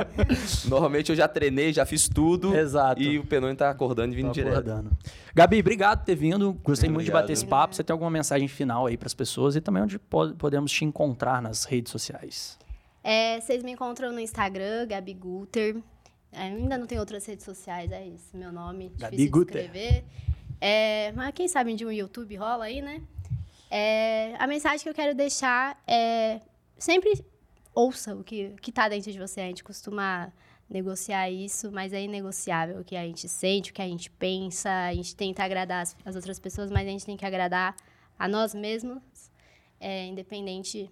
[0.68, 2.56] Normalmente eu já treinei, já fiz tudo.
[2.56, 3.02] Exato.
[3.02, 4.54] E o Penone tá acordando e vindo Tô direto.
[4.54, 4.92] acordando.
[5.34, 6.54] Gabi, obrigado por ter vindo.
[6.64, 7.24] Gostei muito de Obrigado.
[7.24, 7.76] bater esse papo.
[7.76, 11.42] Você tem alguma mensagem final aí pras pessoas e também onde po- podemos te encontrar
[11.42, 12.58] nas redes sociais?
[13.04, 15.76] É, vocês me encontram no Instagram, Gabi Guter.
[16.36, 18.36] Ainda não tem outras redes sociais, é isso.
[18.36, 19.54] Meu nome, Gabi difícil Guter.
[19.54, 20.06] de escrever.
[20.60, 23.02] É, mas quem sabe de um YouTube rola aí, né?
[23.70, 26.40] É, a mensagem que eu quero deixar é
[26.78, 27.26] sempre
[27.74, 29.42] ouça o que, que tá dentro de você.
[29.42, 30.32] A gente costuma
[30.70, 34.70] negociar isso, mas é inegociável o que a gente sente, o que a gente pensa.
[34.70, 37.76] A gente tenta agradar as, as outras pessoas, mas a gente tem que agradar
[38.18, 39.02] a nós mesmos,
[39.80, 40.90] é, independente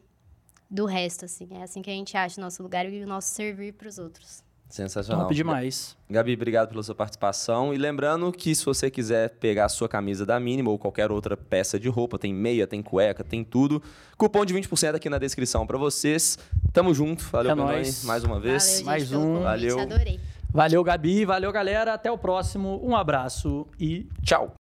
[0.70, 1.48] do resto, assim.
[1.52, 3.98] É assim que a gente acha o nosso lugar e o nosso servir para os
[3.98, 4.43] outros.
[4.74, 5.26] Sensacional.
[5.26, 5.96] Top demais.
[6.10, 7.76] Gabi, obrigado pela sua participação.
[7.76, 11.38] E lembrando que se você quiser pegar a sua camisa da Mínima ou qualquer outra
[11.38, 13.84] peça de roupa, tem meia, tem cueca, tem tudo.
[14.18, 16.40] Cupom de 20% aqui na descrição pra vocês.
[16.74, 17.24] Tamo junto.
[17.26, 18.04] Valeu, É nóis.
[18.04, 18.64] mais uma vez.
[18.64, 19.22] Valeu, gente, mais um.
[19.22, 19.80] convite, Valeu.
[19.80, 20.20] Adorei.
[20.52, 21.24] Valeu, Gabi.
[21.24, 21.94] Valeu, galera.
[21.94, 22.82] Até o próximo.
[22.84, 24.56] Um abraço e tchau.